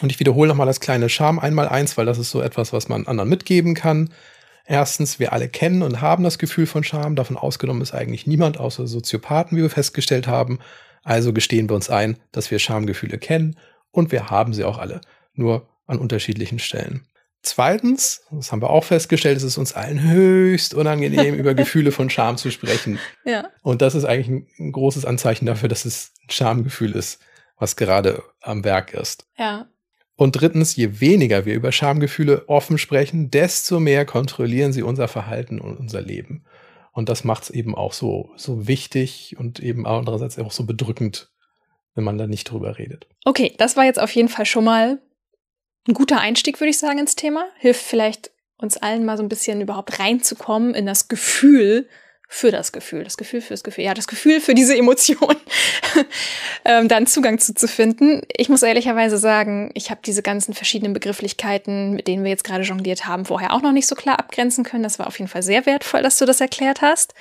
Und 0.00 0.10
ich 0.10 0.20
wiederhole 0.20 0.48
nochmal 0.48 0.66
das 0.66 0.80
kleine 0.80 1.08
Scham 1.08 1.38
einmal 1.38 1.68
eins, 1.68 1.96
weil 1.96 2.06
das 2.06 2.18
ist 2.18 2.30
so 2.30 2.40
etwas, 2.40 2.72
was 2.72 2.88
man 2.88 3.06
anderen 3.06 3.28
mitgeben 3.28 3.74
kann. 3.74 4.10
Erstens, 4.64 5.18
wir 5.18 5.32
alle 5.32 5.48
kennen 5.48 5.82
und 5.82 6.00
haben 6.00 6.24
das 6.24 6.38
Gefühl 6.38 6.66
von 6.66 6.84
Scham. 6.84 7.16
Davon 7.16 7.36
ausgenommen 7.36 7.82
ist 7.82 7.94
eigentlich 7.94 8.26
niemand 8.26 8.58
außer 8.58 8.86
Soziopathen, 8.86 9.56
wie 9.56 9.62
wir 9.62 9.70
festgestellt 9.70 10.26
haben. 10.26 10.60
Also 11.02 11.32
gestehen 11.32 11.68
wir 11.68 11.74
uns 11.74 11.90
ein, 11.90 12.18
dass 12.32 12.50
wir 12.50 12.58
Schamgefühle 12.58 13.18
kennen 13.18 13.58
und 13.90 14.12
wir 14.12 14.30
haben 14.30 14.52
sie 14.52 14.64
auch 14.64 14.78
alle, 14.78 15.00
nur 15.32 15.68
an 15.86 15.98
unterschiedlichen 15.98 16.58
Stellen. 16.58 17.07
Zweitens, 17.42 18.22
das 18.30 18.50
haben 18.50 18.62
wir 18.62 18.70
auch 18.70 18.84
festgestellt, 18.84 19.36
es 19.36 19.44
ist 19.44 19.58
uns 19.58 19.72
allen 19.72 20.02
höchst 20.02 20.74
unangenehm, 20.74 21.34
über 21.34 21.54
Gefühle 21.54 21.92
von 21.92 22.10
Scham 22.10 22.36
zu 22.36 22.50
sprechen. 22.50 22.98
Ja. 23.24 23.48
Und 23.62 23.80
das 23.80 23.94
ist 23.94 24.04
eigentlich 24.04 24.28
ein, 24.28 24.46
ein, 24.58 24.72
großes 24.72 25.04
Anzeichen 25.04 25.46
dafür, 25.46 25.68
dass 25.68 25.84
es 25.84 26.12
ein 26.22 26.30
Schamgefühl 26.30 26.92
ist, 26.92 27.20
was 27.56 27.76
gerade 27.76 28.22
am 28.40 28.64
Werk 28.64 28.92
ist. 28.92 29.26
Ja. 29.38 29.68
Und 30.16 30.32
drittens, 30.32 30.74
je 30.74 31.00
weniger 31.00 31.46
wir 31.46 31.54
über 31.54 31.70
Schamgefühle 31.70 32.48
offen 32.48 32.76
sprechen, 32.76 33.30
desto 33.30 33.78
mehr 33.78 34.04
kontrollieren 34.04 34.72
sie 34.72 34.82
unser 34.82 35.06
Verhalten 35.06 35.60
und 35.60 35.76
unser 35.76 36.00
Leben. 36.00 36.44
Und 36.92 37.08
das 37.08 37.22
macht 37.22 37.44
es 37.44 37.50
eben 37.50 37.76
auch 37.76 37.92
so, 37.92 38.30
so 38.36 38.66
wichtig 38.66 39.36
und 39.38 39.60
eben 39.60 39.86
andererseits 39.86 40.36
auch 40.40 40.50
so 40.50 40.66
bedrückend, 40.66 41.30
wenn 41.94 42.02
man 42.02 42.18
da 42.18 42.26
nicht 42.26 42.50
drüber 42.50 42.78
redet. 42.78 43.06
Okay, 43.24 43.54
das 43.58 43.76
war 43.76 43.84
jetzt 43.84 44.00
auf 44.00 44.10
jeden 44.10 44.28
Fall 44.28 44.44
schon 44.44 44.64
mal 44.64 45.00
ein 45.86 45.94
guter 45.94 46.20
Einstieg, 46.20 46.60
würde 46.60 46.70
ich 46.70 46.78
sagen, 46.78 46.98
ins 46.98 47.16
Thema. 47.16 47.46
Hilft 47.58 47.82
vielleicht 47.82 48.30
uns 48.58 48.76
allen 48.76 49.04
mal 49.04 49.16
so 49.16 49.22
ein 49.22 49.28
bisschen 49.28 49.60
überhaupt 49.60 49.98
reinzukommen 49.98 50.74
in 50.74 50.86
das 50.86 51.08
Gefühl 51.08 51.88
für 52.30 52.50
das 52.50 52.72
Gefühl, 52.72 53.04
das 53.04 53.16
Gefühl 53.16 53.40
für 53.40 53.54
das 53.54 53.64
Gefühl, 53.64 53.84
ja, 53.84 53.94
das 53.94 54.06
Gefühl 54.06 54.42
für 54.42 54.54
diese 54.54 54.76
Emotion, 54.76 55.34
ähm, 56.66 56.86
dann 56.86 57.06
Zugang 57.06 57.38
zu, 57.38 57.54
zu 57.54 57.66
finden. 57.66 58.20
Ich 58.36 58.50
muss 58.50 58.62
ehrlicherweise 58.62 59.16
sagen, 59.16 59.70
ich 59.72 59.90
habe 59.90 60.02
diese 60.04 60.22
ganzen 60.22 60.52
verschiedenen 60.52 60.92
Begrifflichkeiten, 60.92 61.94
mit 61.94 62.06
denen 62.06 62.24
wir 62.24 62.30
jetzt 62.30 62.44
gerade 62.44 62.64
jongliert 62.64 63.06
haben, 63.06 63.24
vorher 63.24 63.54
auch 63.54 63.62
noch 63.62 63.72
nicht 63.72 63.86
so 63.86 63.94
klar 63.94 64.18
abgrenzen 64.18 64.62
können. 64.62 64.82
Das 64.82 64.98
war 64.98 65.06
auf 65.06 65.18
jeden 65.18 65.30
Fall 65.30 65.42
sehr 65.42 65.64
wertvoll, 65.64 66.02
dass 66.02 66.18
du 66.18 66.26
das 66.26 66.42
erklärt 66.42 66.82
hast. 66.82 67.14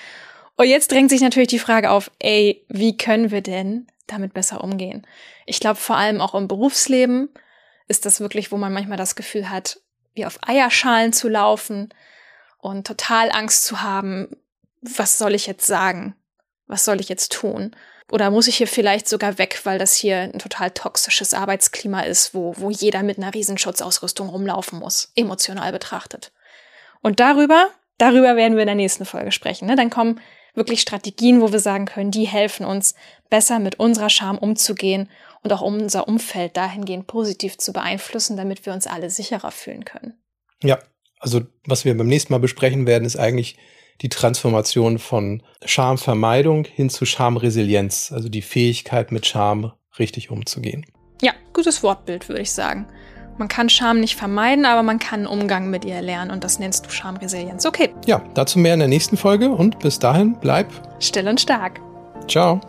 Und 0.57 0.67
jetzt 0.67 0.91
drängt 0.91 1.09
sich 1.09 1.21
natürlich 1.21 1.49
die 1.49 1.59
Frage 1.59 1.89
auf, 1.89 2.11
ey, 2.19 2.65
wie 2.67 2.97
können 2.97 3.31
wir 3.31 3.41
denn 3.41 3.87
damit 4.07 4.33
besser 4.33 4.61
umgehen? 4.61 5.07
Ich 5.45 5.61
glaube 5.61 5.79
vor 5.79 5.95
allem 5.95 6.19
auch 6.19 6.35
im 6.35 6.49
Berufsleben, 6.49 7.29
ist 7.87 8.05
das 8.05 8.19
wirklich, 8.19 8.51
wo 8.51 8.57
man 8.57 8.73
manchmal 8.73 8.97
das 8.97 9.15
Gefühl 9.15 9.49
hat, 9.49 9.79
wie 10.13 10.25
auf 10.25 10.39
Eierschalen 10.45 11.13
zu 11.13 11.29
laufen 11.29 11.93
und 12.59 12.87
total 12.87 13.31
Angst 13.31 13.65
zu 13.65 13.81
haben, 13.81 14.35
was 14.81 15.17
soll 15.17 15.35
ich 15.35 15.47
jetzt 15.47 15.65
sagen? 15.65 16.15
Was 16.67 16.85
soll 16.85 16.99
ich 16.99 17.09
jetzt 17.09 17.31
tun? 17.31 17.75
Oder 18.11 18.31
muss 18.31 18.47
ich 18.47 18.57
hier 18.57 18.67
vielleicht 18.67 19.07
sogar 19.07 19.37
weg, 19.37 19.61
weil 19.63 19.79
das 19.79 19.95
hier 19.95 20.17
ein 20.19 20.39
total 20.39 20.71
toxisches 20.71 21.33
Arbeitsklima 21.33 22.01
ist, 22.01 22.33
wo, 22.33 22.53
wo 22.57 22.69
jeder 22.69 23.03
mit 23.03 23.17
einer 23.17 23.33
Riesenschutzausrüstung 23.33 24.29
rumlaufen 24.29 24.79
muss, 24.79 25.11
emotional 25.15 25.71
betrachtet. 25.71 26.31
Und 27.01 27.19
darüber, 27.19 27.69
darüber 27.97 28.35
werden 28.35 28.55
wir 28.55 28.63
in 28.63 28.67
der 28.67 28.75
nächsten 28.75 29.05
Folge 29.05 29.31
sprechen. 29.31 29.67
Ne? 29.67 29.75
Dann 29.75 29.89
kommen 29.89 30.21
wirklich 30.53 30.81
Strategien, 30.81 31.41
wo 31.41 31.51
wir 31.51 31.59
sagen 31.59 31.85
können, 31.85 32.11
die 32.11 32.25
helfen 32.25 32.65
uns, 32.65 32.95
besser 33.29 33.59
mit 33.59 33.79
unserer 33.79 34.09
Scham 34.09 34.37
umzugehen 34.37 35.09
und 35.43 35.53
auch 35.53 35.61
unser 35.61 36.07
Umfeld 36.07 36.57
dahingehend 36.57 37.07
positiv 37.07 37.57
zu 37.57 37.73
beeinflussen, 37.73 38.37
damit 38.37 38.65
wir 38.65 38.73
uns 38.73 38.87
alle 38.87 39.09
sicherer 39.09 39.51
fühlen 39.51 39.85
können. 39.85 40.13
Ja, 40.61 40.79
also 41.19 41.41
was 41.65 41.85
wir 41.85 41.97
beim 41.97 42.07
nächsten 42.07 42.33
Mal 42.33 42.39
besprechen 42.39 42.85
werden, 42.87 43.05
ist 43.05 43.17
eigentlich 43.17 43.57
die 44.01 44.09
Transformation 44.09 44.99
von 44.99 45.41
Schamvermeidung 45.65 46.65
hin 46.65 46.89
zu 46.89 47.05
Schamresilienz, 47.05 48.11
also 48.13 48.29
die 48.29 48.41
Fähigkeit 48.41 49.11
mit 49.11 49.25
Scham 49.25 49.73
richtig 49.97 50.29
umzugehen. 50.29 50.85
Ja, 51.21 51.33
gutes 51.53 51.81
Wortbild, 51.81 52.29
würde 52.29 52.41
ich 52.41 52.51
sagen. 52.51 52.87
Man 53.37 53.47
kann 53.47 53.69
Scham 53.69 53.99
nicht 53.99 54.15
vermeiden, 54.15 54.65
aber 54.65 54.81
man 54.83 54.99
kann 54.99 55.21
einen 55.21 55.27
Umgang 55.27 55.69
mit 55.69 55.85
ihr 55.85 56.01
lernen 56.01 56.31
und 56.31 56.43
das 56.43 56.57
nennst 56.59 56.85
du 56.85 56.89
Schamresilienz. 56.89 57.65
Okay. 57.65 57.93
Ja, 58.05 58.23
dazu 58.33 58.57
mehr 58.57 58.73
in 58.73 58.79
der 58.79 58.87
nächsten 58.87 59.17
Folge 59.17 59.49
und 59.49 59.79
bis 59.79 59.99
dahin 59.99 60.37
bleib 60.39 60.67
still 60.99 61.27
und 61.27 61.39
stark. 61.39 61.79
Ciao. 62.27 62.59